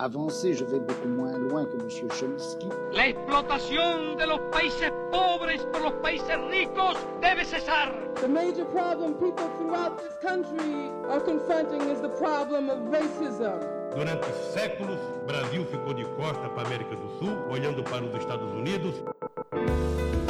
avancer, 0.00 0.54
je 0.54 0.64
vais 0.64 0.80
beaucoup 0.80 1.08
moins 1.08 1.36
loin 1.38 1.64
que 1.66 1.76
M. 1.76 1.88
Chomsky. 1.88 2.68
La 2.92 3.08
explotación 3.08 4.16
de 4.16 4.26
los 4.26 4.40
países 4.50 4.90
pobres 5.10 5.62
por 5.72 5.82
los 5.82 5.92
países 6.02 6.36
ricos 6.50 6.96
debe 7.20 7.44
cesar. 7.44 7.92
The 8.20 8.28
major 8.28 8.64
problem 8.66 9.14
people 9.14 9.48
throughout 9.58 9.98
this 9.98 10.16
country 10.22 10.90
are 11.10 11.20
confronting 11.20 11.82
is 11.90 12.00
the 12.00 12.10
problem 12.18 12.70
of 12.70 12.78
racism. 12.90 13.60
Durante 13.94 14.26
séculos, 14.54 14.98
Brasil 15.26 15.64
ficou 15.66 15.92
de 15.92 16.04
costa 16.16 16.48
para 16.50 16.62
a 16.62 16.66
América 16.66 16.96
do 16.96 17.08
Sul, 17.18 17.36
olhando 17.50 17.82
para 17.82 18.04
os 18.04 18.14
Estados 18.14 18.50
Unidos. 18.52 18.94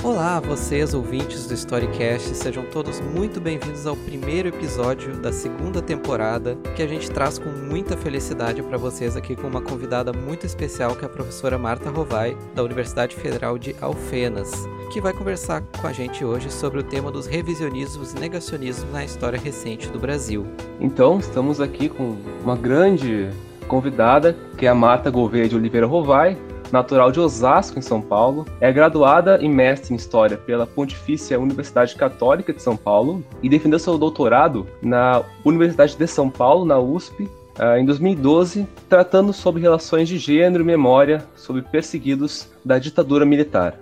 Olá, 0.03 0.41
vocês 0.41 0.95
ouvintes 0.95 1.47
do 1.47 1.53
Storycast, 1.53 2.35
sejam 2.35 2.65
todos 2.65 3.01
muito 3.01 3.39
bem-vindos 3.39 3.87
ao 3.87 3.95
primeiro 3.95 4.49
episódio 4.49 5.15
da 5.21 5.31
segunda 5.31 5.83
temporada, 5.83 6.57
que 6.75 6.83
a 6.83 6.87
gente 6.87 7.11
traz 7.11 7.39
com 7.39 7.51
muita 7.51 7.99
felicidade 7.99 8.63
para 8.63 8.79
vocês 8.79 9.15
aqui 9.15 9.37
com 9.37 9.47
uma 9.47 9.61
convidada 9.61 10.11
muito 10.11 10.47
especial, 10.47 10.97
que 10.97 11.05
é 11.05 11.07
a 11.07 11.11
professora 11.11 11.59
Marta 11.59 11.91
Rovai, 11.91 12.35
da 12.55 12.63
Universidade 12.63 13.15
Federal 13.15 13.59
de 13.59 13.77
Alfenas, 13.79 14.51
que 14.91 15.03
vai 15.03 15.13
conversar 15.13 15.63
com 15.79 15.87
a 15.87 15.93
gente 15.93 16.25
hoje 16.25 16.51
sobre 16.51 16.81
o 16.81 16.83
tema 16.83 17.13
dos 17.13 17.27
revisionismos 17.27 18.15
e 18.15 18.19
negacionismos 18.19 18.91
na 18.91 19.05
história 19.05 19.39
recente 19.39 19.91
do 19.91 19.99
Brasil. 19.99 20.47
Então, 20.81 21.19
estamos 21.19 21.61
aqui 21.61 21.91
com 21.91 22.17
uma 22.43 22.57
grande 22.57 23.29
convidada, 23.69 24.35
que 24.57 24.65
é 24.65 24.71
a 24.71 24.75
Marta 24.75 25.11
Gouveia 25.11 25.47
de 25.47 25.57
Oliveira 25.57 25.87
Rovai, 25.87 26.39
natural 26.73 27.13
de 27.13 27.21
Osasco, 27.21 27.79
em 27.79 27.83
São 27.83 28.01
Paulo. 28.01 28.47
É 28.61 28.73
graduada 28.73 29.39
e 29.43 29.49
mestre 29.49 29.93
em 29.93 29.97
História 29.97 30.37
pela 30.37 30.67
Pontifícia 30.67 31.39
Universidade 31.39 31.95
Católica 31.95 32.53
de 32.53 32.63
São 32.63 32.77
Paulo 32.77 33.25
e 33.43 33.49
defendeu 33.49 33.79
seu 33.79 33.99
doutorado 33.99 34.67
na 34.83 35.23
Universidade 35.45 35.97
de 35.97 36.07
São 36.07 36.31
Paulo, 36.31 36.65
na 36.65 36.79
USP, 36.79 37.29
ah, 37.59 37.79
em 37.79 37.85
2012, 37.85 38.67
tratando 38.89 39.33
sobre 39.33 39.61
relações 39.61 40.09
de 40.09 40.17
gênero 40.19 40.63
e 40.63 40.67
memória 40.67 41.25
sobre 41.37 41.63
perseguidos 41.63 42.49
da 42.65 42.79
ditadura 42.79 43.27
militar. 43.27 43.79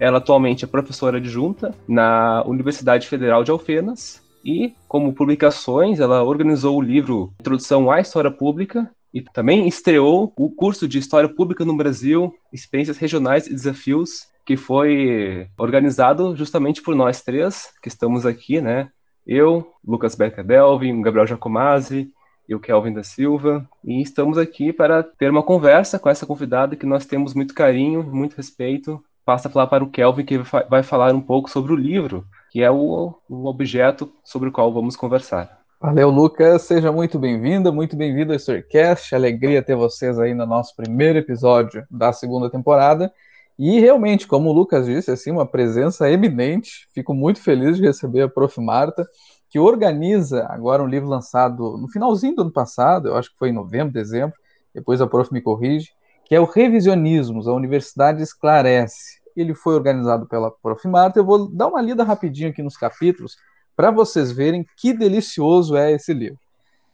Ela 0.00 0.18
atualmente 0.18 0.64
é 0.64 0.68
professora 0.68 1.16
adjunta 1.16 1.74
na 1.86 2.42
Universidade 2.46 3.06
Federal 3.06 3.42
de 3.42 3.50
Alfenas 3.50 4.22
e, 4.44 4.72
como 4.86 5.12
publicações, 5.12 5.98
ela 5.98 6.22
organizou 6.22 6.78
o 6.78 6.82
livro 6.82 7.32
Introdução 7.40 7.90
à 7.90 8.00
História 8.00 8.30
Pública 8.30 8.90
e 9.12 9.22
também 9.22 9.66
estreou 9.66 10.32
o 10.36 10.50
curso 10.50 10.86
de 10.86 10.98
História 10.98 11.28
Pública 11.28 11.64
no 11.64 11.76
Brasil, 11.76 12.34
Experiências 12.52 12.98
Regionais 12.98 13.46
e 13.46 13.54
Desafios, 13.54 14.28
que 14.44 14.56
foi 14.56 15.48
organizado 15.58 16.34
justamente 16.36 16.82
por 16.82 16.94
nós 16.94 17.22
três, 17.22 17.68
que 17.82 17.88
estamos 17.88 18.24
aqui, 18.24 18.60
né? 18.60 18.90
Eu, 19.26 19.72
Lucas 19.86 20.14
Becker 20.14 20.44
Delvin, 20.44 21.02
Gabriel 21.02 21.26
Jacomazzi, 21.26 22.10
eu, 22.48 22.58
Kelvin 22.58 22.94
da 22.94 23.02
Silva, 23.02 23.68
e 23.84 24.00
estamos 24.00 24.38
aqui 24.38 24.72
para 24.72 25.02
ter 25.02 25.30
uma 25.30 25.42
conversa 25.42 25.98
com 25.98 26.08
essa 26.08 26.24
convidada 26.24 26.76
que 26.76 26.86
nós 26.86 27.04
temos 27.04 27.34
muito 27.34 27.52
carinho, 27.52 28.02
muito 28.02 28.36
respeito. 28.36 29.04
Passa 29.22 29.48
a 29.48 29.50
falar 29.50 29.66
para 29.66 29.84
o 29.84 29.90
Kelvin, 29.90 30.24
que 30.24 30.38
vai 30.70 30.82
falar 30.82 31.14
um 31.14 31.20
pouco 31.20 31.50
sobre 31.50 31.74
o 31.74 31.76
livro, 31.76 32.24
que 32.50 32.62
é 32.62 32.70
o, 32.70 33.14
o 33.28 33.46
objeto 33.46 34.10
sobre 34.24 34.48
o 34.48 34.52
qual 34.52 34.72
vamos 34.72 34.96
conversar. 34.96 35.57
Valeu, 35.80 36.10
Lucas. 36.10 36.62
Seja 36.62 36.90
muito 36.90 37.20
bem-vinda, 37.20 37.70
muito 37.70 37.96
bem-vindo 37.96 38.32
ao 38.32 38.36
Storycast. 38.36 39.14
Alegria 39.14 39.62
ter 39.62 39.76
vocês 39.76 40.18
aí 40.18 40.34
no 40.34 40.44
nosso 40.44 40.74
primeiro 40.74 41.20
episódio 41.20 41.86
da 41.88 42.12
segunda 42.12 42.50
temporada. 42.50 43.12
E 43.56 43.78
realmente, 43.78 44.26
como 44.26 44.50
o 44.50 44.52
Lucas 44.52 44.86
disse, 44.86 45.12
assim, 45.12 45.30
uma 45.30 45.46
presença 45.46 46.10
eminente. 46.10 46.88
Fico 46.92 47.14
muito 47.14 47.40
feliz 47.40 47.76
de 47.76 47.84
receber 47.84 48.22
a 48.22 48.28
Prof. 48.28 48.60
Marta, 48.60 49.06
que 49.48 49.60
organiza 49.60 50.46
agora 50.50 50.82
um 50.82 50.86
livro 50.88 51.08
lançado 51.08 51.78
no 51.78 51.86
finalzinho 51.86 52.34
do 52.34 52.42
ano 52.42 52.52
passado, 52.52 53.06
eu 53.06 53.16
acho 53.16 53.30
que 53.30 53.38
foi 53.38 53.50
em 53.50 53.54
novembro, 53.54 53.92
dezembro, 53.92 54.36
depois 54.74 55.00
a 55.00 55.06
Prof. 55.06 55.32
me 55.32 55.40
corrige, 55.40 55.92
que 56.24 56.34
é 56.34 56.40
o 56.40 56.44
Revisionismos, 56.44 57.46
a 57.46 57.52
Universidade 57.52 58.20
Esclarece. 58.20 59.20
Ele 59.36 59.54
foi 59.54 59.76
organizado 59.76 60.26
pela 60.26 60.50
Prof. 60.50 60.88
Marta. 60.88 61.20
Eu 61.20 61.24
vou 61.24 61.48
dar 61.48 61.68
uma 61.68 61.80
lida 61.80 62.02
rapidinho 62.02 62.50
aqui 62.50 62.64
nos 62.64 62.76
capítulos 62.76 63.36
para 63.78 63.92
vocês 63.92 64.32
verem 64.32 64.66
que 64.76 64.92
delicioso 64.92 65.76
é 65.76 65.92
esse 65.92 66.12
livro. 66.12 66.40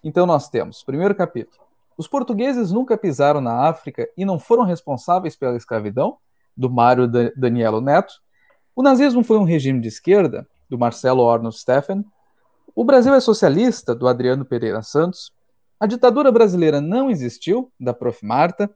Então 0.05 0.27
nós 0.27 0.51
temos, 0.51 0.83
primeiro 0.83 1.15
capítulo. 1.15 1.65
Os 1.97 2.07
portugueses 2.07 2.71
nunca 2.71 2.99
pisaram 2.99 3.41
na 3.41 3.67
África 3.67 4.07
e 4.15 4.23
não 4.23 4.39
foram 4.39 4.65
responsáveis 4.65 5.35
pela 5.35 5.57
escravidão, 5.57 6.19
do 6.55 6.69
Mário 6.69 7.09
Danielo 7.35 7.81
Neto. 7.81 8.13
O 8.77 8.83
nazismo 8.83 9.25
foi 9.25 9.39
um 9.39 9.45
regime 9.45 9.81
de 9.81 9.89
esquerda, 9.89 10.47
do 10.69 10.79
Marcelo 10.79 11.27
Arnold 11.27 11.59
Steffen. 11.59 12.05
O 12.77 12.85
Brasil 12.85 13.15
é 13.15 13.21
socialista, 13.21 13.95
do 13.95 14.07
Adriano 14.07 14.45
Pereira 14.45 14.83
Santos. 14.83 15.33
A 15.81 15.87
ditadura 15.87 16.31
brasileira 16.31 16.83
não 16.83 17.09
existiu, 17.09 17.73
da 17.81 17.95
Prof. 17.95 18.23
Marta. 18.23 18.71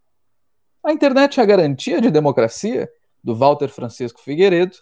A 0.83 0.93
internet 0.95 1.39
é 1.39 1.43
a 1.43 1.47
garantia 1.47 2.01
de 2.01 2.11
democracia, 2.11 2.89
do 3.23 3.37
Walter 3.37 3.69
Francisco 3.69 4.19
Figueiredo. 4.19 4.79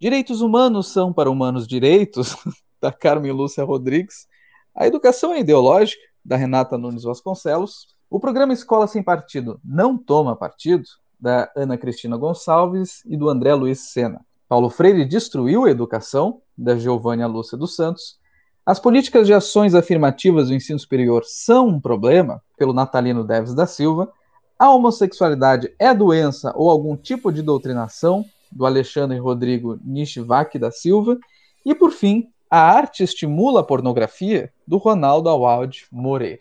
Direitos 0.00 0.40
humanos 0.40 0.88
são 0.88 1.12
para 1.12 1.30
humanos 1.30 1.68
direitos, 1.68 2.36
da 2.84 2.92
Carmen 2.92 3.32
Lúcia 3.32 3.64
Rodrigues, 3.64 4.28
a 4.74 4.86
educação 4.86 5.32
é 5.32 5.40
ideológica, 5.40 6.02
da 6.22 6.36
Renata 6.36 6.76
Nunes 6.76 7.02
Vasconcelos, 7.02 7.88
o 8.10 8.20
programa 8.20 8.52
Escola 8.52 8.86
Sem 8.86 9.02
Partido 9.02 9.58
não 9.64 9.96
toma 9.96 10.36
partido, 10.36 10.84
da 11.18 11.50
Ana 11.56 11.78
Cristina 11.78 12.18
Gonçalves 12.18 13.02
e 13.06 13.16
do 13.16 13.30
André 13.30 13.54
Luiz 13.54 13.90
Sena. 13.90 14.20
Paulo 14.46 14.68
Freire 14.68 15.06
destruiu 15.06 15.64
a 15.64 15.70
educação, 15.70 16.42
da 16.56 16.76
Giovânia 16.76 17.26
Lúcia 17.26 17.56
dos 17.56 17.74
Santos. 17.74 18.18
As 18.66 18.78
políticas 18.78 19.26
de 19.26 19.32
ações 19.32 19.74
afirmativas 19.74 20.48
do 20.48 20.54
ensino 20.54 20.78
superior 20.78 21.22
são 21.24 21.68
um 21.68 21.80
problema, 21.80 22.42
pelo 22.58 22.74
Natalino 22.74 23.24
Deves 23.24 23.54
da 23.54 23.66
Silva. 23.66 24.12
A 24.58 24.70
homossexualidade 24.70 25.74
é 25.78 25.94
doença 25.94 26.52
ou 26.54 26.68
algum 26.68 26.98
tipo 26.98 27.32
de 27.32 27.40
doutrinação, 27.40 28.26
do 28.52 28.66
Alexandre 28.66 29.18
Rodrigo 29.18 29.80
Nishivak 29.82 30.58
da 30.58 30.70
Silva. 30.70 31.18
E, 31.64 31.74
por 31.74 31.90
fim, 31.90 32.28
a 32.54 32.60
Arte 32.60 33.02
Estimula 33.02 33.62
a 33.62 33.64
Pornografia, 33.64 34.48
do 34.64 34.76
Ronaldo 34.76 35.28
Awald 35.28 35.88
Moreira. 35.90 36.38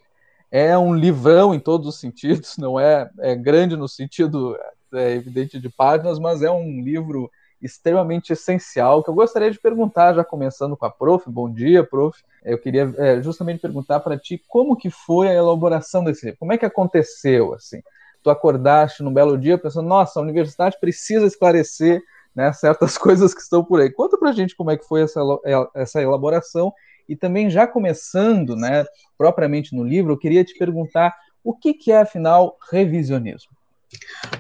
É 0.51 0.77
um 0.77 0.93
livrão 0.93 1.55
em 1.55 1.59
todos 1.59 1.87
os 1.87 1.99
sentidos, 1.99 2.55
não 2.59 2.79
é, 2.79 3.09
é 3.17 3.33
grande 3.33 3.75
no 3.75 3.89
sentido 3.89 4.55
é, 4.93 5.13
evidente 5.13 5.59
de 5.59 5.69
páginas, 5.69 6.19
mas 6.19 6.43
é 6.43 6.51
um 6.51 6.83
livro 6.83 7.31
extremamente 7.59 8.31
essencial, 8.31 9.03
que 9.03 9.09
eu 9.09 9.15
gostaria 9.15 9.49
de 9.49 9.59
perguntar, 9.59 10.13
já 10.13 10.23
começando 10.23 10.77
com 10.77 10.85
a 10.85 10.91
prof, 10.91 11.27
bom 11.27 11.51
dia, 11.51 11.83
prof, 11.83 12.21
eu 12.45 12.59
queria 12.59 12.93
é, 12.99 13.19
justamente 13.19 13.61
perguntar 13.61 13.99
para 14.01 14.15
ti 14.15 14.39
como 14.47 14.77
que 14.77 14.91
foi 14.91 15.29
a 15.29 15.33
elaboração 15.33 16.03
desse 16.03 16.27
livro, 16.27 16.39
como 16.39 16.53
é 16.53 16.59
que 16.59 16.65
aconteceu, 16.65 17.55
assim, 17.55 17.81
tu 18.21 18.29
acordaste 18.29 19.01
num 19.01 19.11
belo 19.11 19.35
dia 19.35 19.57
pensando, 19.57 19.87
nossa, 19.87 20.19
a 20.19 20.23
universidade 20.23 20.77
precisa 20.79 21.25
esclarecer 21.25 22.03
né, 22.35 22.51
certas 22.53 22.97
coisas 22.97 23.33
que 23.33 23.41
estão 23.41 23.63
por 23.63 23.81
aí. 23.81 23.91
Conta 23.91 24.17
para 24.17 24.29
a 24.29 24.33
gente 24.33 24.55
como 24.55 24.71
é 24.71 24.77
que 24.77 24.87
foi 24.87 25.01
essa, 25.01 25.21
essa 25.75 26.01
elaboração 26.01 26.73
e 27.07 27.15
também 27.15 27.49
já 27.49 27.67
começando, 27.67 28.55
né, 28.55 28.85
propriamente 29.17 29.75
no 29.75 29.83
livro, 29.83 30.13
eu 30.13 30.17
queria 30.17 30.43
te 30.43 30.57
perguntar 30.57 31.13
o 31.43 31.53
que, 31.53 31.73
que 31.73 31.91
é, 31.91 32.01
afinal, 32.01 32.57
revisionismo? 32.71 33.51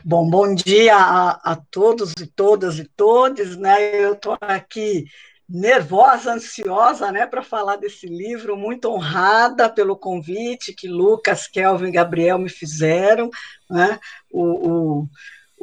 Bom, 0.03 0.29
bom 0.29 0.55
dia 0.55 0.95
a, 0.95 1.51
a 1.51 1.55
todos 1.55 2.13
e 2.19 2.25
todas 2.25 2.79
e 2.79 2.85
todos, 2.85 3.57
né, 3.57 4.03
eu 4.03 4.13
estou 4.13 4.37
aqui 4.41 5.05
nervosa, 5.47 6.33
ansiosa, 6.33 7.11
né, 7.11 7.27
para 7.27 7.43
falar 7.43 7.75
desse 7.75 8.07
livro, 8.07 8.57
muito 8.57 8.89
honrada 8.89 9.69
pelo 9.69 9.95
convite 9.95 10.73
que 10.73 10.87
Lucas, 10.87 11.47
Kelvin 11.47 11.89
e 11.89 11.91
Gabriel 11.91 12.39
me 12.39 12.49
fizeram, 12.49 13.29
né, 13.69 13.99
o, 14.31 14.43
o 14.69 15.09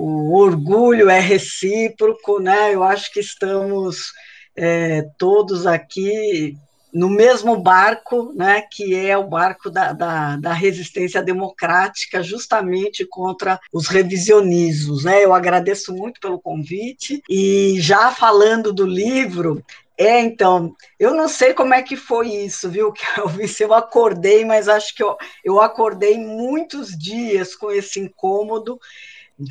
o 0.03 0.35
orgulho 0.35 1.11
é 1.11 1.21
recíproco, 1.21 2.41
né? 2.41 2.75
Eu 2.75 2.83
acho 2.83 3.13
que 3.13 3.21
estamos 3.21 4.13
é, 4.57 5.03
todos 5.19 5.67
aqui 5.67 6.57
no 6.93 7.11
mesmo 7.11 7.57
barco, 7.61 8.33
né, 8.35 8.63
que 8.63 8.97
é 8.97 9.17
o 9.17 9.29
barco 9.29 9.71
da, 9.71 9.93
da, 9.93 10.37
da, 10.37 10.53
resistência 10.53 11.23
democrática, 11.23 12.21
justamente 12.21 13.05
contra 13.05 13.61
os 13.73 13.87
revisionismos. 13.87 15.05
Né? 15.05 15.25
Eu 15.25 15.33
agradeço 15.33 15.93
muito 15.93 16.19
pelo 16.19 16.41
convite. 16.41 17.23
E 17.29 17.77
já 17.79 18.11
falando 18.11 18.73
do 18.73 18.85
livro, 18.85 19.63
é, 19.97 20.19
então, 20.19 20.75
eu 20.99 21.15
não 21.15 21.29
sei 21.29 21.53
como 21.53 21.75
é 21.75 21.83
que 21.83 21.95
foi 21.95 22.29
isso, 22.29 22.71
viu, 22.71 22.91
Kelvin? 23.15 23.47
Se 23.47 23.63
eu 23.63 23.75
acordei, 23.75 24.47
mas 24.47 24.67
acho 24.67 24.95
que 24.97 25.03
eu, 25.03 25.15
eu 25.45 25.61
acordei 25.61 26.19
muitos 26.19 26.99
dias 26.99 27.55
com 27.55 27.71
esse 27.71 28.01
incômodo 28.01 28.81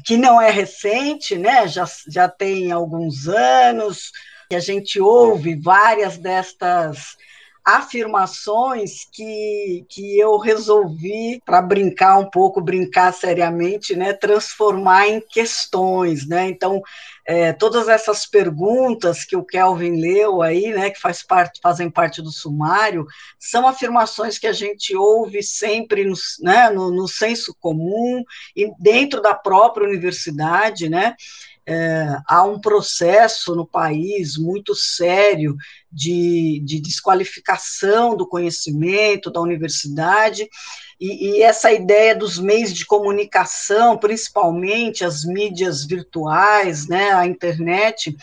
que 0.06 0.18
não 0.18 0.42
é 0.42 0.50
recente, 0.52 1.38
né? 1.38 1.68
já, 1.68 1.86
já 2.08 2.28
tem 2.28 2.72
alguns 2.72 3.28
anos, 3.28 4.12
que 4.50 4.56
a 4.56 4.60
gente 4.60 5.00
ouve 5.00 5.56
várias 5.56 6.18
destas 6.18 7.18
afirmações 7.78 9.08
que, 9.12 9.86
que 9.90 10.18
eu 10.20 10.38
resolvi, 10.38 11.42
para 11.46 11.62
brincar 11.62 12.18
um 12.18 12.30
pouco, 12.30 12.62
brincar 12.62 13.14
seriamente, 13.14 13.96
né, 13.96 14.14
transformar 14.14 15.08
em 15.08 15.22
questões. 15.22 16.28
Né? 16.28 16.50
Então, 16.50 16.82
é, 17.26 17.54
todas 17.54 17.88
essas 17.88 18.26
perguntas 18.26 19.24
que 19.24 19.36
o 19.36 19.44
Kelvin 19.44 20.02
leu 20.02 20.42
aí, 20.42 20.74
né, 20.74 20.90
que 20.90 21.00
faz 21.00 21.22
parte, 21.22 21.60
fazem 21.62 21.90
parte 21.90 22.22
do 22.22 22.32
sumário, 22.32 23.06
são 23.38 23.68
afirmações 23.68 24.40
que 24.40 24.48
a 24.48 24.54
gente 24.54 24.96
ouve 24.96 25.44
sempre 25.44 26.04
no, 26.06 26.16
né, 26.42 26.70
no, 26.72 26.90
no 26.92 27.08
senso 27.08 27.56
comum 27.60 28.24
e 28.56 28.72
dentro 28.80 29.22
da 29.22 29.36
própria 29.36 29.88
universidade, 29.88 30.90
né, 30.90 31.16
é, 31.72 32.18
há 32.26 32.44
um 32.44 32.60
processo 32.60 33.56
no 33.56 33.64
país 33.64 34.36
muito 34.38 34.74
sério 34.74 35.56
de, 35.92 36.60
de 36.66 36.80
desqualificação 36.80 38.18
do 38.18 38.28
conhecimento 38.28 39.30
da 39.30 39.40
universidade, 39.40 40.50
e, 41.00 41.38
e, 41.38 41.44
essa 41.44 41.72
ideia 41.72 42.16
dos 42.16 42.40
meios 42.40 42.74
de 42.74 42.88
comunicação, 42.88 43.96
principalmente 43.98 45.06
as 45.06 45.24
mídias 45.24 45.86
virtuais, 45.86 46.88
né, 46.88 47.12
a 47.12 47.28
internet, 47.28 48.18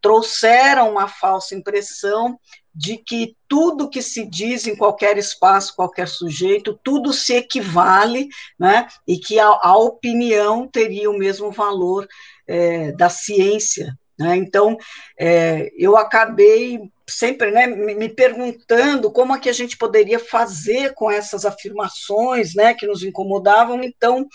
trouxeram 0.00 0.90
uma 0.90 1.06
falsa 1.06 1.54
impressão 1.54 2.36
de 2.74 2.96
que 2.96 3.36
tudo 3.48 3.88
que 3.88 4.02
se 4.02 4.26
diz 4.26 4.66
em 4.66 4.76
qualquer 4.76 5.16
espaço, 5.16 5.74
qualquer 5.74 6.08
sujeito, 6.08 6.78
tudo 6.82 7.12
se 7.12 7.34
equivale, 7.34 8.28
né, 8.58 8.88
e 9.06 9.18
que 9.18 9.38
a, 9.38 9.46
a 9.46 9.76
opinião 9.76 10.66
teria 10.66 11.08
o 11.08 11.18
mesmo 11.18 11.52
valor 11.52 12.06
é, 12.48 12.92
da 12.92 13.08
ciência. 13.08 13.96
Né? 14.18 14.36
Então, 14.36 14.76
é, 15.16 15.70
eu 15.76 15.96
acabei 15.96 16.90
sempre 17.08 17.50
né, 17.50 17.66
me 17.66 18.08
perguntando 18.08 19.10
como 19.10 19.34
é 19.34 19.38
que 19.38 19.48
a 19.48 19.52
gente 19.52 19.76
poderia 19.76 20.18
fazer 20.18 20.92
com 20.94 21.10
essas 21.10 21.44
afirmações 21.44 22.54
né, 22.54 22.74
que 22.74 22.86
nos 22.86 23.02
incomodavam. 23.02 23.82
Então, 23.82 24.26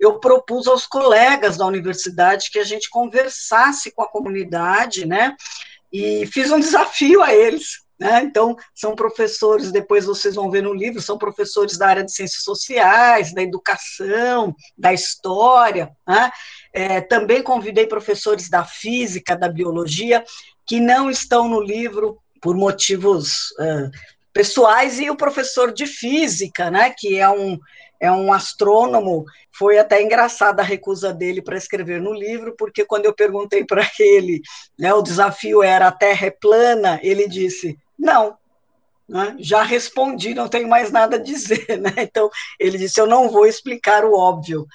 eu 0.00 0.18
propus 0.18 0.66
aos 0.66 0.86
colegas 0.86 1.56
da 1.56 1.66
universidade 1.66 2.50
que 2.50 2.58
a 2.58 2.64
gente 2.64 2.88
conversasse 2.88 3.90
com 3.92 4.02
a 4.02 4.08
comunidade, 4.08 5.06
né, 5.06 5.36
e 5.92 6.26
fiz 6.26 6.50
um 6.50 6.60
desafio 6.60 7.22
a 7.22 7.34
eles. 7.34 7.85
Né? 7.98 8.22
Então, 8.22 8.56
são 8.74 8.94
professores, 8.94 9.72
depois 9.72 10.04
vocês 10.04 10.34
vão 10.34 10.50
ver 10.50 10.62
no 10.62 10.74
livro, 10.74 11.00
são 11.00 11.16
professores 11.16 11.78
da 11.78 11.88
área 11.88 12.04
de 12.04 12.12
ciências 12.12 12.42
sociais, 12.42 13.32
da 13.32 13.42
educação, 13.42 14.54
da 14.76 14.92
história. 14.92 15.90
Né? 16.06 16.30
É, 16.72 17.00
também 17.00 17.42
convidei 17.42 17.86
professores 17.86 18.50
da 18.50 18.64
física, 18.64 19.36
da 19.36 19.48
biologia, 19.48 20.24
que 20.66 20.80
não 20.80 21.10
estão 21.10 21.48
no 21.48 21.60
livro 21.60 22.18
por 22.40 22.54
motivos 22.54 23.54
pessoais, 24.36 25.00
e 25.00 25.08
o 25.08 25.16
professor 25.16 25.72
de 25.72 25.86
física, 25.86 26.70
né, 26.70 26.90
que 26.94 27.18
é 27.18 27.26
um, 27.26 27.58
é 27.98 28.12
um 28.12 28.30
astrônomo, 28.30 29.24
foi 29.50 29.78
até 29.78 30.02
engraçada 30.02 30.60
a 30.60 30.64
recusa 30.64 31.10
dele 31.10 31.40
para 31.40 31.56
escrever 31.56 32.02
no 32.02 32.12
livro, 32.12 32.54
porque 32.58 32.84
quando 32.84 33.06
eu 33.06 33.14
perguntei 33.14 33.64
para 33.64 33.90
ele, 33.98 34.42
né, 34.78 34.92
o 34.92 35.00
desafio 35.00 35.62
era 35.62 35.88
a 35.88 35.92
Terra 35.92 36.26
é 36.26 36.30
plana, 36.30 37.00
ele 37.02 37.26
disse, 37.26 37.78
não, 37.98 38.36
né, 39.08 39.36
já 39.38 39.62
respondi, 39.62 40.34
não 40.34 40.48
tenho 40.48 40.68
mais 40.68 40.90
nada 40.90 41.16
a 41.16 41.22
dizer, 41.22 41.78
né, 41.78 41.92
então 41.98 42.30
ele 42.58 42.78
disse, 42.78 43.00
eu 43.00 43.06
não 43.06 43.28
vou 43.28 43.46
explicar 43.46 44.04
o 44.04 44.16
óbvio, 44.16 44.66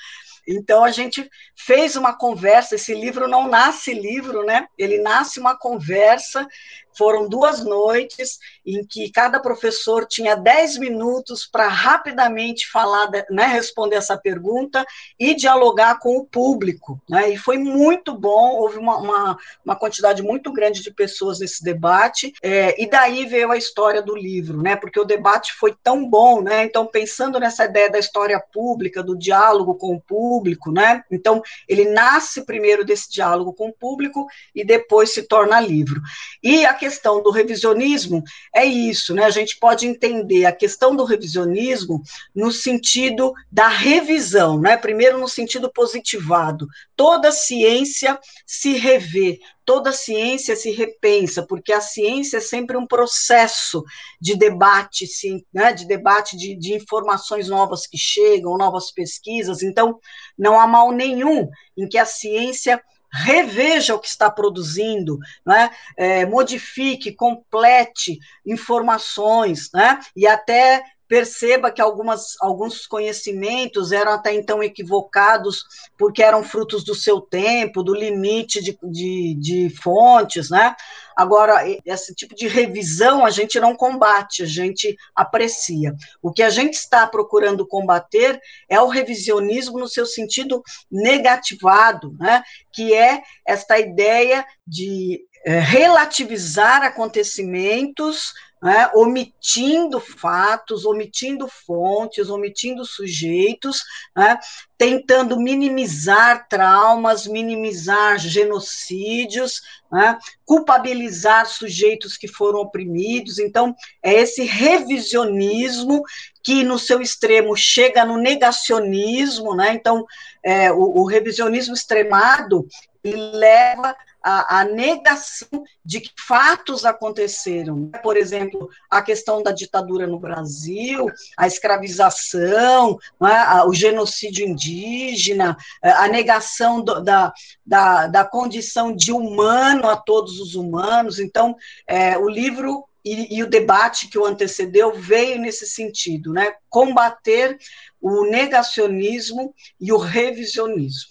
então 0.47 0.83
a 0.83 0.91
gente 0.91 1.29
fez 1.55 1.95
uma 1.95 2.13
conversa, 2.13 2.75
esse 2.75 2.93
livro 2.93 3.27
não 3.27 3.47
nasce 3.47 3.93
livro, 3.93 4.43
né? 4.43 4.67
Ele 4.77 4.97
nasce 4.97 5.39
uma 5.39 5.57
conversa 5.57 6.47
foram 6.93 7.27
duas 7.27 7.63
noites 7.63 8.37
em 8.65 8.85
que 8.85 9.11
cada 9.11 9.39
professor 9.39 10.05
tinha 10.05 10.35
dez 10.35 10.77
minutos 10.77 11.47
para 11.51 11.67
rapidamente 11.67 12.69
falar, 12.69 13.09
né, 13.29 13.45
responder 13.45 13.95
essa 13.95 14.17
pergunta 14.17 14.85
e 15.19 15.33
dialogar 15.35 15.99
com 15.99 16.17
o 16.17 16.25
público. 16.25 17.01
Né, 17.09 17.31
e 17.31 17.37
foi 17.37 17.57
muito 17.57 18.13
bom, 18.17 18.55
houve 18.57 18.77
uma, 18.77 18.97
uma, 18.97 19.37
uma 19.65 19.75
quantidade 19.75 20.21
muito 20.21 20.51
grande 20.51 20.81
de 20.81 20.91
pessoas 20.91 21.39
nesse 21.39 21.63
debate, 21.63 22.33
é, 22.41 22.81
e 22.81 22.89
daí 22.89 23.25
veio 23.25 23.51
a 23.51 23.57
história 23.57 24.01
do 24.01 24.15
livro, 24.15 24.61
né, 24.61 24.75
porque 24.75 24.99
o 24.99 25.05
debate 25.05 25.53
foi 25.53 25.75
tão 25.83 26.07
bom, 26.07 26.41
né, 26.41 26.63
então 26.63 26.85
pensando 26.85 27.39
nessa 27.39 27.65
ideia 27.65 27.89
da 27.89 27.99
história 27.99 28.39
pública, 28.39 29.01
do 29.03 29.17
diálogo 29.17 29.75
com 29.75 29.95
o 29.95 30.01
público, 30.01 30.71
né, 30.71 31.03
então 31.11 31.41
ele 31.67 31.85
nasce 31.85 32.45
primeiro 32.45 32.85
desse 32.85 33.09
diálogo 33.11 33.53
com 33.53 33.69
o 33.69 33.73
público 33.73 34.27
e 34.53 34.63
depois 34.63 35.13
se 35.13 35.23
torna 35.23 35.59
livro. 35.59 36.01
E 36.43 36.65
a 36.65 36.73
questão 36.81 37.21
do 37.21 37.29
revisionismo 37.29 38.23
é 38.55 38.65
isso, 38.65 39.13
né? 39.13 39.23
A 39.25 39.29
gente 39.29 39.59
pode 39.59 39.85
entender 39.85 40.45
a 40.45 40.51
questão 40.51 40.95
do 40.95 41.03
revisionismo 41.03 42.01
no 42.33 42.51
sentido 42.51 43.33
da 43.51 43.67
revisão, 43.67 44.59
né? 44.59 44.75
Primeiro 44.75 45.19
no 45.19 45.27
sentido 45.27 45.71
positivado. 45.71 46.65
Toda 46.95 47.31
ciência 47.31 48.19
se 48.47 48.73
revê, 48.73 49.39
toda 49.63 49.91
ciência 49.91 50.55
se 50.55 50.71
repensa, 50.71 51.45
porque 51.45 51.71
a 51.71 51.81
ciência 51.81 52.37
é 52.37 52.41
sempre 52.41 52.75
um 52.75 52.87
processo 52.87 53.83
de 54.19 54.35
debate, 54.35 55.05
sim, 55.05 55.45
né, 55.53 55.73
de 55.73 55.85
debate 55.85 56.35
de, 56.35 56.55
de, 56.55 56.73
informações 56.73 57.47
novas 57.47 57.85
que 57.85 57.97
chegam, 57.97 58.57
novas 58.57 58.91
pesquisas. 58.91 59.61
Então, 59.61 59.99
não 60.35 60.59
há 60.59 60.65
mal 60.65 60.91
nenhum 60.91 61.47
em 61.77 61.87
que 61.87 61.99
a 61.99 62.05
ciência 62.05 62.81
reveja 63.11 63.93
o 63.93 63.99
que 63.99 64.07
está 64.07 64.29
produzindo, 64.29 65.19
né? 65.45 65.69
É, 65.97 66.25
modifique, 66.25 67.11
complete 67.11 68.19
informações, 68.45 69.69
né? 69.73 69.99
e 70.15 70.25
até 70.25 70.83
perceba 71.11 71.69
que 71.69 71.81
algumas, 71.81 72.37
alguns 72.39 72.87
conhecimentos 72.87 73.91
eram 73.91 74.13
até 74.13 74.33
então 74.33 74.63
equivocados 74.63 75.65
porque 75.97 76.23
eram 76.23 76.41
frutos 76.41 76.85
do 76.85 76.95
seu 76.95 77.19
tempo, 77.19 77.83
do 77.83 77.93
limite 77.93 78.63
de, 78.63 78.79
de, 78.81 79.35
de, 79.35 79.69
fontes, 79.71 80.49
né? 80.49 80.73
Agora, 81.13 81.63
esse 81.85 82.15
tipo 82.15 82.33
de 82.33 82.47
revisão 82.47 83.25
a 83.25 83.29
gente 83.29 83.59
não 83.59 83.75
combate, 83.75 84.43
a 84.43 84.45
gente 84.45 84.95
aprecia. 85.13 85.93
O 86.21 86.31
que 86.31 86.41
a 86.41 86.49
gente 86.49 86.75
está 86.75 87.05
procurando 87.05 87.67
combater 87.67 88.39
é 88.69 88.79
o 88.79 88.87
revisionismo 88.87 89.79
no 89.79 89.89
seu 89.89 90.05
sentido 90.05 90.63
negativado, 90.89 92.15
né? 92.17 92.41
Que 92.71 92.93
é 92.93 93.21
esta 93.45 93.77
ideia 93.77 94.45
de 94.65 95.25
relativizar 95.45 96.83
acontecimentos 96.83 98.33
né, 98.61 98.91
omitindo 98.93 99.99
fatos, 99.99 100.85
omitindo 100.85 101.47
fontes, 101.47 102.29
omitindo 102.29 102.85
sujeitos, 102.85 103.81
né, 104.15 104.37
tentando 104.77 105.39
minimizar 105.39 106.47
traumas, 106.47 107.25
minimizar 107.25 108.19
genocídios, 108.19 109.61
né, 109.91 110.17
culpabilizar 110.45 111.47
sujeitos 111.47 112.15
que 112.15 112.27
foram 112.27 112.59
oprimidos. 112.59 113.39
Então, 113.39 113.75
é 114.03 114.13
esse 114.13 114.43
revisionismo 114.43 116.03
que, 116.43 116.63
no 116.63 116.77
seu 116.77 117.01
extremo, 117.01 117.57
chega 117.57 118.05
no 118.05 118.17
negacionismo. 118.17 119.55
Né, 119.55 119.73
então, 119.73 120.05
é, 120.45 120.71
o, 120.71 120.99
o 120.99 121.05
revisionismo 121.05 121.73
extremado 121.73 122.67
leva 123.03 123.95
a, 124.23 124.59
a, 124.59 124.65
negação 124.65 125.63
de 125.83 125.99
que 125.99 126.11
fatos 126.27 126.85
aconteceram. 126.85 127.89
Por 128.03 128.17
exemplo, 128.17 128.69
a 128.89 129.01
questão 129.01 129.41
da 129.41 129.51
ditadura 129.51 130.05
no 130.07 130.19
Brasil, 130.19 131.07
a 131.37 131.47
escravização, 131.47 132.97
é? 133.21 133.63
o 133.65 133.73
genocídio 133.73 134.47
indígena, 134.47 135.57
a 135.81 136.07
negação 136.07 136.81
do, 136.81 137.01
da, 137.01 137.33
da, 137.65 138.07
da, 138.07 138.25
condição 138.25 138.95
de 138.95 139.11
humano 139.11 139.87
a 139.87 139.95
todos 139.95 140.39
os 140.39 140.55
humanos. 140.55 141.19
Então, 141.19 141.55
é, 141.87 142.17
o 142.17 142.29
livro 142.29 142.85
e, 143.03 143.37
e, 143.37 143.43
o 143.43 143.49
debate 143.49 144.07
que 144.07 144.17
o 144.17 144.25
antecedeu 144.25 144.93
veio 144.93 145.39
nesse 145.39 145.65
sentido, 145.65 146.31
né? 146.31 146.53
combater 146.69 147.57
o 147.99 148.25
negacionismo 148.25 149.53
e 149.79 149.91
o 149.91 149.97
revisionismo. 149.97 151.10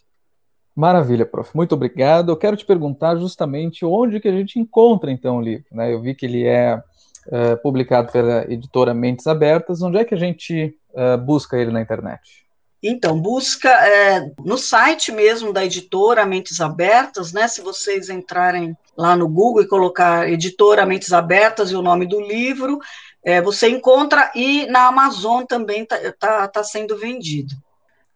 Maravilha, 0.81 1.27
prof. 1.27 1.55
Muito 1.55 1.75
obrigado. 1.75 2.33
Eu 2.33 2.37
quero 2.39 2.57
te 2.57 2.65
perguntar 2.65 3.15
justamente 3.17 3.85
onde 3.85 4.19
que 4.19 4.29
a 4.29 4.33
gente 4.33 4.59
encontra, 4.59 5.11
então, 5.11 5.37
o 5.37 5.41
livro. 5.43 5.67
Né? 5.71 5.93
Eu 5.93 6.01
vi 6.01 6.15
que 6.15 6.25
ele 6.25 6.47
é 6.47 6.83
uh, 7.27 7.63
publicado 7.63 8.11
pela 8.11 8.51
editora 8.51 8.95
Mentes 8.95 9.27
Abertas. 9.27 9.83
Onde 9.83 9.99
é 9.99 10.05
que 10.07 10.15
a 10.15 10.19
gente 10.19 10.75
uh, 10.95 11.19
busca 11.19 11.59
ele 11.59 11.71
na 11.71 11.83
internet? 11.83 12.47
Então, 12.83 13.21
busca 13.21 13.69
é, 13.69 14.33
no 14.43 14.57
site 14.57 15.13
mesmo 15.13 15.53
da 15.53 15.63
editora 15.63 16.25
Mentes 16.25 16.63
Abertas, 16.63 17.31
né? 17.31 17.47
Se 17.47 17.61
vocês 17.61 18.09
entrarem 18.09 18.75
lá 18.97 19.15
no 19.15 19.29
Google 19.29 19.65
e 19.65 19.69
colocar 19.69 20.31
editora 20.31 20.87
Mentes 20.87 21.13
Abertas 21.13 21.71
e 21.71 21.77
o 21.77 21.83
nome 21.83 22.07
do 22.07 22.19
livro, 22.19 22.79
é, 23.23 23.43
você 23.43 23.69
encontra, 23.69 24.33
e 24.35 24.65
na 24.69 24.87
Amazon 24.87 25.45
também 25.45 25.83
está 25.83 25.99
tá, 26.19 26.49
tá 26.49 26.65
sendo 26.65 26.97
vendido. 26.97 27.55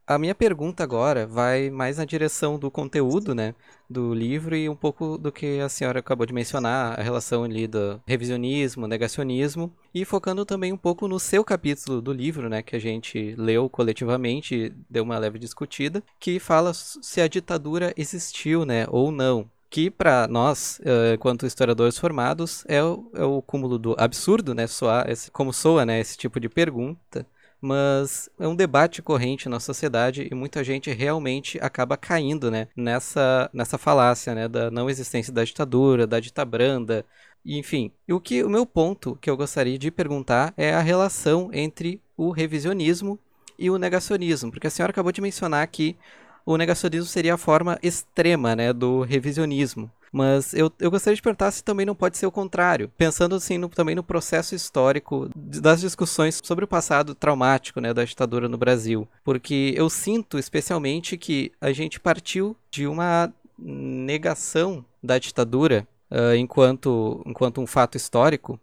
A 0.07 0.19
minha 0.19 0.35
pergunta 0.35 0.85
agora 0.85 1.27
vai 1.27 1.71
mais 1.71 1.97
na 1.97 2.05
direção 2.05 2.59
do 2.59 2.71
conteúdo, 2.71 3.35
né, 3.35 3.55
do 3.89 4.13
livro 4.13 4.55
e 4.55 4.69
um 4.69 4.77
pouco 4.77 5.17
do 5.17 5.33
que 5.33 5.59
a 5.61 5.69
senhora 5.71 6.01
acabou 6.01 6.27
de 6.27 6.33
mencionar, 6.35 7.01
a 7.01 7.03
relação 7.03 7.43
ali 7.43 7.67
do 7.67 7.99
revisionismo, 8.07 8.87
negacionismo, 8.87 9.73
e 9.95 10.05
focando 10.05 10.45
também 10.45 10.75
um 10.75 10.77
pouco 10.77 11.09
no 11.09 11.19
seu 11.19 11.43
capítulo 11.43 12.03
do 12.03 12.13
livro, 12.13 12.51
né, 12.51 12.61
que 12.61 12.77
a 12.77 12.79
gente 12.79 13.35
leu 13.39 13.67
coletivamente, 13.71 14.75
deu 14.91 15.05
uma 15.05 15.17
leve 15.17 15.39
discutida, 15.39 16.03
que 16.21 16.39
fala 16.39 16.73
se 16.75 17.23
a 17.23 17.27
ditadura 17.27 17.95
existiu, 17.97 18.67
né, 18.67 18.87
ou 18.91 19.11
não 19.11 19.49
que 19.71 19.91
para 19.91 20.29
nós, 20.29 20.79
uh, 20.81 21.15
enquanto 21.15 21.47
historiadores 21.47 21.99
formados, 21.99 22.65
é 22.69 22.81
o, 22.81 23.11
é 23.13 23.25
o 23.25 23.43
cúmulo 23.43 23.77
do 23.77 23.97
absurdo, 23.99 24.55
né, 24.55 24.69
soar, 24.69 25.11
esse, 25.11 25.33
como 25.33 25.53
soa, 25.53 25.85
né, 25.85 25.99
esse 25.99 26.17
tipo 26.17 26.39
de 26.39 26.49
pergunta, 26.49 27.27
mas 27.65 28.29
é 28.39 28.47
um 28.47 28.55
debate 28.55 29.01
corrente 29.01 29.49
na 29.49 29.59
sociedade 29.59 30.29
e 30.31 30.35
muita 30.35 30.63
gente 30.63 30.91
realmente 30.93 31.59
acaba 31.63 31.97
caindo, 31.97 32.51
né, 32.51 32.69
nessa, 32.77 33.49
nessa 33.53 33.79
falácia, 33.79 34.35
né, 34.35 34.47
da 34.47 34.71
não 34.71 34.91
existência 34.91 35.33
da 35.33 35.43
ditadura, 35.43 36.07
da 36.07 36.21
ditabranda, 36.21 37.07
enfim. 37.45 37.91
E 38.07 38.13
o 38.13 38.21
que 38.21 38.45
o 38.45 38.51
meu 38.51 38.67
ponto 38.67 39.17
que 39.21 39.31
eu 39.31 39.37
gostaria 39.37 39.79
de 39.79 39.91
perguntar 39.91 40.53
é 40.57 40.75
a 40.75 40.81
relação 40.81 41.49
entre 41.53 42.01
o 42.17 42.31
revisionismo 42.31 43.19
e 43.59 43.71
o 43.71 43.79
negacionismo, 43.79 44.51
porque 44.51 44.67
a 44.67 44.71
senhora 44.71 44.91
acabou 44.91 45.11
de 45.11 45.23
mencionar 45.23 45.67
que 45.69 45.97
o 46.45 46.59
negacionismo 46.59 47.07
seria 47.07 47.35
a 47.35 47.39
forma 47.39 47.79
extrema, 47.83 48.55
né, 48.55 48.73
do 48.73 49.01
revisionismo. 49.01 49.91
Mas 50.15 50.55
eu, 50.55 50.71
eu 50.79 50.93
gostaria 50.93 51.17
de 51.17 51.21
perguntar 51.21 51.51
se 51.51 51.65
também 51.65 51.85
não 51.85 51.95
pode 51.95 52.17
ser 52.17 52.25
o 52.25 52.31
contrário, 52.31 52.89
pensando 52.97 53.35
assim 53.35 53.59
no, 53.59 53.69
também 53.69 53.97
no 53.97 54.03
processo 54.05 54.55
histórico 54.55 55.29
das 55.35 55.81
discussões 55.81 56.41
sobre 56.41 56.65
o 56.65 56.69
passado 56.69 57.17
traumático 57.17 57.81
né, 57.81 57.93
da 57.93 58.05
ditadura 58.05 58.49
no 58.49 58.57
Brasil. 58.57 59.09
Porque 59.25 59.75
eu 59.77 59.91
sinto 59.91 60.39
especialmente 60.39 61.17
que 61.17 61.51
a 61.61 61.73
gente 61.73 61.99
partiu 61.99 62.57
de 62.71 62.87
uma 62.87 63.35
negação 63.59 64.85
da 65.03 65.19
ditadura 65.19 65.85
uh, 66.09 66.37
enquanto, 66.37 67.21
enquanto 67.27 67.61
um 67.61 67.67
fato 67.67 67.97
histórico, 67.97 68.61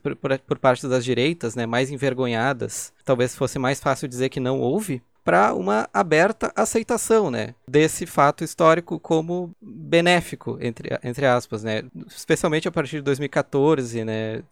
por, 0.00 0.14
por, 0.14 0.38
por, 0.38 0.58
parte 0.58 0.86
das 0.86 1.04
direitas, 1.04 1.56
né, 1.56 1.66
mais 1.66 1.90
envergonhadas, 1.90 2.92
talvez 3.04 3.34
fosse 3.34 3.58
mais 3.58 3.80
fácil 3.80 4.06
dizer 4.06 4.28
que 4.28 4.38
não 4.38 4.60
houve, 4.60 5.02
para 5.26 5.52
uma 5.54 5.88
aberta 5.92 6.52
aceitação, 6.54 7.32
né, 7.32 7.52
desse 7.66 8.06
fato 8.06 8.44
histórico 8.44 9.00
como 9.00 9.50
benéfico 9.60 10.56
entre, 10.60 10.96
entre 11.02 11.26
aspas, 11.26 11.64
né, 11.64 11.82
especialmente 12.06 12.68
a 12.68 12.70
partir 12.70 12.98
de 12.98 13.02
2014, 13.02 14.04
né, 14.04 14.44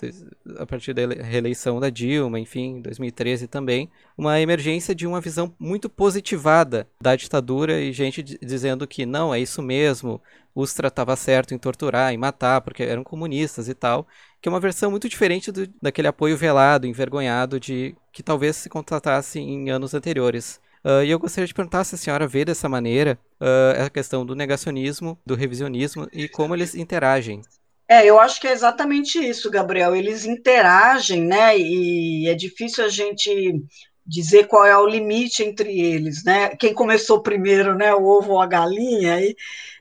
a 0.59 0.67
partir 0.67 0.93
da 0.93 1.07
reeleição 1.23 1.79
da 1.79 1.89
Dilma, 1.91 2.41
enfim, 2.41 2.81
2013 2.81 3.47
também, 3.47 3.89
uma 4.19 4.41
emergência 4.41 4.97
de 4.97 5.07
uma 5.07 5.21
visão 5.21 5.55
muito 5.61 5.89
positivada 5.89 6.89
da 7.01 7.15
ditadura 7.15 7.81
e 7.81 7.93
gente 7.93 8.21
dizendo 8.21 8.85
que 8.85 9.07
não, 9.07 9.33
é 9.33 9.39
isso 9.39 9.63
mesmo, 9.63 10.21
os 10.53 10.75
tratava 10.75 11.15
certo 11.15 11.55
em 11.55 11.59
torturar, 11.59 12.13
em 12.13 12.17
matar, 12.19 12.61
porque 12.63 12.83
eram 12.83 13.05
comunistas 13.05 13.69
e 13.69 13.75
tal, 13.75 14.09
que 14.41 14.49
é 14.49 14.51
uma 14.53 14.61
versão 14.61 14.91
muito 14.91 15.09
diferente 15.09 15.53
do, 15.53 15.69
daquele 15.81 16.09
apoio 16.09 16.37
velado, 16.37 16.85
envergonhado 16.85 17.61
de 17.61 17.95
que 18.13 18.25
talvez 18.25 18.57
se 18.57 18.69
contratasse 18.69 19.39
em 19.39 19.71
anos 19.71 19.95
anteriores. 19.95 20.64
Uh, 20.85 21.03
e 21.03 21.11
eu 21.11 21.19
gostaria 21.19 21.47
de 21.47 21.55
perguntar 21.55 21.83
se 21.85 21.95
a 21.95 21.99
senhora 21.99 22.27
vê 22.27 22.45
dessa 22.45 22.69
maneira 22.69 23.19
uh, 23.41 23.85
a 23.87 23.91
questão 23.91 24.25
do 24.27 24.35
negacionismo, 24.35 25.19
do 25.25 25.35
revisionismo 25.35 26.07
e 26.13 26.29
como 26.29 26.55
eles 26.55 26.75
interagem. 26.75 27.41
É, 27.89 28.05
eu 28.05 28.19
acho 28.19 28.41
que 28.41 28.47
é 28.47 28.53
exatamente 28.53 29.19
isso, 29.19 29.51
Gabriel. 29.51 29.95
Eles 29.95 30.25
interagem, 30.25 31.23
né? 31.23 31.59
E 31.59 32.29
é 32.29 32.35
difícil 32.35 32.85
a 32.85 32.89
gente 32.89 33.63
dizer 34.07 34.47
qual 34.47 34.67
é 34.67 34.77
o 34.77 34.87
limite 34.87 35.43
entre 35.43 35.81
eles, 35.81 36.25
né? 36.25 36.55
Quem 36.57 36.75
começou 36.75 37.23
primeiro, 37.23 37.75
né? 37.75 37.95
O 37.95 38.05
ovo 38.05 38.33
ou 38.33 38.41
a 38.41 38.47
galinha? 38.47 39.21
E, 39.21 39.35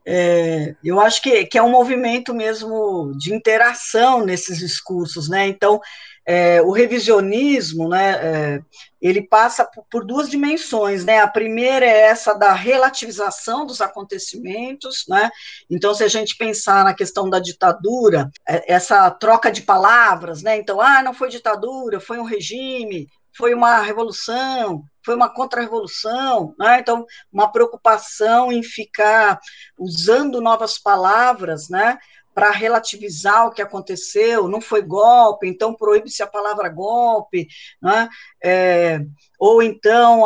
é, 0.05 0.75
eu 0.83 0.99
acho 0.99 1.21
que, 1.21 1.45
que 1.45 1.57
é 1.57 1.63
um 1.63 1.71
movimento 1.71 2.33
mesmo 2.33 3.13
de 3.17 3.33
interação 3.33 4.25
nesses 4.25 4.59
discursos, 4.59 5.29
né? 5.29 5.47
Então, 5.47 5.79
é, 6.25 6.61
o 6.61 6.71
revisionismo, 6.71 7.89
né, 7.89 8.11
é, 8.11 8.61
ele 9.01 9.21
passa 9.21 9.65
por, 9.65 9.85
por, 9.89 10.05
duas 10.05 10.29
dimensões, 10.29 11.03
né, 11.03 11.19
a 11.19 11.27
primeira 11.27 11.85
é 11.85 12.01
essa 12.03 12.33
da 12.33 12.53
relativização 12.53 13.65
dos 13.65 13.81
acontecimentos, 13.81 15.05
né, 15.07 15.29
então 15.69 15.93
se 15.93 16.03
a 16.03 16.07
gente 16.07 16.37
pensar 16.37 16.85
na 16.85 16.93
questão 16.93 17.29
da 17.29 17.39
ditadura, 17.39 18.29
é, 18.47 18.73
essa 18.73 19.09
troca 19.11 19.51
de 19.51 19.61
palavras, 19.61 20.41
né, 20.41 20.57
então, 20.57 20.79
ah, 20.79 21.03
não 21.03 21.13
foi 21.13 21.29
ditadura, 21.29 21.99
foi 21.99 22.17
um 22.17 22.23
regime, 22.23 23.07
foi 23.35 23.53
uma 23.53 23.81
revolução, 23.81 24.85
foi 25.03 25.15
uma 25.15 25.27
contra-revolução, 25.27 26.53
né? 26.57 26.79
então 26.79 27.05
uma 27.31 27.51
preocupação 27.51 28.51
em 28.51 28.63
ficar 28.63 29.39
usando 29.77 30.39
novas 30.39 30.77
palavras, 30.77 31.67
né, 31.67 31.97
para 32.33 32.51
relativizar 32.51 33.47
o 33.47 33.51
que 33.51 33.61
aconteceu, 33.61 34.47
não 34.47 34.59
foi 34.59 34.81
golpe, 34.81 35.47
então 35.47 35.73
proíbe-se 35.73 36.23
a 36.23 36.27
palavra 36.27 36.69
golpe, 36.69 37.47
né? 37.81 38.09
É, 38.43 38.99
ou 39.39 39.61
então 39.61 40.23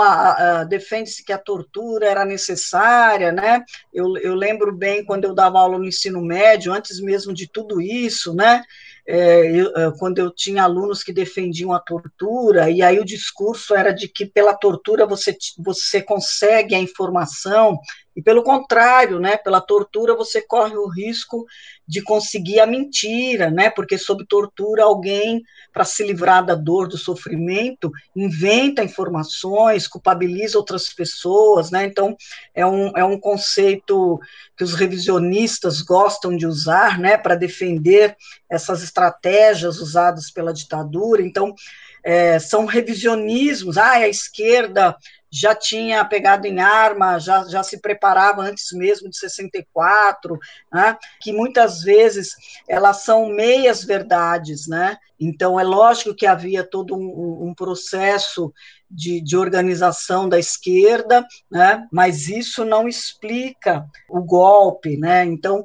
defende-se 0.69 1.23
que 1.23 1.33
a 1.33 1.37
tortura 1.37 2.07
era 2.07 2.23
necessária, 2.23 3.31
né? 3.31 3.63
Eu, 3.93 4.15
eu 4.17 4.35
lembro 4.35 4.71
bem 4.71 5.03
quando 5.03 5.25
eu 5.25 5.33
dava 5.33 5.59
aula 5.59 5.77
no 5.77 5.85
ensino 5.85 6.21
médio, 6.21 6.71
antes 6.71 6.99
mesmo 6.99 7.33
de 7.33 7.47
tudo 7.47 7.81
isso, 7.81 8.33
né? 8.33 8.63
É, 9.09 9.49
eu, 9.49 9.73
é, 9.75 9.91
quando 9.97 10.19
eu 10.19 10.29
tinha 10.29 10.63
alunos 10.63 11.01
que 11.01 11.13
defendiam 11.13 11.71
a 11.71 11.79
tortura, 11.79 12.69
e 12.69 12.81
aí 12.81 12.99
o 12.99 13.05
discurso 13.05 13.73
era 13.73 13.93
de 13.93 14.09
que 14.09 14.25
pela 14.25 14.53
tortura 14.53 15.05
você, 15.05 15.35
você 15.57 16.01
consegue 16.01 16.75
a 16.75 16.79
informação, 16.79 17.79
e 18.17 18.21
pelo 18.23 18.41
contrário, 18.41 19.19
né, 19.19 19.37
pela 19.37 19.61
tortura 19.61 20.15
você 20.15 20.41
corre 20.41 20.75
o 20.75 20.87
risco 20.87 21.45
de 21.87 22.01
conseguir 22.01 22.59
a 22.59 22.65
mentira, 22.65 23.51
né, 23.51 23.69
porque 23.69 23.95
sob 23.95 24.25
tortura 24.25 24.85
alguém, 24.85 25.43
para 25.71 25.85
se 25.85 26.03
livrar 26.03 26.43
da 26.43 26.55
dor, 26.55 26.87
do 26.87 26.97
sofrimento, 26.97 27.91
inventa 28.15 28.83
informações, 28.83 29.87
culpabiliza 29.87 30.57
outras 30.57 30.89
pessoas, 30.89 31.69
né, 31.69 31.85
então 31.85 32.17
é 32.55 32.65
um, 32.65 32.91
é 32.97 33.05
um 33.05 33.19
conceito 33.19 34.19
que 34.57 34.63
os 34.63 34.73
revisionistas 34.73 35.83
gostam 35.83 36.35
de 36.35 36.47
usar, 36.47 36.97
né, 36.97 37.17
para 37.17 37.35
defender 37.35 38.17
essas 38.49 38.81
estratégias 38.81 39.79
usadas 39.79 40.31
pela 40.31 40.51
ditadura, 40.51 41.21
então 41.21 41.53
é, 42.03 42.39
são 42.39 42.65
revisionismos, 42.65 43.77
ah, 43.77 43.91
a 43.91 44.07
esquerda 44.07 44.95
já 45.31 45.53
tinha 45.53 46.03
pegado 46.05 46.47
em 46.47 46.59
arma, 46.59 47.19
já, 47.19 47.43
já 47.47 47.63
se 47.63 47.81
preparava 47.81 48.41
antes 48.41 48.71
mesmo 48.71 49.09
de 49.09 49.17
64, 49.17 50.37
né? 50.71 50.97
que 51.21 51.33
muitas 51.33 51.81
vezes 51.81 52.35
elas 52.67 53.03
são 53.03 53.29
meias 53.29 53.83
verdades, 53.83 54.67
né? 54.67 54.97
Então 55.19 55.59
é 55.59 55.63
lógico 55.63 56.15
que 56.15 56.27
havia 56.27 56.63
todo 56.63 56.95
um, 56.95 57.47
um 57.47 57.53
processo 57.53 58.53
de, 58.89 59.19
de, 59.19 59.35
organização 59.35 60.29
da 60.29 60.37
esquerda, 60.37 61.25
né? 61.51 61.87
Mas 61.91 62.27
isso 62.27 62.63
não 62.63 62.87
explica 62.87 63.85
o 64.07 64.21
golpe, 64.21 64.95
né? 64.95 65.25
Então 65.25 65.63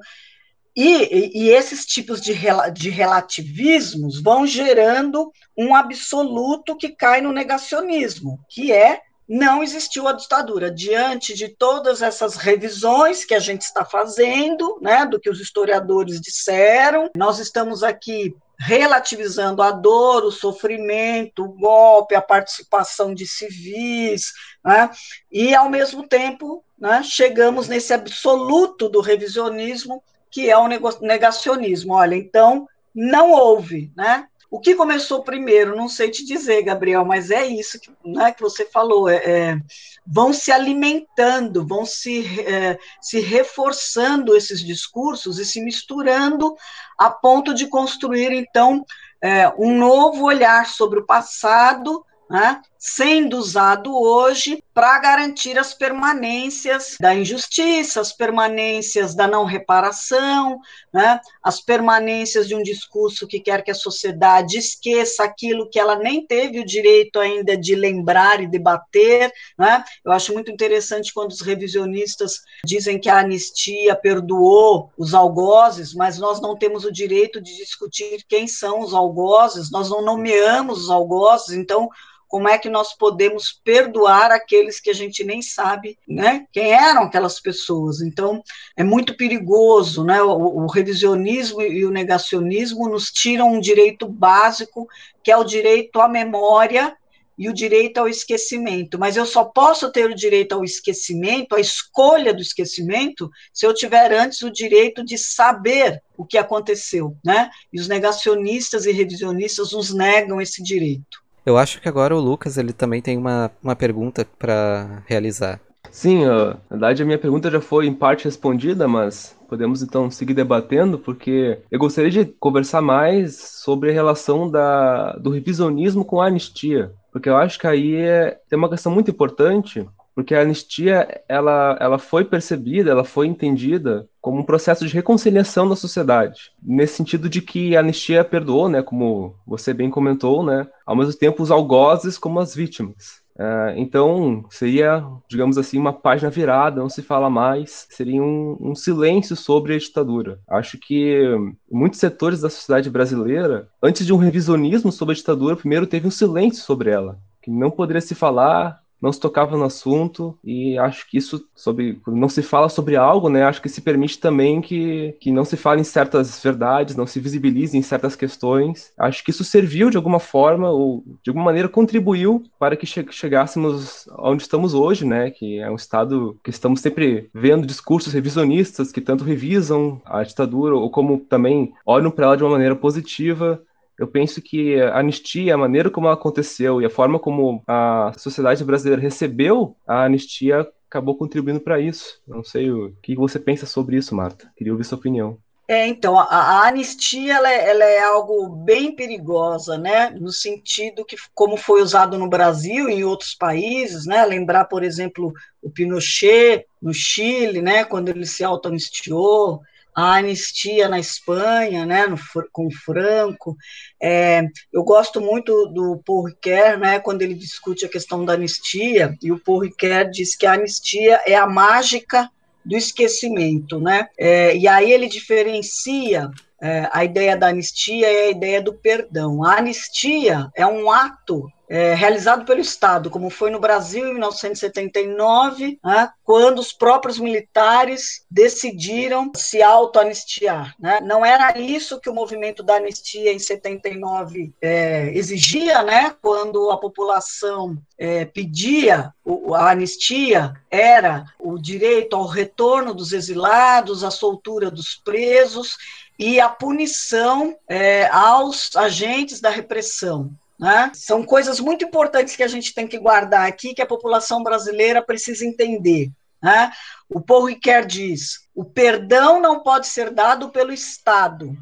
e, 0.74 1.38
e, 1.38 1.50
esses 1.50 1.84
tipos 1.84 2.20
de, 2.22 2.34
de 2.72 2.88
relativismos 2.88 4.22
vão 4.22 4.46
gerando 4.46 5.30
um 5.56 5.74
absoluto 5.74 6.74
que 6.74 6.88
cai 6.88 7.20
no 7.20 7.30
negacionismo, 7.30 8.40
que 8.48 8.72
é 8.72 9.02
não 9.32 9.62
existiu 9.62 10.06
a 10.06 10.12
ditadura. 10.12 10.70
Diante 10.70 11.32
de 11.32 11.48
todas 11.48 12.02
essas 12.02 12.36
revisões 12.36 13.24
que 13.24 13.34
a 13.34 13.38
gente 13.38 13.62
está 13.62 13.82
fazendo, 13.82 14.78
né, 14.82 15.06
do 15.06 15.18
que 15.18 15.30
os 15.30 15.40
historiadores 15.40 16.20
disseram, 16.20 17.08
nós 17.16 17.38
estamos 17.38 17.82
aqui 17.82 18.36
relativizando 18.58 19.62
a 19.62 19.70
dor, 19.70 20.22
o 20.22 20.30
sofrimento, 20.30 21.44
o 21.44 21.48
golpe, 21.48 22.14
a 22.14 22.20
participação 22.20 23.14
de 23.14 23.26
civis, 23.26 24.32
né, 24.62 24.90
e, 25.30 25.54
ao 25.54 25.70
mesmo 25.70 26.06
tempo, 26.06 26.62
né, 26.78 27.02
chegamos 27.02 27.68
nesse 27.68 27.94
absoluto 27.94 28.86
do 28.86 29.00
revisionismo, 29.00 30.02
que 30.30 30.50
é 30.50 30.58
o 30.58 30.68
negacionismo. 31.00 31.94
Olha, 31.94 32.16
então, 32.16 32.68
não 32.94 33.30
houve, 33.30 33.90
né? 33.96 34.26
O 34.52 34.60
que 34.60 34.74
começou 34.74 35.22
primeiro, 35.22 35.74
não 35.74 35.88
sei 35.88 36.10
te 36.10 36.26
dizer, 36.26 36.62
Gabriel, 36.62 37.06
mas 37.06 37.30
é 37.30 37.46
isso 37.46 37.80
que, 37.80 37.90
né, 38.04 38.32
que 38.32 38.42
você 38.42 38.66
falou. 38.66 39.08
É, 39.08 39.16
é, 39.16 39.58
vão 40.06 40.30
se 40.30 40.52
alimentando, 40.52 41.66
vão 41.66 41.86
se, 41.86 42.38
é, 42.42 42.78
se 43.00 43.18
reforçando 43.18 44.36
esses 44.36 44.62
discursos 44.62 45.38
e 45.38 45.46
se 45.46 45.58
misturando 45.62 46.54
a 46.98 47.08
ponto 47.08 47.54
de 47.54 47.66
construir, 47.66 48.30
então, 48.30 48.84
é, 49.22 49.48
um 49.56 49.74
novo 49.78 50.26
olhar 50.26 50.66
sobre 50.66 51.00
o 51.00 51.06
passado, 51.06 52.04
né, 52.28 52.60
sendo 52.84 53.38
usado 53.38 53.96
hoje 53.96 54.60
para 54.74 54.98
garantir 54.98 55.56
as 55.56 55.72
permanências 55.72 56.96
da 56.98 57.14
injustiça, 57.14 58.00
as 58.00 58.12
permanências 58.12 59.14
da 59.14 59.28
não 59.28 59.44
reparação, 59.44 60.58
né, 60.92 61.20
as 61.40 61.60
permanências 61.60 62.48
de 62.48 62.56
um 62.56 62.62
discurso 62.62 63.24
que 63.28 63.38
quer 63.38 63.62
que 63.62 63.70
a 63.70 63.74
sociedade 63.74 64.58
esqueça 64.58 65.22
aquilo 65.22 65.70
que 65.70 65.78
ela 65.78 65.94
nem 65.94 66.26
teve 66.26 66.58
o 66.58 66.66
direito 66.66 67.20
ainda 67.20 67.56
de 67.56 67.76
lembrar 67.76 68.42
e 68.42 68.48
debater. 68.48 69.32
Né? 69.56 69.84
Eu 70.04 70.10
acho 70.10 70.32
muito 70.32 70.50
interessante 70.50 71.14
quando 71.14 71.30
os 71.30 71.40
revisionistas 71.40 72.40
dizem 72.66 72.98
que 72.98 73.08
a 73.08 73.20
anistia 73.20 73.94
perdoou 73.94 74.90
os 74.98 75.14
algozes, 75.14 75.94
mas 75.94 76.18
nós 76.18 76.40
não 76.40 76.56
temos 76.56 76.84
o 76.84 76.90
direito 76.90 77.40
de 77.40 77.56
discutir 77.56 78.24
quem 78.28 78.48
são 78.48 78.80
os 78.80 78.92
algozes, 78.92 79.70
nós 79.70 79.88
não 79.88 80.02
nomeamos 80.02 80.82
os 80.82 80.90
algozes, 80.90 81.56
então 81.56 81.88
como 82.32 82.48
é 82.48 82.56
que 82.56 82.70
nós 82.70 82.96
podemos 82.96 83.60
perdoar 83.62 84.30
aqueles 84.30 84.80
que 84.80 84.88
a 84.88 84.94
gente 84.94 85.22
nem 85.22 85.42
sabe, 85.42 85.98
né, 86.08 86.46
quem 86.50 86.72
eram 86.72 87.02
aquelas 87.02 87.38
pessoas. 87.38 88.00
Então, 88.00 88.42
é 88.74 88.82
muito 88.82 89.14
perigoso, 89.18 90.02
né, 90.02 90.22
o, 90.22 90.62
o 90.64 90.66
revisionismo 90.66 91.60
e 91.60 91.84
o 91.84 91.90
negacionismo 91.90 92.88
nos 92.88 93.12
tiram 93.12 93.52
um 93.52 93.60
direito 93.60 94.08
básico, 94.08 94.88
que 95.22 95.30
é 95.30 95.36
o 95.36 95.44
direito 95.44 96.00
à 96.00 96.08
memória 96.08 96.96
e 97.36 97.50
o 97.50 97.52
direito 97.52 97.98
ao 97.98 98.08
esquecimento, 98.08 98.98
mas 98.98 99.14
eu 99.14 99.26
só 99.26 99.44
posso 99.44 99.92
ter 99.92 100.08
o 100.10 100.14
direito 100.14 100.54
ao 100.54 100.64
esquecimento, 100.64 101.54
a 101.54 101.60
escolha 101.60 102.32
do 102.32 102.40
esquecimento, 102.40 103.30
se 103.52 103.66
eu 103.66 103.74
tiver 103.74 104.10
antes 104.10 104.40
o 104.40 104.50
direito 104.50 105.04
de 105.04 105.18
saber 105.18 106.02
o 106.16 106.24
que 106.24 106.38
aconteceu, 106.38 107.14
né? 107.22 107.50
E 107.70 107.78
os 107.78 107.88
negacionistas 107.88 108.86
e 108.86 108.92
revisionistas 108.92 109.72
nos 109.72 109.92
negam 109.92 110.40
esse 110.40 110.62
direito. 110.62 111.21
Eu 111.44 111.58
acho 111.58 111.80
que 111.80 111.88
agora 111.88 112.14
o 112.16 112.20
Lucas 112.20 112.56
ele 112.56 112.72
também 112.72 113.02
tem 113.02 113.18
uma, 113.18 113.50
uma 113.62 113.74
pergunta 113.74 114.26
para 114.38 115.02
realizar. 115.06 115.60
Sim, 115.90 116.24
na 116.24 116.56
verdade 116.70 117.02
a 117.02 117.06
minha 117.06 117.18
pergunta 117.18 117.50
já 117.50 117.60
foi 117.60 117.86
em 117.86 117.94
parte 117.94 118.24
respondida, 118.24 118.86
mas 118.86 119.36
podemos 119.48 119.82
então 119.82 120.10
seguir 120.10 120.32
debatendo, 120.32 120.98
porque 120.98 121.58
eu 121.70 121.78
gostaria 121.78 122.10
de 122.10 122.24
conversar 122.24 122.80
mais 122.80 123.36
sobre 123.36 123.90
a 123.90 123.92
relação 123.92 124.50
da, 124.50 125.12
do 125.16 125.30
revisionismo 125.30 126.04
com 126.04 126.20
a 126.20 126.28
anistia, 126.28 126.92
porque 127.12 127.28
eu 127.28 127.36
acho 127.36 127.58
que 127.58 127.66
aí 127.66 127.94
é, 127.96 128.38
tem 128.48 128.58
uma 128.58 128.70
questão 128.70 128.90
muito 128.90 129.10
importante, 129.10 129.86
porque 130.14 130.34
a 130.34 130.40
anistia 130.42 131.22
ela, 131.28 131.76
ela 131.80 131.98
foi 131.98 132.24
percebida, 132.24 132.90
ela 132.90 133.04
foi 133.04 133.26
entendida 133.26 134.08
como 134.20 134.40
um 134.40 134.44
processo 134.44 134.86
de 134.86 134.94
reconciliação 134.94 135.68
da 135.68 135.76
sociedade, 135.76 136.52
nesse 136.62 136.94
sentido 136.94 137.28
de 137.28 137.40
que 137.40 137.76
a 137.76 137.80
anistia 137.80 138.24
perdoou, 138.24 138.68
né, 138.68 138.82
como 138.82 139.34
você 139.46 139.74
bem 139.74 139.90
comentou, 139.90 140.44
né, 140.44 140.66
ao 140.86 140.94
mesmo 140.94 141.14
tempo 141.14 141.42
os 141.42 141.50
algozes 141.50 142.18
como 142.18 142.38
as 142.38 142.54
vítimas. 142.54 143.22
Uh, 143.34 143.72
então, 143.76 144.44
seria, 144.50 145.02
digamos 145.26 145.56
assim, 145.56 145.78
uma 145.78 145.92
página 145.92 146.30
virada, 146.30 146.80
não 146.80 146.88
se 146.88 147.00
fala 147.00 147.30
mais, 147.30 147.86
seria 147.90 148.22
um, 148.22 148.58
um, 148.60 148.74
silêncio 148.74 149.34
sobre 149.34 149.74
a 149.74 149.78
ditadura. 149.78 150.38
Acho 150.46 150.78
que 150.78 151.24
muitos 151.70 151.98
setores 151.98 152.42
da 152.42 152.50
sociedade 152.50 152.90
brasileira, 152.90 153.68
antes 153.82 154.04
de 154.04 154.12
um 154.12 154.18
revisionismo 154.18 154.92
sobre 154.92 155.14
a 155.14 155.16
ditadura, 155.16 155.56
primeiro 155.56 155.86
teve 155.86 156.06
um 156.06 156.10
silêncio 156.10 156.62
sobre 156.62 156.90
ela, 156.90 157.18
que 157.40 157.50
não 157.50 157.70
poderia 157.70 158.02
se 158.02 158.14
falar, 158.14 158.81
não 159.02 159.12
se 159.12 159.18
tocava 159.18 159.56
no 159.56 159.64
assunto 159.64 160.38
e 160.44 160.78
acho 160.78 161.10
que 161.10 161.18
isso 161.18 161.44
sobre 161.56 162.00
não 162.06 162.28
se 162.28 162.40
fala 162.40 162.68
sobre 162.68 162.94
algo, 162.94 163.28
né? 163.28 163.42
Acho 163.42 163.60
que 163.60 163.68
se 163.68 163.80
permite 163.80 164.20
também 164.20 164.60
que, 164.60 165.16
que 165.20 165.32
não 165.32 165.44
se 165.44 165.56
fale 165.56 165.80
em 165.80 165.84
certas 165.84 166.40
verdades, 166.40 166.94
não 166.94 167.06
se 167.06 167.18
visibilize 167.18 167.76
em 167.76 167.82
certas 167.82 168.14
questões. 168.14 168.92
Acho 168.96 169.24
que 169.24 169.30
isso 169.30 169.42
serviu 169.42 169.90
de 169.90 169.96
alguma 169.96 170.20
forma 170.20 170.70
ou 170.70 171.02
de 171.22 171.30
alguma 171.30 171.46
maneira 171.46 171.68
contribuiu 171.68 172.44
para 172.58 172.76
que 172.76 172.86
che 172.86 173.04
chegássemos 173.10 174.08
onde 174.18 174.42
estamos 174.42 174.72
hoje, 174.72 175.04
né? 175.04 175.30
Que 175.30 175.58
é 175.58 175.68
um 175.68 175.74
estado 175.74 176.38
que 176.44 176.50
estamos 176.50 176.80
sempre 176.80 177.28
vendo 177.34 177.66
discursos 177.66 178.12
revisionistas 178.12 178.92
que 178.92 179.00
tanto 179.00 179.24
revisam 179.24 180.00
a 180.04 180.22
ditadura 180.22 180.76
ou 180.76 180.88
como 180.90 181.18
também 181.18 181.72
olham 181.84 182.10
para 182.10 182.26
ela 182.26 182.36
de 182.36 182.44
uma 182.44 182.52
maneira 182.52 182.76
positiva 182.76 183.60
eu 184.02 184.08
penso 184.08 184.42
que 184.42 184.80
a 184.80 184.98
anistia, 184.98 185.54
a 185.54 185.56
maneira 185.56 185.88
como 185.88 186.08
ela 186.08 186.16
aconteceu 186.16 186.82
e 186.82 186.84
a 186.84 186.90
forma 186.90 187.20
como 187.20 187.62
a 187.68 188.12
sociedade 188.18 188.64
brasileira 188.64 189.00
recebeu 189.00 189.76
a 189.86 190.02
anistia 190.02 190.68
acabou 190.90 191.16
contribuindo 191.16 191.60
para 191.60 191.78
isso. 191.78 192.20
Não 192.26 192.42
sei 192.42 192.68
o 192.68 192.92
que 193.00 193.14
você 193.14 193.38
pensa 193.38 193.64
sobre 193.64 193.96
isso, 193.96 194.12
Marta. 194.12 194.50
Queria 194.56 194.72
ouvir 194.72 194.82
sua 194.82 194.98
opinião. 194.98 195.38
É, 195.68 195.86
então, 195.86 196.18
a, 196.18 196.24
a 196.24 196.66
anistia 196.66 197.36
ela 197.36 197.48
é, 197.48 197.70
ela 197.70 197.84
é, 197.84 198.02
algo 198.02 198.48
bem 198.48 198.96
perigosa, 198.96 199.78
né? 199.78 200.10
No 200.10 200.32
sentido 200.32 201.04
que, 201.04 201.14
como 201.32 201.56
foi 201.56 201.80
usado 201.80 202.18
no 202.18 202.28
Brasil 202.28 202.90
e 202.90 202.94
em 202.94 203.04
outros 203.04 203.36
países, 203.36 204.04
né? 204.04 204.26
Lembrar, 204.26 204.64
por 204.64 204.82
exemplo, 204.82 205.32
o 205.62 205.70
Pinochet 205.70 206.66
no 206.82 206.92
Chile, 206.92 207.62
né? 207.62 207.84
Quando 207.84 208.08
ele 208.08 208.26
se 208.26 208.42
auto-anistiou, 208.42 209.62
a 209.94 210.16
anistia 210.16 210.88
na 210.88 210.98
Espanha, 210.98 211.84
né, 211.84 212.06
no, 212.06 212.16
com 212.50 212.70
Franco. 212.70 213.56
É, 214.00 214.42
eu 214.72 214.82
gosto 214.82 215.20
muito 215.20 215.66
do 215.68 216.02
Paul 216.04 216.24
Ricoeur, 216.24 216.78
né, 216.78 216.98
quando 216.98 217.22
ele 217.22 217.34
discute 217.34 217.84
a 217.84 217.88
questão 217.88 218.24
da 218.24 218.32
anistia, 218.32 219.16
e 219.22 219.30
o 219.30 219.38
Paul 219.38 219.60
Ricoeur 219.60 220.10
diz 220.10 220.34
que 220.34 220.46
a 220.46 220.54
anistia 220.54 221.20
é 221.26 221.34
a 221.34 221.46
mágica 221.46 222.28
do 222.64 222.76
esquecimento, 222.76 223.80
né? 223.80 224.08
É, 224.16 224.56
e 224.56 224.68
aí 224.68 224.92
ele 224.92 225.08
diferencia 225.08 226.30
é, 226.60 226.88
a 226.92 227.04
ideia 227.04 227.36
da 227.36 227.48
anistia 227.48 228.10
e 228.10 228.16
a 228.26 228.30
ideia 228.30 228.62
do 228.62 228.72
perdão. 228.72 229.44
A 229.44 229.58
anistia 229.58 230.48
é 230.54 230.64
um 230.64 230.90
ato 230.90 231.48
é, 231.72 231.94
realizado 231.94 232.44
pelo 232.44 232.60
Estado, 232.60 233.08
como 233.08 233.30
foi 233.30 233.50
no 233.50 233.58
Brasil 233.58 234.06
em 234.06 234.12
1979, 234.12 235.78
né, 235.82 236.10
quando 236.22 236.58
os 236.58 236.70
próprios 236.70 237.18
militares 237.18 238.26
decidiram 238.30 239.32
se 239.34 239.62
auto-anistiar. 239.62 240.74
Né? 240.78 241.00
Não 241.00 241.24
era 241.24 241.58
isso 241.58 241.98
que 241.98 242.10
o 242.10 242.14
movimento 242.14 242.62
da 242.62 242.74
anistia 242.74 243.32
em 243.32 243.38
79 243.38 244.52
é, 244.60 245.16
exigia, 245.16 245.82
né? 245.82 246.14
quando 246.20 246.70
a 246.70 246.76
população 246.76 247.78
é, 247.96 248.26
pedia 248.26 249.10
a 249.54 249.70
anistia, 249.70 250.52
era 250.70 251.24
o 251.38 251.58
direito 251.58 252.14
ao 252.14 252.26
retorno 252.26 252.92
dos 252.92 253.14
exilados, 253.14 254.04
a 254.04 254.10
soltura 254.10 254.70
dos 254.70 254.94
presos 254.96 255.78
e 256.18 256.38
a 256.38 256.50
punição 256.50 257.56
é, 257.66 258.06
aos 258.08 258.76
agentes 258.76 259.40
da 259.40 259.48
repressão. 259.48 260.30
Né? 260.62 260.92
São 260.94 261.24
coisas 261.24 261.58
muito 261.58 261.84
importantes 261.84 262.36
que 262.36 262.42
a 262.44 262.46
gente 262.46 262.72
tem 262.72 262.86
que 262.86 262.96
guardar 262.96 263.48
aqui, 263.48 263.74
que 263.74 263.82
a 263.82 263.86
população 263.86 264.44
brasileira 264.44 265.02
precisa 265.02 265.44
entender. 265.44 266.08
Né? 266.40 266.70
O 267.08 267.20
Paul 267.20 267.46
Ricoeur 267.46 267.84
diz: 267.84 268.48
o 268.54 268.64
perdão 268.64 269.40
não 269.40 269.60
pode 269.60 269.88
ser 269.88 270.10
dado 270.10 270.50
pelo 270.50 270.72
Estado. 270.72 271.52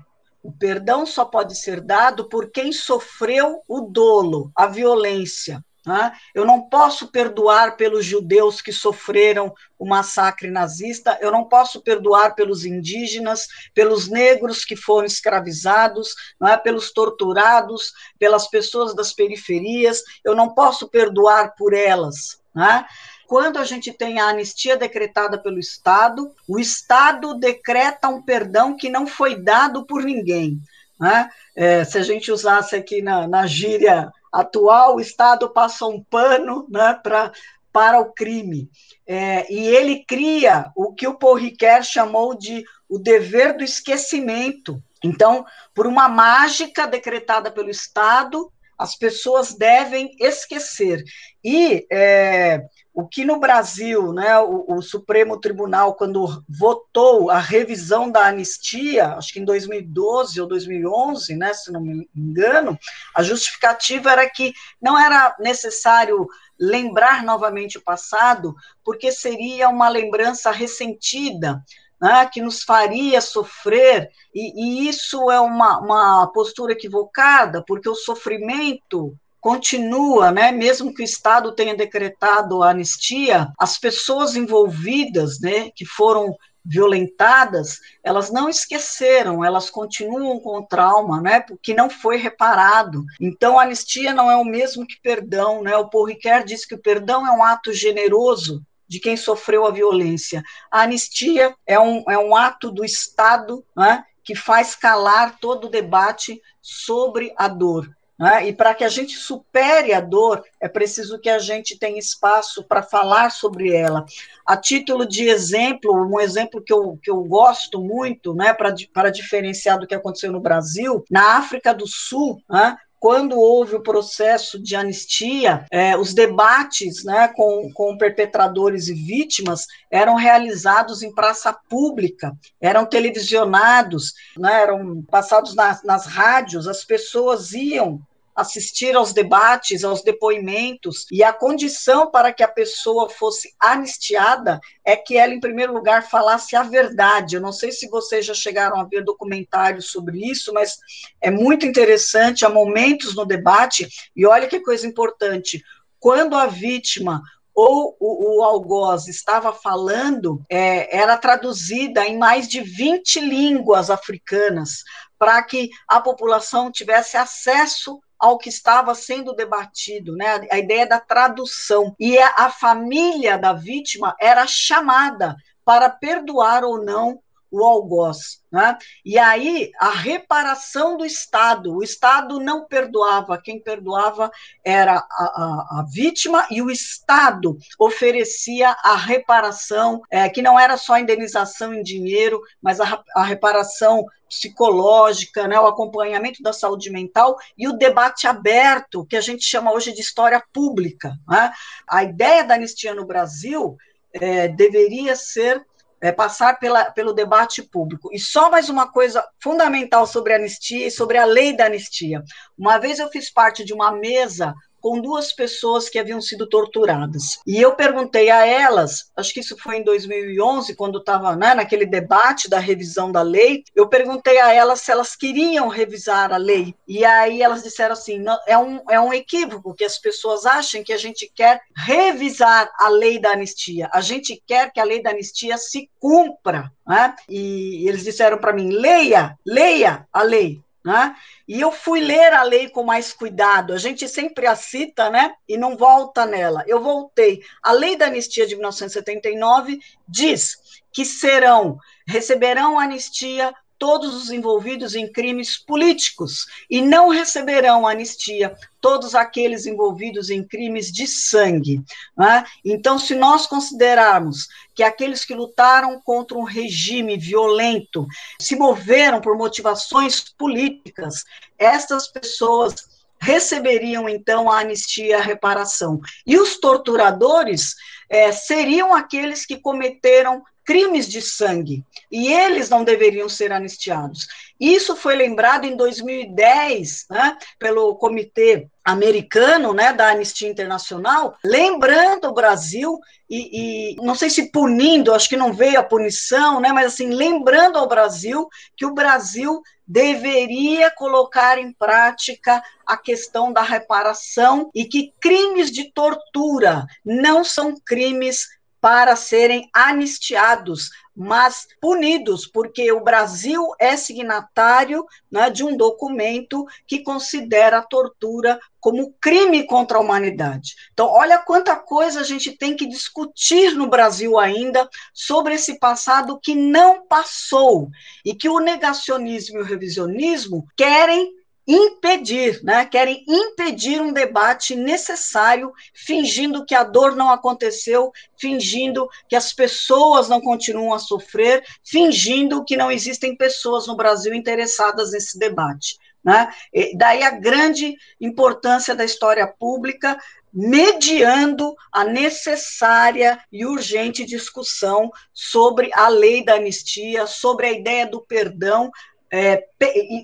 O 0.42 0.52
perdão 0.52 1.06
só 1.06 1.24
pode 1.24 1.58
ser 1.58 1.80
dado 1.80 2.28
por 2.28 2.50
quem 2.50 2.72
sofreu 2.72 3.62
o 3.66 3.80
dolo, 3.80 4.52
a 4.54 4.66
violência. 4.66 5.64
Né? 5.86 6.12
Eu 6.34 6.44
não 6.44 6.68
posso 6.68 7.08
perdoar 7.08 7.76
pelos 7.76 8.04
judeus 8.04 8.60
que 8.60 8.72
sofreram 8.72 9.54
o 9.78 9.88
massacre 9.88 10.50
nazista, 10.50 11.18
eu 11.22 11.32
não 11.32 11.44
posso 11.44 11.80
perdoar 11.80 12.34
pelos 12.34 12.66
indígenas, 12.66 13.46
pelos 13.72 14.08
negros 14.08 14.64
que 14.64 14.76
foram 14.76 15.06
escravizados, 15.06 16.14
não 16.38 16.48
é? 16.48 16.56
pelos 16.56 16.92
torturados, 16.92 17.92
pelas 18.18 18.46
pessoas 18.46 18.94
das 18.94 19.12
periferias, 19.12 20.02
eu 20.22 20.34
não 20.36 20.50
posso 20.50 20.86
perdoar 20.88 21.54
por 21.56 21.72
elas. 21.72 22.40
Né? 22.54 22.84
Quando 23.26 23.58
a 23.58 23.64
gente 23.64 23.92
tem 23.92 24.18
a 24.18 24.28
anistia 24.28 24.76
decretada 24.76 25.38
pelo 25.38 25.58
Estado, 25.58 26.34
o 26.46 26.58
Estado 26.58 27.34
decreta 27.38 28.08
um 28.08 28.20
perdão 28.20 28.76
que 28.76 28.90
não 28.90 29.06
foi 29.06 29.40
dado 29.40 29.86
por 29.86 30.02
ninguém. 30.02 30.60
Né? 30.98 31.30
É, 31.56 31.84
se 31.84 31.96
a 31.96 32.02
gente 32.02 32.30
usasse 32.30 32.76
aqui 32.76 33.00
na, 33.00 33.26
na 33.26 33.46
gíria 33.46 34.12
atual, 34.32 34.96
o 34.96 35.00
Estado 35.00 35.50
passa 35.50 35.86
um 35.86 36.02
pano 36.02 36.66
né, 36.68 36.98
pra, 37.02 37.32
para 37.72 38.00
o 38.00 38.12
crime. 38.12 38.70
É, 39.06 39.52
e 39.52 39.68
ele 39.68 40.04
cria 40.04 40.70
o 40.76 40.92
que 40.92 41.06
o 41.06 41.18
Paul 41.18 41.34
Ricoeur 41.34 41.82
chamou 41.82 42.34
de 42.34 42.64
o 42.88 42.98
dever 42.98 43.56
do 43.56 43.64
esquecimento. 43.64 44.82
Então, 45.02 45.44
por 45.74 45.86
uma 45.86 46.08
mágica 46.08 46.86
decretada 46.86 47.50
pelo 47.50 47.70
Estado, 47.70 48.52
as 48.80 48.96
pessoas 48.96 49.52
devem 49.52 50.16
esquecer. 50.18 51.04
E 51.44 51.86
é, 51.92 52.62
o 52.94 53.06
que 53.06 53.26
no 53.26 53.38
Brasil, 53.38 54.10
né, 54.10 54.38
o, 54.38 54.64
o, 54.66 54.80
Supremo 54.80 55.38
Tribunal, 55.38 55.94
quando 55.96 56.42
votou 56.48 57.30
a 57.30 57.38
revisão 57.38 58.10
da 58.10 58.24
anistia, 58.24 59.08
acho 59.16 59.34
que 59.34 59.38
em 59.38 59.44
2012 59.44 60.40
ou 60.40 60.48
2011, 60.48 61.36
né, 61.36 61.52
se 61.52 61.70
não 61.70 61.82
me 61.82 62.08
engano, 62.16 62.78
a 63.14 63.22
justificativa 63.22 64.10
era 64.12 64.28
que 64.30 64.54
não 64.80 64.98
era 64.98 65.36
necessário 65.38 66.26
lembrar 66.58 67.22
novamente 67.22 67.76
o 67.76 67.84
passado, 67.84 68.54
porque 68.82 69.12
seria 69.12 69.68
uma 69.68 69.90
lembrança 69.90 70.50
ressentida, 70.50 71.62
né, 72.00 72.28
que 72.32 72.40
nos 72.40 72.62
faria 72.62 73.20
sofrer, 73.20 74.10
e, 74.34 74.84
e 74.84 74.88
isso 74.88 75.30
é 75.30 75.40
uma, 75.40 75.78
uma 75.78 76.26
postura 76.28 76.72
equivocada, 76.72 77.62
porque 77.66 77.88
o 77.88 77.94
sofrimento 77.94 79.14
continua, 79.40 80.30
né, 80.30 80.52
mesmo 80.52 80.94
que 80.94 81.02
o 81.02 81.04
Estado 81.04 81.52
tenha 81.52 81.74
decretado 81.74 82.62
a 82.62 82.70
anistia, 82.70 83.52
as 83.58 83.78
pessoas 83.78 84.36
envolvidas, 84.36 85.40
né, 85.40 85.70
que 85.74 85.84
foram 85.84 86.36
violentadas, 86.62 87.80
elas 88.04 88.30
não 88.30 88.48
esqueceram, 88.48 89.42
elas 89.42 89.70
continuam 89.70 90.38
com 90.40 90.58
o 90.58 90.66
trauma, 90.66 91.20
né, 91.20 91.40
porque 91.40 91.72
não 91.72 91.88
foi 91.88 92.18
reparado. 92.18 93.02
Então, 93.18 93.58
a 93.58 93.62
anistia 93.62 94.12
não 94.12 94.30
é 94.30 94.36
o 94.36 94.44
mesmo 94.44 94.86
que 94.86 95.00
perdão, 95.02 95.62
né? 95.62 95.74
O 95.76 95.88
Paul 95.88 96.04
Ricoeur 96.04 96.44
diz 96.44 96.66
que 96.66 96.74
o 96.74 96.80
perdão 96.80 97.26
é 97.26 97.30
um 97.30 97.42
ato 97.42 97.72
generoso 97.72 98.62
de 98.90 98.98
quem 98.98 99.16
sofreu 99.16 99.64
a 99.64 99.70
violência. 99.70 100.42
A 100.68 100.82
anistia 100.82 101.54
é 101.64 101.78
um, 101.78 102.02
é 102.10 102.18
um 102.18 102.34
ato 102.34 102.72
do 102.72 102.84
Estado, 102.84 103.64
né, 103.76 104.04
que 104.24 104.34
faz 104.34 104.74
calar 104.74 105.38
todo 105.38 105.68
o 105.68 105.70
debate 105.70 106.42
sobre 106.60 107.32
a 107.36 107.46
dor. 107.46 107.88
Né? 108.18 108.48
E 108.48 108.52
para 108.52 108.74
que 108.74 108.82
a 108.82 108.88
gente 108.88 109.16
supere 109.16 109.94
a 109.94 110.00
dor, 110.00 110.42
é 110.60 110.68
preciso 110.68 111.20
que 111.20 111.30
a 111.30 111.38
gente 111.38 111.78
tenha 111.78 112.00
espaço 112.00 112.64
para 112.64 112.82
falar 112.82 113.30
sobre 113.30 113.72
ela. 113.72 114.04
A 114.44 114.56
título 114.56 115.06
de 115.06 115.28
exemplo, 115.28 115.94
um 115.94 116.20
exemplo 116.20 116.60
que 116.60 116.72
eu, 116.72 116.98
que 117.00 117.12
eu 117.12 117.22
gosto 117.22 117.80
muito, 117.80 118.34
né, 118.34 118.52
para 118.52 119.10
diferenciar 119.10 119.78
do 119.78 119.86
que 119.86 119.94
aconteceu 119.94 120.32
no 120.32 120.40
Brasil, 120.40 121.04
na 121.08 121.36
África 121.36 121.72
do 121.72 121.86
Sul, 121.86 122.42
né, 122.50 122.76
quando 123.00 123.40
houve 123.40 123.74
o 123.74 123.82
processo 123.82 124.62
de 124.62 124.76
anistia, 124.76 125.64
é, 125.70 125.96
os 125.96 126.12
debates 126.12 127.02
né, 127.02 127.28
com, 127.28 127.72
com 127.72 127.96
perpetradores 127.96 128.88
e 128.88 128.94
vítimas 128.94 129.66
eram 129.90 130.16
realizados 130.16 131.02
em 131.02 131.12
praça 131.12 131.50
pública, 131.50 132.36
eram 132.60 132.84
televisionados, 132.84 134.12
né, 134.36 134.62
eram 134.62 135.02
passados 135.10 135.54
nas, 135.54 135.82
nas 135.82 136.04
rádios, 136.04 136.68
as 136.68 136.84
pessoas 136.84 137.52
iam 137.52 138.02
assistir 138.40 138.96
aos 138.96 139.12
debates, 139.12 139.84
aos 139.84 140.02
depoimentos, 140.02 141.06
e 141.10 141.22
a 141.22 141.32
condição 141.32 142.10
para 142.10 142.32
que 142.32 142.42
a 142.42 142.48
pessoa 142.48 143.08
fosse 143.08 143.54
anistiada 143.60 144.60
é 144.84 144.96
que 144.96 145.16
ela, 145.16 145.32
em 145.32 145.40
primeiro 145.40 145.72
lugar, 145.72 146.08
falasse 146.08 146.56
a 146.56 146.62
verdade. 146.62 147.36
Eu 147.36 147.40
não 147.40 147.52
sei 147.52 147.70
se 147.72 147.88
vocês 147.88 148.26
já 148.26 148.34
chegaram 148.34 148.80
a 148.80 148.84
ver 148.84 149.04
documentários 149.04 149.90
sobre 149.90 150.18
isso, 150.18 150.52
mas 150.52 150.78
é 151.20 151.30
muito 151.30 151.66
interessante. 151.66 152.44
Há 152.44 152.48
momentos 152.48 153.14
no 153.14 153.24
debate, 153.24 153.88
e 154.14 154.26
olha 154.26 154.48
que 154.48 154.60
coisa 154.60 154.86
importante: 154.86 155.62
quando 155.98 156.34
a 156.34 156.46
vítima 156.46 157.22
ou 157.54 157.96
o, 158.00 158.38
o 158.38 158.44
algoz 158.44 159.06
estava 159.06 159.52
falando, 159.52 160.42
é, 160.48 160.96
era 160.96 161.16
traduzida 161.16 162.06
em 162.06 162.16
mais 162.16 162.48
de 162.48 162.60
20 162.60 163.20
línguas 163.20 163.90
africanas, 163.90 164.82
para 165.18 165.42
que 165.42 165.68
a 165.86 166.00
população 166.00 166.72
tivesse 166.72 167.16
acesso 167.16 168.00
ao 168.20 168.38
que 168.38 168.48
estava 168.48 168.94
sendo 168.94 169.34
debatido, 169.34 170.14
né? 170.14 170.46
A 170.50 170.58
ideia 170.58 170.86
da 170.86 171.00
tradução. 171.00 171.94
E 171.98 172.18
a 172.18 172.50
família 172.50 173.38
da 173.38 173.52
vítima 173.52 174.14
era 174.20 174.46
chamada 174.46 175.34
para 175.64 175.88
perdoar 175.88 176.64
ou 176.64 176.84
não 176.84 177.20
o 177.50 177.64
algoz. 177.64 178.40
Né? 178.50 178.78
E 179.04 179.18
aí, 179.18 179.70
a 179.78 179.90
reparação 179.90 180.96
do 180.96 181.04
Estado, 181.04 181.74
o 181.74 181.82
Estado 181.82 182.38
não 182.38 182.66
perdoava, 182.66 183.40
quem 183.40 183.60
perdoava 183.60 184.30
era 184.64 184.94
a, 184.94 185.24
a, 185.24 185.80
a 185.80 185.86
vítima, 185.92 186.46
e 186.50 186.62
o 186.62 186.70
Estado 186.70 187.56
oferecia 187.78 188.76
a 188.84 188.94
reparação, 188.94 190.00
é, 190.10 190.28
que 190.28 190.42
não 190.42 190.58
era 190.58 190.76
só 190.76 190.98
indenização 190.98 191.74
em 191.74 191.82
dinheiro, 191.82 192.40
mas 192.62 192.80
a, 192.80 193.02
a 193.14 193.22
reparação 193.22 194.04
psicológica, 194.30 195.48
né, 195.48 195.58
o 195.58 195.66
acompanhamento 195.66 196.40
da 196.40 196.52
saúde 196.52 196.88
mental 196.88 197.36
e 197.58 197.66
o 197.66 197.72
debate 197.72 198.28
aberto, 198.28 199.04
que 199.04 199.16
a 199.16 199.20
gente 199.20 199.44
chama 199.44 199.72
hoje 199.72 199.92
de 199.92 200.00
história 200.00 200.40
pública. 200.52 201.18
Né? 201.28 201.52
A 201.88 202.04
ideia 202.04 202.44
da 202.44 202.54
anistia 202.54 202.94
no 202.94 203.04
Brasil 203.04 203.76
é, 204.14 204.46
deveria 204.46 205.16
ser 205.16 205.66
é, 206.00 206.12
passar 206.12 206.58
pela, 206.60 206.84
pelo 206.92 207.12
debate 207.12 207.60
público. 207.60 208.08
E 208.12 208.18
só 208.20 208.50
mais 208.50 208.68
uma 208.68 208.90
coisa 208.90 209.26
fundamental 209.42 210.06
sobre 210.06 210.32
a 210.32 210.36
anistia 210.36 210.86
e 210.86 210.90
sobre 210.90 211.18
a 211.18 211.24
lei 211.24 211.54
da 211.54 211.66
anistia. 211.66 212.22
Uma 212.56 212.78
vez 212.78 213.00
eu 213.00 213.08
fiz 213.08 213.30
parte 213.30 213.64
de 213.64 213.74
uma 213.74 213.90
mesa 213.90 214.54
com 214.80 215.00
duas 215.00 215.32
pessoas 215.32 215.88
que 215.88 215.98
haviam 215.98 216.20
sido 216.20 216.48
torturadas. 216.48 217.38
E 217.46 217.60
eu 217.60 217.74
perguntei 217.74 218.30
a 218.30 218.46
elas, 218.46 219.10
acho 219.16 219.32
que 219.32 219.40
isso 219.40 219.56
foi 219.58 219.76
em 219.76 219.84
2011, 219.84 220.74
quando 220.74 220.98
estava 220.98 221.36
né, 221.36 221.54
naquele 221.54 221.86
debate 221.86 222.48
da 222.48 222.58
revisão 222.58 223.10
da 223.12 223.22
lei, 223.22 223.62
eu 223.74 223.88
perguntei 223.88 224.38
a 224.38 224.52
elas 224.52 224.80
se 224.80 224.90
elas 224.90 225.14
queriam 225.16 225.68
revisar 225.68 226.32
a 226.32 226.36
lei. 226.36 226.74
E 226.86 227.04
aí 227.04 227.42
elas 227.42 227.62
disseram 227.62 227.92
assim: 227.92 228.18
não, 228.18 228.38
é, 228.46 228.56
um, 228.58 228.80
é 228.88 229.00
um 229.00 229.12
equívoco 229.12 229.74
que 229.74 229.84
as 229.84 229.98
pessoas 229.98 230.46
achem 230.46 230.82
que 230.82 230.92
a 230.92 230.98
gente 230.98 231.30
quer 231.34 231.60
revisar 231.76 232.70
a 232.78 232.88
lei 232.88 233.18
da 233.18 233.30
anistia. 233.30 233.88
A 233.92 234.00
gente 234.00 234.42
quer 234.46 234.72
que 234.72 234.80
a 234.80 234.84
lei 234.84 235.02
da 235.02 235.10
anistia 235.10 235.56
se 235.56 235.90
cumpra. 235.98 236.70
Né? 236.86 237.14
E 237.28 237.88
eles 237.88 238.04
disseram 238.04 238.38
para 238.38 238.52
mim: 238.52 238.70
leia, 238.70 239.38
leia 239.46 240.06
a 240.12 240.22
lei. 240.22 240.60
Né? 240.84 241.14
E 241.46 241.60
eu 241.60 241.70
fui 241.70 242.00
ler 242.00 242.32
a 242.32 242.42
lei 242.42 242.68
com 242.68 242.82
mais 242.82 243.12
cuidado. 243.12 243.74
A 243.74 243.78
gente 243.78 244.08
sempre 244.08 244.46
a 244.46 244.56
cita, 244.56 245.10
né? 245.10 245.34
E 245.46 245.58
não 245.58 245.76
volta 245.76 246.24
nela. 246.24 246.64
Eu 246.66 246.82
voltei. 246.82 247.42
A 247.62 247.72
lei 247.72 247.96
da 247.96 248.06
anistia 248.06 248.46
de 248.46 248.54
1979 248.54 249.78
diz 250.08 250.56
que 250.92 251.04
serão, 251.04 251.78
receberão 252.06 252.78
anistia 252.78 253.52
todos 253.80 254.14
os 254.14 254.30
envolvidos 254.30 254.94
em 254.94 255.10
crimes 255.10 255.56
políticos 255.56 256.46
e 256.68 256.82
não 256.82 257.08
receberão 257.08 257.86
anistia 257.86 258.54
todos 258.78 259.14
aqueles 259.14 259.64
envolvidos 259.64 260.28
em 260.28 260.46
crimes 260.46 260.92
de 260.92 261.06
sangue. 261.06 261.82
Né? 262.14 262.44
Então, 262.62 262.98
se 262.98 263.14
nós 263.14 263.46
considerarmos 263.46 264.48
que 264.74 264.82
aqueles 264.82 265.24
que 265.24 265.34
lutaram 265.34 265.98
contra 265.98 266.36
um 266.36 266.44
regime 266.44 267.16
violento 267.16 268.06
se 268.38 268.54
moveram 268.54 269.18
por 269.18 269.34
motivações 269.34 270.20
políticas, 270.20 271.24
estas 271.58 272.06
pessoas 272.06 272.74
receberiam 273.18 274.08
então 274.08 274.50
a 274.50 274.60
anistia 274.60 275.06
e 275.06 275.12
a 275.14 275.22
reparação. 275.22 276.00
E 276.26 276.38
os 276.38 276.58
torturadores 276.58 277.76
é, 278.10 278.30
seriam 278.30 278.94
aqueles 278.94 279.46
que 279.46 279.58
cometeram 279.58 280.42
crimes 280.64 281.08
de 281.08 281.20
sangue, 281.20 281.84
e 282.10 282.32
eles 282.32 282.68
não 282.68 282.84
deveriam 282.84 283.28
ser 283.28 283.52
anistiados. 283.52 284.26
Isso 284.58 284.94
foi 284.94 285.16
lembrado 285.16 285.64
em 285.64 285.76
2010, 285.76 287.06
né, 287.10 287.36
pelo 287.58 287.94
Comitê 287.96 288.68
Americano, 288.84 289.72
né, 289.72 289.92
da 289.92 290.10
Anistia 290.10 290.48
Internacional, 290.48 291.36
lembrando 291.44 292.28
o 292.28 292.34
Brasil 292.34 292.98
e, 293.28 293.92
e, 293.92 293.96
não 293.96 294.14
sei 294.14 294.28
se 294.28 294.50
punindo, 294.50 295.14
acho 295.14 295.28
que 295.28 295.36
não 295.36 295.52
veio 295.52 295.78
a 295.78 295.84
punição, 295.84 296.60
né, 296.60 296.72
mas 296.72 296.86
assim 296.86 297.10
lembrando 297.10 297.78
ao 297.78 297.88
Brasil 297.88 298.48
que 298.76 298.84
o 298.84 298.94
Brasil 298.94 299.62
deveria 299.86 300.90
colocar 300.90 301.58
em 301.58 301.72
prática 301.72 302.62
a 302.86 302.96
questão 302.96 303.52
da 303.52 303.62
reparação 303.62 304.70
e 304.74 304.84
que 304.84 305.12
crimes 305.20 305.70
de 305.70 305.92
tortura 305.92 306.86
não 307.04 307.42
são 307.42 307.74
crimes 307.84 308.46
para 308.80 309.14
serem 309.14 309.68
anistiados, 309.74 310.90
mas 311.14 311.68
punidos, 311.80 312.46
porque 312.46 312.90
o 312.92 313.04
Brasil 313.04 313.74
é 313.78 313.96
signatário 313.96 315.04
né, 315.30 315.50
de 315.50 315.62
um 315.62 315.76
documento 315.76 316.64
que 316.86 317.02
considera 317.02 317.78
a 317.78 317.82
tortura 317.82 318.58
como 318.80 319.12
crime 319.20 319.64
contra 319.66 319.98
a 319.98 320.00
humanidade. 320.00 320.74
Então, 320.92 321.06
olha 321.06 321.38
quanta 321.38 321.76
coisa 321.76 322.20
a 322.20 322.24
gente 322.24 322.52
tem 322.56 322.74
que 322.74 322.86
discutir 322.86 323.74
no 323.74 323.86
Brasil 323.86 324.38
ainda 324.38 324.88
sobre 325.12 325.54
esse 325.54 325.78
passado 325.78 326.40
que 326.42 326.54
não 326.54 327.06
passou 327.06 327.90
e 328.24 328.34
que 328.34 328.48
o 328.48 328.58
negacionismo 328.58 329.58
e 329.58 329.60
o 329.60 329.64
revisionismo 329.64 330.66
querem 330.74 331.39
impedir, 331.66 332.60
né? 332.62 332.84
querem 332.84 333.24
impedir 333.28 334.00
um 334.00 334.12
debate 334.12 334.74
necessário, 334.74 335.72
fingindo 335.94 336.64
que 336.64 336.74
a 336.74 336.82
dor 336.82 337.14
não 337.14 337.30
aconteceu, 337.30 338.10
fingindo 338.38 339.08
que 339.28 339.36
as 339.36 339.52
pessoas 339.52 340.28
não 340.28 340.40
continuam 340.40 340.92
a 340.92 340.98
sofrer, 340.98 341.62
fingindo 341.84 342.64
que 342.64 342.76
não 342.76 342.90
existem 342.90 343.36
pessoas 343.36 343.86
no 343.86 343.96
Brasil 343.96 344.34
interessadas 344.34 345.12
nesse 345.12 345.38
debate. 345.38 345.96
Né? 346.24 346.50
Daí 346.96 347.22
a 347.22 347.30
grande 347.30 347.96
importância 348.20 348.94
da 348.94 349.04
história 349.04 349.46
pública 349.46 350.18
mediando 350.52 351.74
a 351.92 352.04
necessária 352.04 353.40
e 353.52 353.64
urgente 353.64 354.24
discussão 354.24 355.10
sobre 355.32 355.90
a 355.94 356.08
lei 356.08 356.44
da 356.44 356.54
anistia, 356.54 357.26
sobre 357.26 357.66
a 357.66 357.72
ideia 357.72 358.06
do 358.06 358.20
perdão, 358.20 358.90
é, 359.30 359.64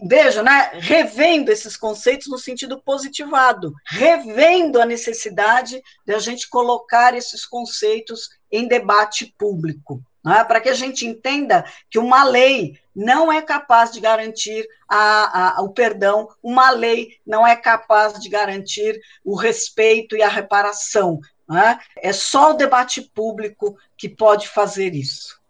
veja, 0.05 0.43
né, 0.43 0.71
revendo 0.75 1.53
esses 1.53 1.77
conceitos 1.77 2.27
no 2.27 2.39
sentido 2.39 2.81
positivado, 2.83 3.73
revendo 3.87 4.81
a 4.81 4.87
necessidade 4.87 5.81
de 6.05 6.13
a 6.13 6.19
gente 6.19 6.49
colocar 6.49 7.15
esses 7.15 7.47
conceitos 7.47 8.31
em 8.51 8.67
debate 8.67 9.33
público. 9.39 10.03
é? 10.27 10.43
para 10.43 10.61
que 10.61 10.69
a 10.69 10.75
gente 10.75 11.07
entenda 11.07 11.65
que 11.89 12.01
uma 12.01 12.25
lei 12.25 12.79
não 12.95 13.33
é 13.33 13.41
capaz 13.41 13.93
de 13.93 14.01
garantir 14.01 14.67
a, 14.89 15.59
a, 15.59 15.63
o 15.63 15.69
perdão, 15.69 16.29
uma 16.43 16.71
lei 16.71 17.17
não 17.25 17.47
é 17.47 17.55
capaz 17.55 18.19
de 18.19 18.29
garantir 18.29 19.01
o 19.25 19.37
respeito 19.37 20.17
e 20.17 20.23
a 20.23 20.29
reparação. 20.29 21.21
É? 21.49 22.09
é 22.09 22.13
só 22.13 22.51
o 22.51 22.55
debate 22.55 23.01
público 23.01 23.79
que 23.97 24.09
pode 24.09 24.49
fazer 24.49 24.95
isso. 24.95 25.41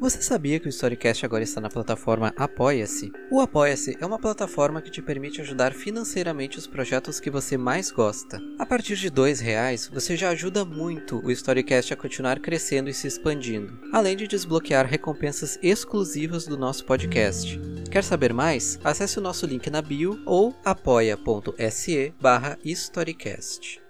Você 0.00 0.22
sabia 0.22 0.58
que 0.58 0.66
o 0.66 0.70
Storycast 0.70 1.26
agora 1.26 1.44
está 1.44 1.60
na 1.60 1.68
plataforma 1.68 2.32
Apoia-se? 2.34 3.12
O 3.30 3.38
Apoia-se 3.38 3.98
é 4.00 4.06
uma 4.06 4.18
plataforma 4.18 4.80
que 4.80 4.90
te 4.90 5.02
permite 5.02 5.42
ajudar 5.42 5.74
financeiramente 5.74 6.56
os 6.56 6.66
projetos 6.66 7.20
que 7.20 7.28
você 7.28 7.58
mais 7.58 7.90
gosta. 7.90 8.40
A 8.58 8.64
partir 8.64 8.96
de 8.96 9.08
R$ 9.08 9.34
reais, 9.42 9.90
você 9.92 10.16
já 10.16 10.30
ajuda 10.30 10.64
muito 10.64 11.22
o 11.22 11.30
Storycast 11.30 11.92
a 11.92 11.96
continuar 11.98 12.40
crescendo 12.40 12.88
e 12.88 12.94
se 12.94 13.06
expandindo, 13.06 13.78
além 13.92 14.16
de 14.16 14.26
desbloquear 14.26 14.86
recompensas 14.86 15.58
exclusivas 15.62 16.46
do 16.46 16.56
nosso 16.56 16.86
podcast. 16.86 17.60
Quer 17.90 18.02
saber 18.02 18.32
mais? 18.32 18.80
Acesse 18.82 19.18
o 19.18 19.22
nosso 19.22 19.44
link 19.44 19.68
na 19.68 19.82
bio 19.82 20.18
ou 20.24 20.56
apoia.se 20.64 22.14
barra 22.18 22.58
Storycast. 22.64 23.82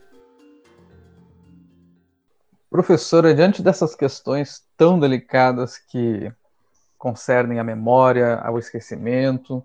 Professora, 2.69 3.35
diante 3.35 3.63
dessas 3.63 3.97
questões 3.97 4.63
tão 4.81 4.99
delicadas 4.99 5.77
que 5.77 6.33
concernem 6.97 7.59
a 7.59 7.65
memória, 7.65 8.37
ao 8.37 8.59
esquecimento, 8.59 9.63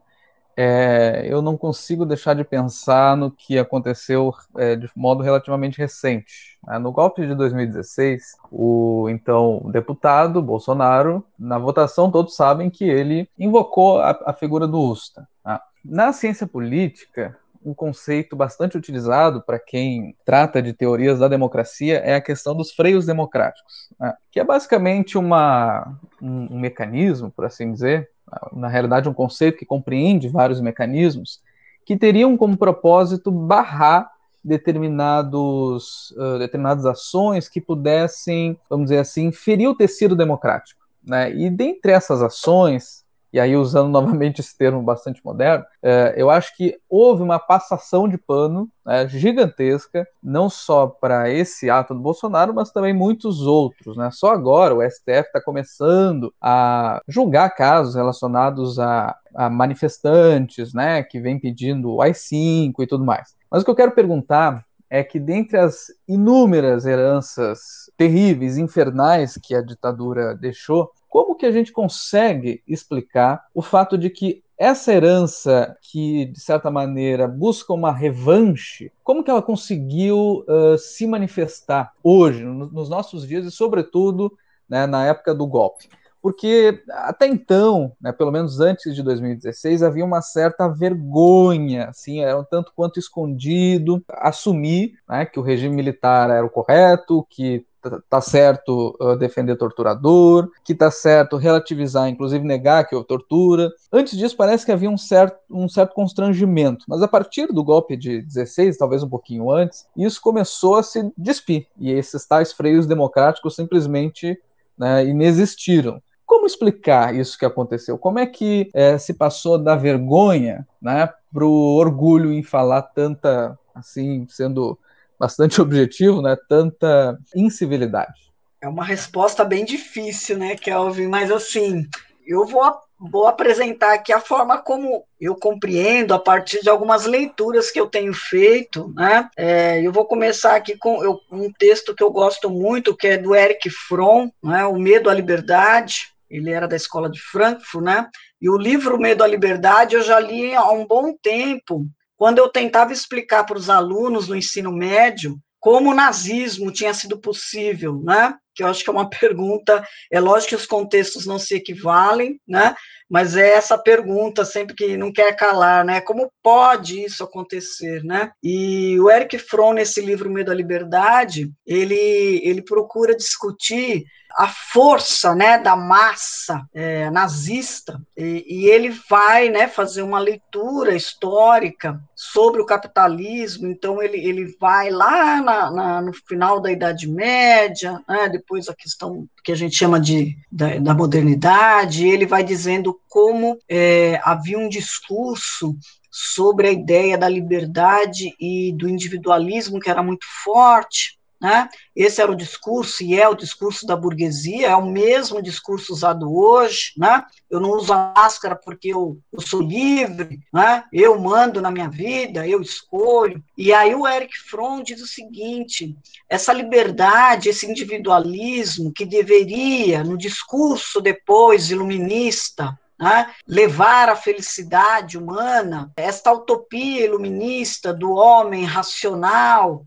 é, 0.57 1.25
eu 1.25 1.41
não 1.41 1.55
consigo 1.55 2.05
deixar 2.05 2.33
de 2.33 2.43
pensar 2.43 3.15
no 3.15 3.31
que 3.31 3.57
aconteceu 3.57 4.33
é, 4.57 4.75
de 4.75 4.89
modo 4.93 5.23
relativamente 5.23 5.77
recente. 5.77 6.57
Né? 6.67 6.77
No 6.79 6.91
golpe 6.91 7.25
de 7.25 7.33
2016, 7.33 8.35
o 8.51 9.07
então 9.09 9.61
deputado 9.71 10.41
Bolsonaro, 10.41 11.23
na 11.39 11.57
votação, 11.57 12.11
todos 12.11 12.35
sabem 12.35 12.69
que 12.69 12.83
ele 12.83 13.29
invocou 13.39 14.01
a, 14.01 14.19
a 14.25 14.33
figura 14.33 14.67
do 14.67 14.81
USTA. 14.81 15.25
Né? 15.45 15.57
Na 15.85 16.11
ciência 16.11 16.45
política, 16.45 17.37
um 17.65 17.73
conceito 17.73 18.35
bastante 18.35 18.77
utilizado 18.77 19.41
para 19.41 19.57
quem 19.57 20.15
trata 20.23 20.61
de 20.61 20.71
teorias 20.71 21.19
da 21.19 21.27
democracia 21.27 21.97
é 21.97 22.15
a 22.15 22.21
questão 22.21 22.55
dos 22.55 22.71
freios 22.71 23.07
democráticos, 23.07 23.89
né? 23.99 24.13
que 24.31 24.39
é 24.39 24.43
basicamente 24.43 25.17
uma, 25.17 25.97
um, 26.21 26.55
um 26.55 26.59
mecanismo, 26.59 27.31
por 27.31 27.43
assim 27.43 27.71
dizer, 27.71 28.09
na 28.53 28.67
realidade 28.67 29.09
um 29.09 29.13
conceito 29.13 29.57
que 29.57 29.65
compreende 29.65 30.29
vários 30.29 30.61
mecanismos, 30.61 31.41
que 31.85 31.97
teriam 31.97 32.37
como 32.37 32.57
propósito 32.57 33.31
barrar 33.31 34.11
determinados, 34.43 36.11
uh, 36.11 36.37
determinadas 36.37 36.85
ações 36.85 37.49
que 37.49 37.59
pudessem, 37.59 38.59
vamos 38.69 38.85
dizer 38.85 38.99
assim, 38.99 39.31
ferir 39.31 39.67
o 39.67 39.75
tecido 39.75 40.15
democrático. 40.15 40.85
Né? 41.03 41.33
E 41.33 41.49
dentre 41.49 41.91
essas 41.91 42.21
ações, 42.21 43.04
e 43.35 43.39
aí 43.39 43.53
usando 43.57 43.89
novamente 43.91 44.39
esse 44.39 44.57
termo 44.57 44.81
bastante 44.81 45.21
moderno, 45.23 45.65
é, 45.83 46.13
eu 46.15 46.29
acho 46.29 46.55
que 46.55 46.77
houve 46.89 47.21
uma 47.21 47.37
passação 47.37 48.07
de 48.07 48.17
pano 48.17 48.69
né, 48.85 49.05
gigantesca, 49.09 50.07
não 50.23 50.49
só 50.49 50.87
para 50.87 51.29
esse 51.29 51.69
ato 51.69 51.93
do 51.93 51.99
Bolsonaro, 51.99 52.53
mas 52.53 52.71
também 52.71 52.93
muitos 52.93 53.41
outros. 53.41 53.97
Né? 53.97 54.09
Só 54.11 54.31
agora 54.31 54.73
o 54.73 54.81
STF 54.81 55.27
está 55.27 55.41
começando 55.41 56.33
a 56.41 57.01
julgar 57.09 57.49
casos 57.49 57.95
relacionados 57.95 58.79
a, 58.79 59.13
a 59.35 59.49
manifestantes 59.49 60.73
né, 60.73 61.03
que 61.03 61.19
vêm 61.19 61.37
pedindo 61.37 61.95
o 61.95 62.01
AI-5 62.01 62.73
e 62.79 62.87
tudo 62.87 63.03
mais. 63.03 63.35
Mas 63.51 63.61
o 63.61 63.65
que 63.65 63.71
eu 63.71 63.75
quero 63.75 63.91
perguntar 63.91 64.63
é 64.89 65.03
que 65.03 65.19
dentre 65.19 65.57
as 65.57 65.87
inúmeras 66.07 66.85
heranças 66.85 67.91
terríveis, 67.97 68.57
infernais 68.57 69.37
que 69.41 69.53
a 69.53 69.61
ditadura 69.61 70.33
deixou, 70.35 70.89
como 71.15 71.33
que 71.33 71.45
a 71.45 71.51
gente 71.51 71.71
consegue 71.71 72.61
explicar 72.67 73.45
o 73.53 73.61
fato 73.61 73.97
de 73.97 74.09
que 74.09 74.43
essa 74.57 74.91
herança 74.91 75.73
que, 75.81 76.25
de 76.25 76.41
certa 76.41 76.69
maneira, 76.69 77.25
busca 77.25 77.71
uma 77.71 77.89
revanche, 77.89 78.91
como 79.01 79.23
que 79.23 79.31
ela 79.31 79.41
conseguiu 79.41 80.43
uh, 80.45 80.77
se 80.77 81.07
manifestar 81.07 81.93
hoje, 82.03 82.43
nos 82.43 82.89
nossos 82.89 83.25
dias 83.25 83.45
e, 83.45 83.51
sobretudo, 83.51 84.37
né, 84.67 84.85
na 84.85 85.05
época 85.05 85.33
do 85.33 85.47
golpe? 85.47 85.87
Porque 86.21 86.83
até 86.89 87.27
então, 87.27 87.93
né, 88.01 88.11
pelo 88.11 88.31
menos 88.31 88.59
antes 88.59 88.93
de 88.93 89.01
2016, 89.01 89.83
havia 89.83 90.03
uma 90.03 90.21
certa 90.21 90.67
vergonha, 90.67 91.85
assim, 91.85 92.19
era 92.19 92.37
um 92.37 92.43
tanto 92.43 92.73
quanto 92.75 92.99
escondido, 92.99 94.03
assumir 94.09 94.95
né, 95.07 95.25
que 95.25 95.39
o 95.39 95.43
regime 95.43 95.77
militar 95.77 96.29
era 96.29 96.45
o 96.45 96.49
correto, 96.49 97.25
que 97.29 97.65
tá 98.09 98.21
certo 98.21 98.95
uh, 98.99 99.15
defender 99.15 99.55
torturador, 99.55 100.49
que 100.63 100.73
tá 100.73 100.89
certo 100.91 101.37
relativizar, 101.37 102.09
inclusive 102.09 102.45
negar 102.45 102.87
que 102.87 102.95
houve 102.95 103.07
tortura. 103.07 103.71
Antes 103.91 104.17
disso, 104.17 104.35
parece 104.35 104.65
que 104.65 104.71
havia 104.71 104.89
um 104.89 104.97
certo, 104.97 105.37
um 105.49 105.67
certo 105.67 105.93
constrangimento, 105.93 106.85
mas 106.87 107.01
a 107.01 107.07
partir 107.07 107.47
do 107.47 107.63
golpe 107.63 107.95
de 107.95 108.21
16, 108.21 108.77
talvez 108.77 109.03
um 109.03 109.09
pouquinho 109.09 109.51
antes, 109.51 109.85
isso 109.95 110.21
começou 110.21 110.75
a 110.75 110.83
se 110.83 111.11
despir, 111.17 111.67
e 111.79 111.91
esses 111.91 112.25
tais 112.25 112.51
freios 112.51 112.85
democráticos 112.85 113.55
simplesmente 113.55 114.37
né, 114.77 115.05
inexistiram. 115.05 116.01
Como 116.25 116.47
explicar 116.47 117.15
isso 117.15 117.37
que 117.37 117.45
aconteceu? 117.45 117.97
Como 117.97 118.17
é 118.17 118.25
que 118.25 118.69
é, 118.73 118.97
se 118.97 119.13
passou 119.13 119.57
da 119.57 119.75
vergonha 119.75 120.67
né, 120.81 121.07
para 121.31 121.45
o 121.45 121.75
orgulho 121.75 122.33
em 122.33 122.41
falar 122.41 122.81
tanta, 122.81 123.57
assim, 123.75 124.25
sendo 124.27 124.77
bastante 125.19 125.59
objetivo, 125.61 126.21
né? 126.21 126.35
Tanta 126.47 127.17
incivilidade. 127.35 128.25
É 128.61 128.67
uma 128.67 128.83
resposta 128.83 129.43
bem 129.43 129.63
difícil, 129.63 130.37
né, 130.37 130.55
Kelvin? 130.55 131.07
Mas 131.07 131.29
assim, 131.31 131.87
eu 132.25 132.45
vou, 132.45 132.63
vou 132.99 133.27
apresentar 133.27 133.93
aqui 133.93 134.11
a 134.11 134.19
forma 134.19 134.57
como 134.57 135.03
eu 135.21 135.35
compreendo 135.35 136.13
a 136.13 136.19
partir 136.19 136.61
de 136.61 136.69
algumas 136.69 137.05
leituras 137.05 137.69
que 137.69 137.79
eu 137.79 137.87
tenho 137.87 138.13
feito, 138.13 138.91
né? 138.95 139.29
É, 139.37 139.81
eu 139.81 139.91
vou 139.91 140.05
começar 140.05 140.55
aqui 140.55 140.75
com 140.77 141.03
eu, 141.03 141.19
um 141.31 141.51
texto 141.51 141.93
que 141.93 142.03
eu 142.03 142.11
gosto 142.11 142.49
muito, 142.49 142.95
que 142.95 143.07
é 143.07 143.17
do 143.17 143.35
Eric 143.35 143.69
Fromm, 143.69 144.29
né? 144.43 144.65
O 144.65 144.79
Medo 144.79 145.09
à 145.09 145.13
Liberdade. 145.13 146.13
Ele 146.27 146.49
era 146.49 146.67
da 146.67 146.75
escola 146.75 147.09
de 147.09 147.21
Frankfurt, 147.21 147.85
né? 147.85 148.09
E 148.41 148.49
o 148.49 148.57
livro 148.57 148.99
Medo 148.99 149.23
à 149.23 149.27
Liberdade 149.27 149.95
eu 149.95 150.01
já 150.01 150.19
li 150.19 150.55
há 150.55 150.69
um 150.71 150.85
bom 150.85 151.13
tempo, 151.21 151.85
quando 152.17 152.39
eu 152.39 152.49
tentava 152.49 152.93
explicar 152.93 153.43
para 153.45 153.57
os 153.57 153.69
alunos 153.69 154.27
no 154.27 154.35
ensino 154.35 154.71
médio 154.71 155.37
como 155.65 155.89
o 155.89 155.95
nazismo 155.95 156.71
tinha 156.71 156.93
sido 156.93 157.19
possível, 157.19 157.99
né? 158.03 158.35
Que 158.53 158.61
eu 158.61 158.67
acho 158.67 158.83
que 158.83 158.89
é 158.89 158.93
uma 158.93 159.09
pergunta, 159.09 159.83
é 160.11 160.19
lógico 160.19 160.49
que 160.49 160.55
os 160.55 160.67
contextos 160.67 161.25
não 161.25 161.39
se 161.39 161.55
equivalem, 161.55 162.39
né? 162.47 162.75
Mas 163.09 163.35
é 163.35 163.49
essa 163.49 163.75
pergunta 163.75 164.45
sempre 164.45 164.75
que 164.75 164.95
não 164.95 165.11
quer 165.11 165.35
calar, 165.35 165.83
né? 165.83 166.01
Como 166.01 166.31
pode 166.43 167.03
isso 167.03 167.23
acontecer, 167.23 168.03
né? 168.03 168.29
E 168.43 168.99
o 168.99 169.09
Eric 169.09 169.39
Fromm 169.39 169.73
nesse 169.73 170.01
livro 170.01 170.29
Medo 170.29 170.51
à 170.51 170.53
Liberdade, 170.53 171.51
ele 171.65 172.39
ele 172.43 172.61
procura 172.61 173.17
discutir 173.17 174.03
a 174.37 174.47
força 174.47 175.33
né, 175.33 175.57
da 175.57 175.77
massa 175.77 176.67
é, 176.73 177.09
nazista, 177.09 178.01
e, 178.17 178.45
e, 178.47 178.65
ele 178.69 178.89
vai 179.09 179.49
né, 179.49 179.65
fazer 179.65 180.01
uma 180.01 180.19
leitura 180.19 180.93
histórica 180.93 182.01
sobre 182.13 182.61
o 182.61 182.65
capitalismo, 182.65 183.67
então 183.67 184.03
ele, 184.03 184.17
ele 184.17 184.53
vai 184.59 184.89
lá 184.89 185.41
na, 185.41 185.71
na, 185.71 186.01
no 186.01 186.11
final 186.13 186.59
da 186.59 186.69
Idade 186.69 187.07
Média, 187.07 188.03
né, 188.09 188.27
depois 188.27 188.67
a 188.67 188.75
questão 188.75 189.25
que 189.41 189.53
a 189.53 189.55
gente 189.55 189.75
chama 189.77 190.01
de, 190.01 190.35
da, 190.51 190.79
da 190.79 190.93
modernidade, 190.93 192.05
ele 192.05 192.25
vai 192.25 192.43
dizendo 192.43 192.99
como 193.07 193.57
é, 193.69 194.19
havia 194.21 194.59
um 194.59 194.67
discurso 194.67 195.77
sobre 196.11 196.67
a 196.67 196.71
ideia 196.71 197.17
da 197.17 197.29
liberdade 197.29 198.33
e 198.39 198.73
do 198.73 198.87
individualismo 198.89 199.79
que 199.79 199.89
era 199.89 200.03
muito 200.03 200.25
forte, 200.43 201.17
né? 201.39 201.69
Esse 201.95 202.21
era 202.21 202.31
o 202.31 202.35
discurso 202.35 203.03
e 203.03 203.19
é 203.19 203.27
o 203.27 203.35
discurso 203.35 203.85
da 203.85 203.95
burguesia, 203.95 204.69
é 204.69 204.75
o 204.75 204.85
mesmo 204.85 205.41
discurso 205.41 205.93
usado 205.93 206.33
hoje. 206.33 206.93
Né? 206.97 207.23
Eu 207.49 207.59
não 207.59 207.71
uso 207.71 207.93
a 207.93 208.13
máscara 208.15 208.55
porque 208.55 208.89
eu, 208.89 209.19
eu 209.31 209.41
sou 209.41 209.61
livre, 209.61 210.39
né? 210.53 210.83
eu 210.91 211.19
mando 211.19 211.61
na 211.61 211.69
minha 211.69 211.89
vida, 211.89 212.47
eu 212.47 212.61
escolho. 212.61 213.43
E 213.57 213.73
aí 213.73 213.93
o 213.93 214.07
Eric 214.07 214.37
Fromm 214.49 214.81
diz 214.81 215.01
o 215.01 215.07
seguinte: 215.07 215.95
essa 216.29 216.53
liberdade, 216.53 217.49
esse 217.49 217.69
individualismo 217.69 218.91
que 218.93 219.05
deveria, 219.05 220.03
no 220.03 220.17
discurso 220.17 221.01
depois 221.01 221.69
iluminista, 221.69 222.77
né? 222.97 223.29
levar 223.47 224.09
a 224.09 224.15
felicidade 224.15 225.17
humana, 225.17 225.91
esta 225.97 226.31
utopia 226.31 227.05
iluminista 227.05 227.93
do 227.93 228.11
homem 228.13 228.63
racional, 228.63 229.85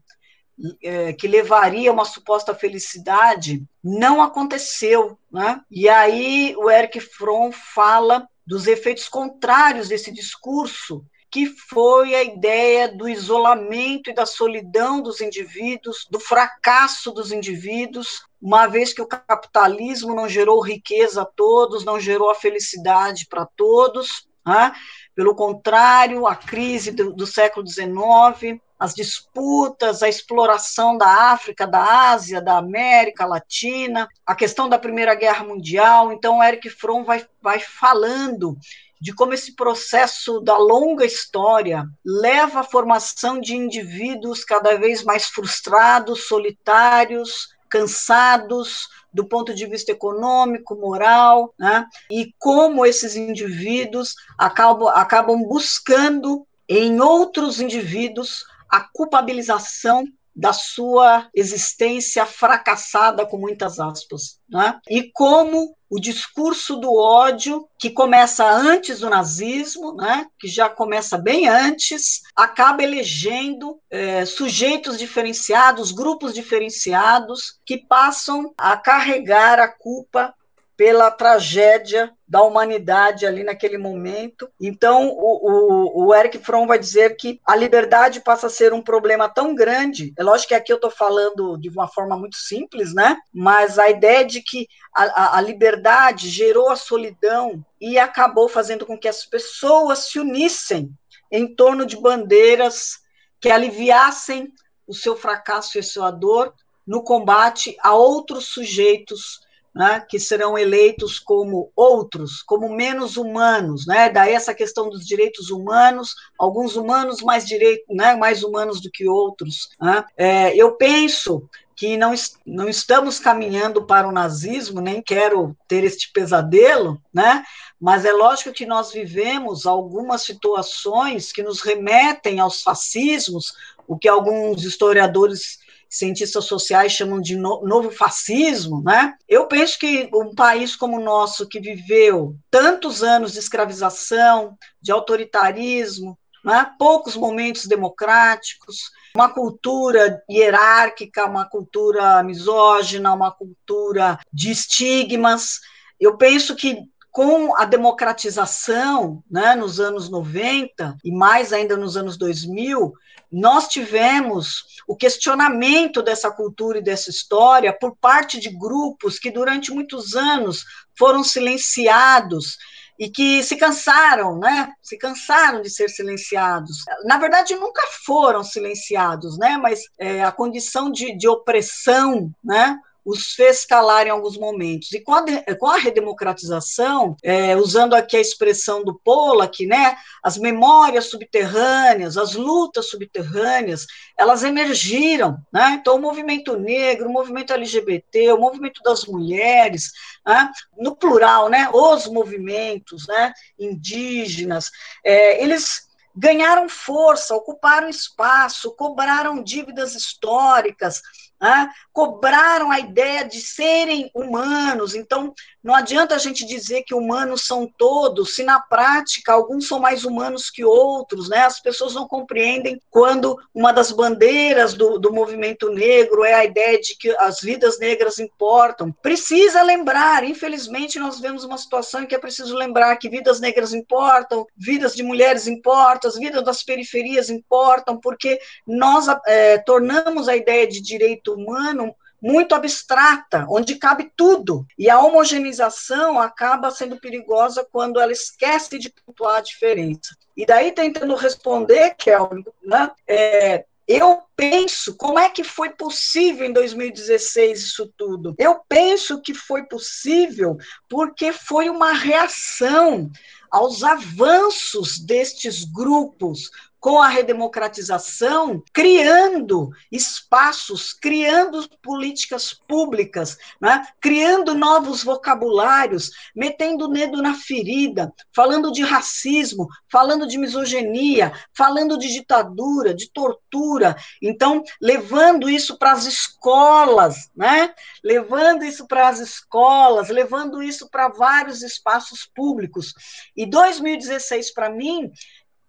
é, 0.82 1.12
que 1.12 1.28
levaria 1.28 1.90
a 1.90 1.92
uma 1.92 2.04
suposta 2.04 2.54
felicidade, 2.54 3.62
não 3.82 4.22
aconteceu. 4.22 5.18
Né? 5.30 5.60
E 5.70 5.88
aí 5.88 6.54
o 6.56 6.70
Eric 6.70 7.00
Fromm 7.00 7.52
fala 7.52 8.28
dos 8.46 8.66
efeitos 8.66 9.08
contrários 9.08 9.88
desse 9.88 10.10
discurso, 10.10 11.04
que 11.30 11.46
foi 11.46 12.14
a 12.14 12.22
ideia 12.22 12.88
do 12.88 13.06
isolamento 13.06 14.08
e 14.08 14.14
da 14.14 14.24
solidão 14.24 15.02
dos 15.02 15.20
indivíduos, 15.20 16.06
do 16.10 16.18
fracasso 16.18 17.12
dos 17.12 17.30
indivíduos, 17.30 18.22
uma 18.40 18.66
vez 18.66 18.94
que 18.94 19.02
o 19.02 19.06
capitalismo 19.06 20.14
não 20.14 20.28
gerou 20.28 20.60
riqueza 20.60 21.22
a 21.22 21.26
todos, 21.26 21.84
não 21.84 22.00
gerou 22.00 22.30
a 22.30 22.34
felicidade 22.34 23.26
para 23.28 23.44
todos, 23.44 24.26
né? 24.46 24.72
Pelo 25.18 25.34
contrário, 25.34 26.28
a 26.28 26.36
crise 26.36 26.92
do, 26.92 27.12
do 27.12 27.26
século 27.26 27.66
XIX, 27.66 28.60
as 28.78 28.94
disputas, 28.94 30.00
a 30.00 30.08
exploração 30.08 30.96
da 30.96 31.32
África, 31.32 31.66
da 31.66 32.10
Ásia, 32.12 32.40
da 32.40 32.56
América 32.56 33.26
Latina, 33.26 34.08
a 34.24 34.32
questão 34.32 34.68
da 34.68 34.78
Primeira 34.78 35.16
Guerra 35.16 35.44
Mundial. 35.44 36.12
Então, 36.12 36.40
Eric 36.40 36.70
Fromm 36.70 37.02
vai, 37.02 37.26
vai 37.42 37.58
falando 37.58 38.56
de 39.00 39.12
como 39.12 39.34
esse 39.34 39.56
processo 39.56 40.38
da 40.38 40.56
longa 40.56 41.04
história 41.04 41.84
leva 42.06 42.60
à 42.60 42.62
formação 42.62 43.40
de 43.40 43.56
indivíduos 43.56 44.44
cada 44.44 44.76
vez 44.76 45.02
mais 45.02 45.26
frustrados, 45.26 46.28
solitários, 46.28 47.48
cansados 47.68 48.88
do 49.12 49.24
ponto 49.26 49.54
de 49.54 49.66
vista 49.66 49.92
econômico, 49.92 50.76
moral, 50.76 51.54
né? 51.58 51.86
e 52.10 52.32
como 52.38 52.84
esses 52.84 53.16
indivíduos 53.16 54.14
acabam, 54.36 54.88
acabam 54.88 55.42
buscando 55.42 56.46
em 56.68 57.00
outros 57.00 57.60
indivíduos 57.60 58.44
a 58.68 58.80
culpabilização 58.80 60.04
da 60.38 60.52
sua 60.52 61.28
existência 61.34 62.24
fracassada, 62.24 63.26
com 63.26 63.36
muitas 63.36 63.80
aspas. 63.80 64.38
Né? 64.48 64.78
E 64.88 65.10
como 65.12 65.76
o 65.90 65.98
discurso 65.98 66.76
do 66.76 66.94
ódio, 66.94 67.66
que 67.76 67.90
começa 67.90 68.48
antes 68.48 69.00
do 69.00 69.10
nazismo, 69.10 69.94
né? 69.94 70.26
que 70.38 70.46
já 70.46 70.68
começa 70.68 71.18
bem 71.18 71.48
antes, 71.48 72.20
acaba 72.36 72.84
elegendo 72.84 73.80
é, 73.90 74.24
sujeitos 74.24 74.96
diferenciados, 74.96 75.90
grupos 75.90 76.34
diferenciados, 76.34 77.58
que 77.66 77.76
passam 77.76 78.54
a 78.56 78.76
carregar 78.76 79.58
a 79.58 79.66
culpa 79.66 80.32
pela 80.78 81.10
tragédia 81.10 82.14
da 82.26 82.40
humanidade 82.40 83.26
ali 83.26 83.42
naquele 83.42 83.76
momento. 83.76 84.48
Então, 84.60 85.08
o, 85.08 86.04
o, 86.04 86.06
o, 86.06 86.14
Eric 86.14 86.38
Fromm 86.38 86.68
vai 86.68 86.78
dizer 86.78 87.16
que 87.16 87.40
a 87.44 87.56
liberdade 87.56 88.20
passa 88.20 88.46
a 88.46 88.50
ser 88.50 88.72
um 88.72 88.80
problema 88.80 89.28
tão 89.28 89.56
grande. 89.56 90.14
É 90.16 90.22
lógico 90.22 90.50
que 90.50 90.54
aqui 90.54 90.72
eu 90.72 90.76
estou 90.76 90.90
falando 90.90 91.56
de 91.56 91.68
uma 91.68 91.88
forma 91.88 92.16
muito 92.16 92.36
simples, 92.36 92.94
né? 92.94 93.16
Mas 93.34 93.76
a 93.76 93.90
ideia 93.90 94.24
de 94.24 94.40
que 94.40 94.68
a, 94.94 95.02
a, 95.02 95.38
a 95.38 95.40
liberdade 95.40 96.30
gerou 96.30 96.70
a 96.70 96.76
solidão 96.76 97.60
e 97.80 97.98
acabou 97.98 98.48
fazendo 98.48 98.86
com 98.86 98.96
que 98.96 99.08
as 99.08 99.26
pessoas 99.26 100.10
se 100.10 100.20
unissem 100.20 100.92
em 101.28 101.56
torno 101.56 101.84
de 101.84 101.96
bandeiras 101.96 103.00
que 103.40 103.50
aliviassem 103.50 104.52
o 104.86 104.94
seu 104.94 105.16
fracasso 105.16 105.76
e 105.76 105.80
a 105.80 105.82
sua 105.82 106.12
dor 106.12 106.54
no 106.86 107.02
combate 107.02 107.76
a 107.82 107.94
outros 107.94 108.46
sujeitos 108.46 109.40
né, 109.78 110.04
que 110.08 110.18
serão 110.18 110.58
eleitos 110.58 111.20
como 111.20 111.70
outros, 111.76 112.42
como 112.42 112.68
menos 112.68 113.16
humanos, 113.16 113.86
né? 113.86 114.10
Daí 114.10 114.32
essa 114.32 114.52
questão 114.52 114.90
dos 114.90 115.06
direitos 115.06 115.50
humanos, 115.50 116.16
alguns 116.36 116.74
humanos 116.74 117.22
mais 117.22 117.46
direito, 117.46 117.84
né, 117.88 118.16
mais 118.16 118.42
humanos 118.42 118.80
do 118.80 118.90
que 118.90 119.08
outros. 119.08 119.70
Né? 119.80 120.04
É, 120.16 120.56
eu 120.56 120.72
penso 120.72 121.48
que 121.76 121.96
não, 121.96 122.12
não 122.44 122.68
estamos 122.68 123.20
caminhando 123.20 123.86
para 123.86 124.08
o 124.08 124.12
nazismo, 124.12 124.80
nem 124.80 125.00
quero 125.00 125.56
ter 125.68 125.84
este 125.84 126.10
pesadelo, 126.12 127.00
né? 127.14 127.44
Mas 127.80 128.04
é 128.04 128.12
lógico 128.12 128.52
que 128.52 128.66
nós 128.66 128.90
vivemos 128.90 129.64
algumas 129.64 130.22
situações 130.22 131.30
que 131.30 131.40
nos 131.40 131.60
remetem 131.60 132.40
aos 132.40 132.62
fascismos, 132.62 133.54
o 133.86 133.96
que 133.96 134.08
alguns 134.08 134.64
historiadores 134.64 135.60
cientistas 135.88 136.44
sociais 136.44 136.92
chamam 136.92 137.20
de 137.20 137.36
no, 137.36 137.62
novo 137.62 137.90
fascismo, 137.90 138.82
né? 138.82 139.14
Eu 139.28 139.46
penso 139.46 139.78
que 139.78 140.08
um 140.12 140.34
país 140.34 140.76
como 140.76 140.98
o 140.98 141.04
nosso, 141.04 141.48
que 141.48 141.60
viveu 141.60 142.36
tantos 142.50 143.02
anos 143.02 143.32
de 143.32 143.38
escravização, 143.38 144.56
de 144.80 144.92
autoritarismo, 144.92 146.18
né? 146.44 146.70
poucos 146.78 147.16
momentos 147.16 147.66
democráticos, 147.66 148.90
uma 149.14 149.28
cultura 149.28 150.22
hierárquica, 150.30 151.26
uma 151.26 151.48
cultura 151.48 152.22
misógina, 152.22 153.12
uma 153.12 153.32
cultura 153.32 154.18
de 154.32 154.50
estigmas. 154.50 155.60
Eu 155.98 156.16
penso 156.16 156.54
que 156.54 156.78
com 157.10 157.56
a 157.56 157.64
democratização, 157.64 159.22
né, 159.30 159.54
nos 159.54 159.80
anos 159.80 160.08
90 160.08 160.96
e 161.04 161.10
mais 161.10 161.52
ainda 161.52 161.76
nos 161.76 161.96
anos 161.96 162.16
2000, 162.16 162.92
nós 163.30 163.68
tivemos 163.68 164.64
o 164.86 164.96
questionamento 164.96 166.02
dessa 166.02 166.30
cultura 166.30 166.78
e 166.78 166.82
dessa 166.82 167.10
história 167.10 167.72
por 167.72 167.96
parte 167.96 168.40
de 168.40 168.50
grupos 168.50 169.18
que 169.18 169.30
durante 169.30 169.70
muitos 169.70 170.14
anos 170.14 170.64
foram 170.96 171.22
silenciados 171.22 172.56
e 172.98 173.08
que 173.08 173.42
se 173.44 173.56
cansaram, 173.56 174.38
né? 174.38 174.72
Se 174.82 174.98
cansaram 174.98 175.62
de 175.62 175.70
ser 175.70 175.88
silenciados. 175.88 176.78
Na 177.04 177.16
verdade, 177.16 177.54
nunca 177.54 177.82
foram 178.04 178.42
silenciados, 178.42 179.38
né? 179.38 179.56
Mas 179.56 179.82
é, 179.98 180.24
a 180.24 180.32
condição 180.32 180.90
de, 180.90 181.16
de 181.16 181.28
opressão, 181.28 182.30
né? 182.42 182.76
Os 183.08 183.32
fez 183.32 183.64
calar 183.64 184.06
em 184.06 184.10
alguns 184.10 184.36
momentos. 184.36 184.92
E 184.92 185.00
com 185.00 185.14
a, 185.14 185.24
com 185.58 185.66
a 185.66 185.78
redemocratização, 185.78 187.16
é, 187.22 187.56
usando 187.56 187.94
aqui 187.94 188.16
a 188.16 188.20
expressão 188.20 188.84
do 188.84 189.00
Pollack, 189.02 189.66
né, 189.66 189.96
as 190.22 190.36
memórias 190.36 191.06
subterrâneas, 191.06 192.18
as 192.18 192.34
lutas 192.34 192.90
subterrâneas, 192.90 193.86
elas 194.18 194.44
emergiram. 194.44 195.38
Né? 195.50 195.78
Então, 195.80 195.96
o 195.96 196.00
movimento 196.00 196.58
negro, 196.58 197.08
o 197.08 197.12
movimento 197.12 197.52
LGBT, 197.54 198.32
o 198.32 198.40
movimento 198.40 198.82
das 198.82 199.06
mulheres, 199.06 199.90
né, 200.26 200.50
no 200.76 200.94
plural, 200.94 201.48
né, 201.48 201.70
os 201.72 202.06
movimentos 202.08 203.06
né, 203.06 203.32
indígenas, 203.58 204.70
é, 205.02 205.42
eles 205.42 205.88
ganharam 206.14 206.68
força, 206.68 207.34
ocuparam 207.34 207.88
espaço, 207.88 208.74
cobraram 208.74 209.40
dívidas 209.42 209.94
históricas, 209.94 211.00
né? 211.40 211.70
cobraram 211.92 212.70
a 212.70 212.78
ideia 212.78 213.24
de 213.24 213.40
serem 213.40 214.10
humanos. 214.14 214.94
Então, 214.94 215.32
não 215.62 215.74
adianta 215.74 216.14
a 216.14 216.18
gente 216.18 216.46
dizer 216.46 216.82
que 216.82 216.94
humanos 216.94 217.46
são 217.46 217.66
todos, 217.66 218.34
se 218.34 218.44
na 218.44 218.60
prática 218.60 219.32
alguns 219.32 219.66
são 219.66 219.78
mais 219.78 220.04
humanos 220.04 220.50
que 220.50 220.64
outros. 220.64 221.28
Né? 221.28 221.38
As 221.38 221.60
pessoas 221.60 221.94
não 221.94 222.06
compreendem 222.06 222.80
quando 222.90 223.36
uma 223.54 223.72
das 223.72 223.90
bandeiras 223.90 224.74
do, 224.74 224.98
do 224.98 225.12
movimento 225.12 225.70
negro 225.70 226.24
é 226.24 226.34
a 226.34 226.44
ideia 226.44 226.80
de 226.80 226.96
que 226.96 227.10
as 227.18 227.40
vidas 227.40 227.78
negras 227.78 228.18
importam. 228.18 228.92
Precisa 229.02 229.62
lembrar, 229.62 230.24
infelizmente, 230.24 230.98
nós 230.98 231.20
vemos 231.20 231.44
uma 231.44 231.58
situação 231.58 232.02
em 232.02 232.06
que 232.06 232.14
é 232.14 232.18
preciso 232.18 232.54
lembrar 232.54 232.96
que 232.96 233.08
vidas 233.08 233.40
negras 233.40 233.72
importam, 233.72 234.46
vidas 234.56 234.94
de 234.94 235.02
mulheres 235.02 235.46
importam, 235.46 236.08
as 236.08 236.16
vidas 236.16 236.44
das 236.44 236.62
periferias 236.62 237.28
importam, 237.28 237.98
porque 237.98 238.38
nós 238.66 239.06
é, 239.26 239.58
tornamos 239.58 240.28
a 240.28 240.36
ideia 240.36 240.66
de 240.66 240.80
direito 240.80 241.08
direito 241.08 241.32
humano 241.32 241.94
muito 242.20 242.54
abstrata, 242.54 243.46
onde 243.48 243.76
cabe 243.76 244.10
tudo. 244.16 244.66
E 244.78 244.90
a 244.90 245.00
homogeneização 245.00 246.18
acaba 246.18 246.70
sendo 246.70 246.98
perigosa 246.98 247.66
quando 247.70 248.00
ela 248.00 248.12
esquece 248.12 248.78
de 248.78 248.90
pontuar 248.90 249.36
a 249.36 249.42
diferença. 249.42 250.16
E 250.36 250.46
daí, 250.46 250.72
tentando 250.72 251.14
responder, 251.14 251.94
Kelvin, 251.96 252.44
né, 252.62 252.90
é, 253.06 253.64
eu 253.88 254.22
penso, 254.36 254.94
como 254.96 255.18
é 255.18 255.30
que 255.30 255.42
foi 255.42 255.70
possível 255.70 256.46
em 256.46 256.52
2016 256.52 257.60
isso 257.60 257.92
tudo? 257.96 258.34
Eu 258.38 258.60
penso 258.68 259.20
que 259.22 259.32
foi 259.32 259.64
possível 259.64 260.58
porque 260.88 261.32
foi 261.32 261.70
uma 261.70 261.92
reação 261.92 263.10
aos 263.50 263.82
avanços 263.82 264.98
destes 264.98 265.64
grupos, 265.64 266.50
com 266.80 267.00
a 267.00 267.08
redemocratização, 267.08 268.62
criando 268.72 269.70
espaços, 269.90 270.92
criando 270.92 271.68
políticas 271.82 272.52
públicas, 272.52 273.36
né? 273.60 273.86
criando 274.00 274.54
novos 274.54 275.02
vocabulários, 275.02 276.10
metendo 276.34 276.84
o 276.84 276.88
dedo 276.88 277.20
na 277.20 277.34
ferida, 277.34 278.12
falando 278.34 278.70
de 278.70 278.82
racismo, 278.82 279.66
falando 279.90 280.26
de 280.26 280.38
misoginia, 280.38 281.32
falando 281.52 281.98
de 281.98 282.12
ditadura, 282.12 282.94
de 282.94 283.10
tortura. 283.10 283.96
Então, 284.22 284.62
levando 284.80 285.50
isso 285.50 285.76
para 285.78 285.92
as 285.92 286.06
escolas, 286.06 287.30
né? 287.34 287.74
levando 288.04 288.64
isso 288.64 288.86
para 288.86 289.08
as 289.08 289.18
escolas, 289.18 290.08
levando 290.08 290.62
isso 290.62 290.88
para 290.88 291.08
vários 291.08 291.62
espaços 291.62 292.28
públicos. 292.34 292.94
E 293.36 293.44
2016, 293.46 294.52
para 294.54 294.70
mim, 294.70 295.10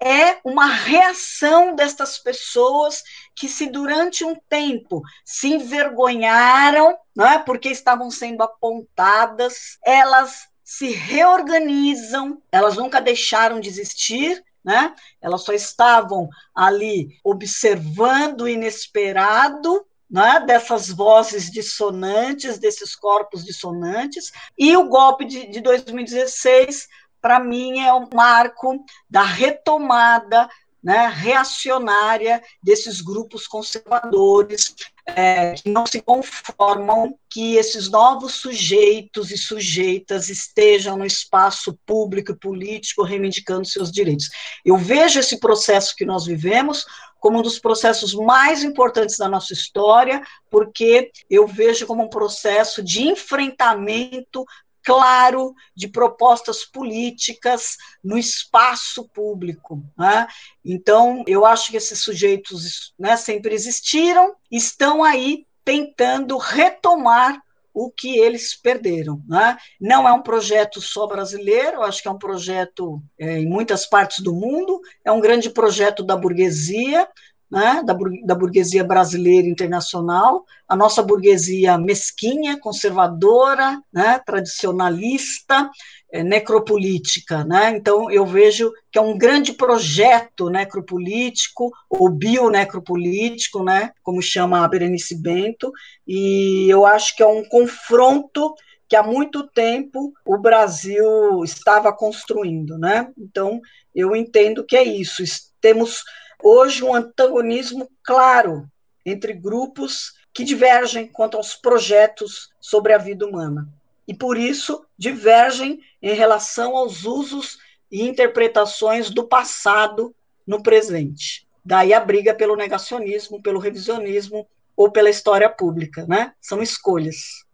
é 0.01 0.37
uma 0.43 0.67
reação 0.67 1.75
destas 1.75 2.17
pessoas 2.17 3.03
que, 3.35 3.47
se 3.47 3.67
durante 3.67 4.23
um 4.23 4.35
tempo 4.47 5.01
se 5.25 5.47
envergonharam, 5.47 6.97
é, 7.19 7.37
porque 7.39 7.69
estavam 7.69 8.09
sendo 8.09 8.41
apontadas, 8.41 9.77
elas 9.85 10.47
se 10.63 10.91
reorganizam, 10.91 12.41
elas 12.51 12.77
nunca 12.77 13.01
deixaram 13.01 13.59
de 13.59 13.67
existir, 13.67 14.43
né? 14.63 14.93
Elas 15.21 15.43
só 15.43 15.51
estavam 15.51 16.29
ali 16.53 17.17
observando 17.23 18.41
o 18.41 18.49
inesperado 18.49 19.85
né, 20.09 20.43
dessas 20.45 20.89
vozes 20.89 21.51
dissonantes, 21.51 22.57
desses 22.57 22.95
corpos 22.95 23.45
dissonantes, 23.45 24.31
e 24.57 24.75
o 24.75 24.89
golpe 24.89 25.23
de, 25.23 25.47
de 25.51 25.61
2016, 25.61 26.87
para 27.21 27.39
mim, 27.39 27.79
é 27.79 27.93
um 27.93 28.07
marco 28.13 28.83
da 29.09 29.23
retomada 29.23 30.49
né, 30.81 31.11
reacionária 31.13 32.41
desses 32.63 33.01
grupos 33.01 33.45
conservadores 33.45 34.73
é, 35.05 35.53
que 35.53 35.69
não 35.69 35.85
se 35.85 36.01
conformam 36.01 37.17
que 37.29 37.55
esses 37.55 37.89
novos 37.89 38.35
sujeitos 38.35 39.31
e 39.31 39.37
sujeitas 39.37 40.29
estejam 40.29 40.97
no 40.97 41.05
espaço 41.05 41.77
público 41.85 42.31
e 42.31 42.37
político 42.37 43.03
reivindicando 43.03 43.67
seus 43.67 43.91
direitos. 43.91 44.29
Eu 44.63 44.77
vejo 44.77 45.19
esse 45.19 45.39
processo 45.39 45.95
que 45.95 46.05
nós 46.05 46.25
vivemos 46.25 46.85
como 47.19 47.39
um 47.39 47.41
dos 47.41 47.59
processos 47.59 48.13
mais 48.13 48.63
importantes 48.63 49.17
da 49.17 49.27
nossa 49.27 49.51
história, 49.51 50.21
porque 50.49 51.11
eu 51.29 51.45
vejo 51.45 51.85
como 51.85 52.03
um 52.03 52.09
processo 52.09 52.81
de 52.81 53.01
enfrentamento 53.03 54.45
claro 54.89 55.53
de 55.75 55.87
propostas 55.87 56.65
políticas 56.65 57.77
no 58.03 58.17
espaço 58.17 59.07
público. 59.09 59.83
Né? 59.95 60.27
Então, 60.65 61.23
eu 61.27 61.45
acho 61.45 61.69
que 61.69 61.77
esses 61.77 62.01
sujeitos 62.01 62.91
né, 62.97 63.15
sempre 63.15 63.53
existiram, 63.53 64.33
estão 64.49 65.03
aí 65.03 65.45
tentando 65.63 66.39
retomar 66.39 67.39
o 67.71 67.91
que 67.91 68.17
eles 68.17 68.55
perderam. 68.55 69.21
Né? 69.27 69.57
Não 69.79 70.07
é 70.07 70.11
um 70.11 70.23
projeto 70.23 70.81
só 70.81 71.05
brasileiro, 71.05 71.83
acho 71.83 72.01
que 72.01 72.07
é 72.07 72.11
um 72.11 72.17
projeto 72.17 72.99
é, 73.19 73.37
em 73.37 73.45
muitas 73.45 73.85
partes 73.85 74.23
do 74.23 74.33
mundo, 74.33 74.81
é 75.05 75.11
um 75.11 75.21
grande 75.21 75.51
projeto 75.51 76.01
da 76.01 76.17
burguesia, 76.17 77.07
né, 77.49 77.81
da, 77.83 77.97
da 78.25 78.35
burguesia 78.35 78.83
brasileira 78.83 79.47
internacional, 79.47 80.45
a 80.67 80.75
nossa 80.75 81.01
burguesia 81.01 81.77
mesquinha, 81.77 82.59
conservadora, 82.59 83.81
né, 83.91 84.19
tradicionalista, 84.23 85.69
é, 86.11 86.23
necropolítica. 86.23 87.43
Né? 87.43 87.71
Então, 87.75 88.11
eu 88.11 88.25
vejo 88.25 88.71
que 88.91 88.99
é 88.99 89.01
um 89.01 89.17
grande 89.17 89.53
projeto 89.53 90.49
necropolítico, 90.49 91.71
ou 91.89 92.09
bionecropolítico, 92.09 93.63
né, 93.63 93.91
como 94.03 94.21
chama 94.21 94.63
a 94.63 94.67
Berenice 94.67 95.19
Bento, 95.19 95.71
e 96.07 96.67
eu 96.69 96.85
acho 96.85 97.15
que 97.15 97.23
é 97.23 97.27
um 97.27 97.43
confronto 97.43 98.53
que 98.87 98.95
há 98.95 99.03
muito 99.03 99.47
tempo 99.47 100.11
o 100.25 100.37
Brasil 100.37 101.43
estava 101.43 101.93
construindo. 101.93 102.77
Né? 102.77 103.07
Então, 103.17 103.61
eu 103.93 104.15
entendo 104.15 104.65
que 104.65 104.75
é 104.75 104.83
isso. 104.83 105.23
Temos 105.61 106.03
hoje 106.43 106.83
um 106.83 106.93
antagonismo 106.93 107.89
claro 108.03 108.69
entre 109.05 109.33
grupos 109.33 110.13
que 110.33 110.43
divergem 110.43 111.07
quanto 111.07 111.37
aos 111.37 111.55
projetos 111.55 112.49
sobre 112.59 112.93
a 112.93 112.97
vida 112.97 113.25
humana. 113.25 113.67
E, 114.07 114.13
por 114.13 114.37
isso, 114.37 114.85
divergem 114.97 115.81
em 116.01 116.13
relação 116.13 116.75
aos 116.75 117.05
usos 117.05 117.59
e 117.91 118.07
interpretações 118.07 119.09
do 119.09 119.27
passado 119.27 120.15
no 120.45 120.63
presente. 120.63 121.47
Daí 121.63 121.93
a 121.93 121.99
briga 121.99 122.33
pelo 122.33 122.55
negacionismo, 122.55 123.41
pelo 123.41 123.59
revisionismo 123.59 124.47
ou 124.75 124.91
pela 124.91 125.09
história 125.09 125.49
pública, 125.49 126.05
né? 126.07 126.33
São 126.39 126.61
escolhas. 126.61 127.45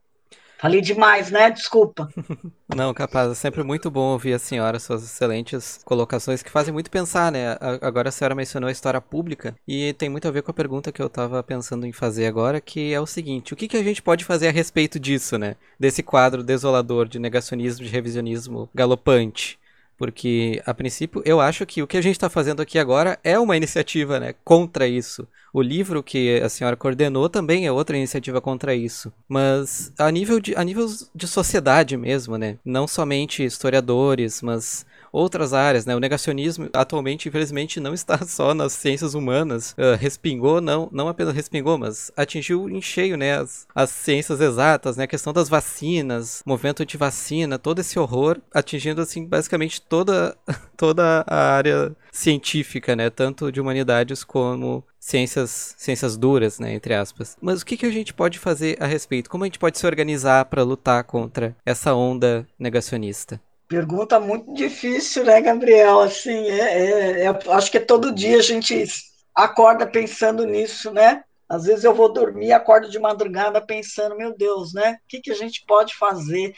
Falei 0.58 0.82
demais, 0.82 1.30
né? 1.30 1.51
Desculpa. 1.51 2.10
Não, 2.76 2.93
capaz, 2.93 3.32
é 3.32 3.36
sempre 3.36 3.64
muito 3.64 3.91
bom 3.91 4.14
ouvir 4.14 4.34
a 4.34 4.39
senhora, 4.39 4.80
suas 4.80 5.03
excelentes 5.03 5.80
colocações 5.86 6.41
que 6.41 6.49
fazem 6.49 6.74
muito 6.74 6.89
pensar, 6.89 7.32
né? 7.32 7.58
Agora 7.82 8.10
a 8.10 8.12
senhora 8.12 8.34
mencionou 8.34 8.68
a 8.68 8.72
história 8.72 8.99
pública 8.99 9.56
e 9.68 9.93
tem 9.93 10.10
muito 10.10 10.28
a 10.28 10.32
ver 10.32 10.41
com 10.41 10.51
a 10.51 10.53
pergunta 10.53 10.91
que 10.91 11.01
eu 11.01 11.08
estava 11.08 11.43
pensando 11.43 11.86
em 11.86 11.91
fazer 11.91 12.26
agora, 12.26 12.60
que 12.62 12.93
é 12.93 12.99
o 12.99 13.06
seguinte: 13.06 13.53
o 13.53 13.56
que, 13.56 13.68
que 13.68 13.78
a 13.78 13.84
gente 13.84 14.01
pode 14.01 14.26
fazer 14.26 14.47
a 14.47 14.51
respeito 14.51 14.99
disso, 14.99 15.38
né? 15.38 15.56
Desse 15.80 16.01
quadro 16.01 16.43
desolador 16.43 17.08
de 17.08 17.20
negacionismo, 17.20 17.86
de 17.86 17.91
revisionismo 17.91 18.70
galopante? 18.74 19.60
Porque, 19.98 20.62
a 20.66 20.74
princípio, 20.74 21.22
eu 21.26 21.39
acho 21.39 21.66
que 21.66 21.82
o 21.82 21.88
que 21.88 21.98
a 21.98 22.02
gente 22.02 22.16
está 22.16 22.30
fazendo 22.30 22.62
aqui 22.62 22.78
agora 22.78 23.18
é 23.24 23.39
uma 23.39 23.56
iniciativa 23.56 24.20
né, 24.20 24.36
contra 24.43 24.88
isso. 24.88 25.28
O 25.54 25.62
livro 25.62 26.04
que 26.04 26.41
a 26.41 26.50
senhora 26.50 26.76
coordenou 26.76 27.30
também 27.30 27.66
é 27.66 27.72
outra 27.72 27.96
iniciativa 27.96 28.41
contra 28.41 28.76
isso. 28.76 29.12
Mas 29.28 29.93
a 29.98 30.12
nível 30.12 30.39
de, 30.39 30.54
a 30.54 30.64
nível 30.64 30.86
de 31.16 31.28
sociedade 31.28 31.96
mesmo, 31.96 32.38
né? 32.38 32.58
Não 32.66 32.86
somente 32.86 33.41
historiadores, 33.43 34.41
mas 34.41 34.86
outras 35.16 35.53
áreas, 35.53 35.86
né? 35.86 35.95
O 35.95 35.99
negacionismo 35.99 36.70
atualmente, 36.74 37.30
infelizmente, 37.30 37.80
não 37.80 37.93
está 37.93 38.18
só 38.28 38.53
nas 38.53 38.74
ciências 38.74 39.13
humanas. 39.13 39.72
Uh, 39.72 39.95
respingou, 39.97 40.59
não, 40.59 40.89
não 40.91 41.07
apenas 41.07 41.34
respingou, 41.34 41.78
mas 41.78 42.11
atingiu 42.16 42.70
em 42.70 42.82
cheio, 42.82 43.16
né? 43.16 43.38
As, 43.38 43.66
as 43.74 43.89
ciências 43.89 44.41
exatas, 44.41 44.97
né? 44.97 45.05
A 45.05 45.07
questão 45.07 45.32
das 45.32 45.47
vacinas, 45.47 46.43
movimento 46.45 46.84
anti-vacina, 46.84 47.57
todo 47.57 47.80
esse 47.80 47.97
horror, 47.97 48.39
atingindo, 48.53 49.01
assim, 49.01 49.26
basicamente 49.26 49.82
toda, 49.82 50.38
toda 50.76 51.24
a 51.28 51.55
área 51.55 51.95
científica, 52.11 52.95
né? 52.95 53.09
Tanto 53.09 53.51
de 53.51 53.61
humanidades 53.61 54.24
como 54.24 54.84
ciências, 54.99 55.76
ciências 55.78 56.18
duras, 56.18 56.59
né, 56.59 56.74
entre 56.74 56.95
aspas. 56.95 57.38
Mas 57.39 57.61
o 57.61 57.66
que, 57.66 57.78
que 57.78 57.86
a 57.86 57.91
gente 57.91 58.11
pode 58.11 58.39
fazer 58.39 58.76
a 58.82 58.88
respeito? 58.88 59.30
Como 59.30 59.43
a 59.43 59.47
gente 59.47 59.59
pode 59.59 59.78
se 59.78 59.86
organizar 59.86 60.45
para 60.45 60.63
lutar 60.63 61.03
contra 61.03 61.55
essa 61.63 61.93
onda 61.93 62.47
negacionista? 62.57 63.39
Pergunta 63.68 64.20
muito 64.20 64.53
difícil, 64.53 65.26
né, 65.26 65.41
Gabriel? 65.41 65.99
Assim, 66.01 66.49
é, 66.49 67.22
é, 67.22 67.26
é, 67.26 67.51
acho 67.51 67.72
que 67.72 67.80
todo 67.80 68.13
dia 68.13 68.38
a 68.38 68.41
gente 68.41 68.86
acorda 69.34 69.88
pensando 69.88 70.45
nisso, 70.45 70.91
né? 70.91 71.24
Às 71.49 71.66
vezes 71.66 71.84
eu 71.84 71.93
vou 71.93 72.11
dormir, 72.11 72.51
acordo 72.51 72.89
de 72.89 72.99
madrugada 72.99 73.59
pensando, 73.66 74.16
meu 74.16 74.36
Deus, 74.36 74.74
né? 74.74 74.97
O 75.03 75.07
que, 75.07 75.20
que 75.20 75.32
a 75.32 75.36
gente 75.36 75.63
pode 75.68 75.95
fazer? 75.95 76.53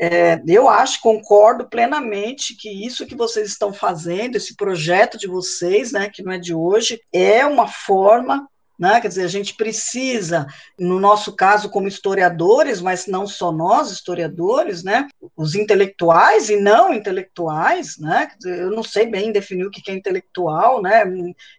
É, 0.00 0.40
eu 0.48 0.66
acho, 0.66 1.00
concordo 1.02 1.68
plenamente 1.68 2.56
que 2.56 2.86
isso 2.86 3.06
que 3.06 3.14
vocês 3.14 3.48
estão 3.48 3.70
fazendo, 3.70 4.36
esse 4.36 4.56
projeto 4.56 5.18
de 5.18 5.26
vocês, 5.26 5.92
né, 5.92 6.08
que 6.08 6.22
não 6.22 6.32
é 6.32 6.38
de 6.38 6.54
hoje, 6.54 7.02
é 7.12 7.44
uma 7.44 7.68
forma 7.68 8.48
né? 8.80 8.98
Quer 8.98 9.08
dizer, 9.08 9.24
a 9.24 9.28
gente 9.28 9.54
precisa, 9.54 10.46
no 10.78 10.98
nosso 10.98 11.36
caso, 11.36 11.68
como 11.68 11.86
historiadores, 11.86 12.80
mas 12.80 13.06
não 13.06 13.26
só 13.26 13.52
nós, 13.52 13.90
historiadores, 13.90 14.82
né? 14.82 15.06
Os 15.36 15.54
intelectuais 15.54 16.48
e 16.48 16.56
não 16.56 16.94
intelectuais, 16.94 17.98
né? 17.98 18.30
Dizer, 18.38 18.58
eu 18.58 18.70
não 18.70 18.82
sei 18.82 19.04
bem 19.04 19.32
definir 19.32 19.66
o 19.66 19.70
que 19.70 19.90
é 19.90 19.94
intelectual, 19.94 20.80
né? 20.80 21.04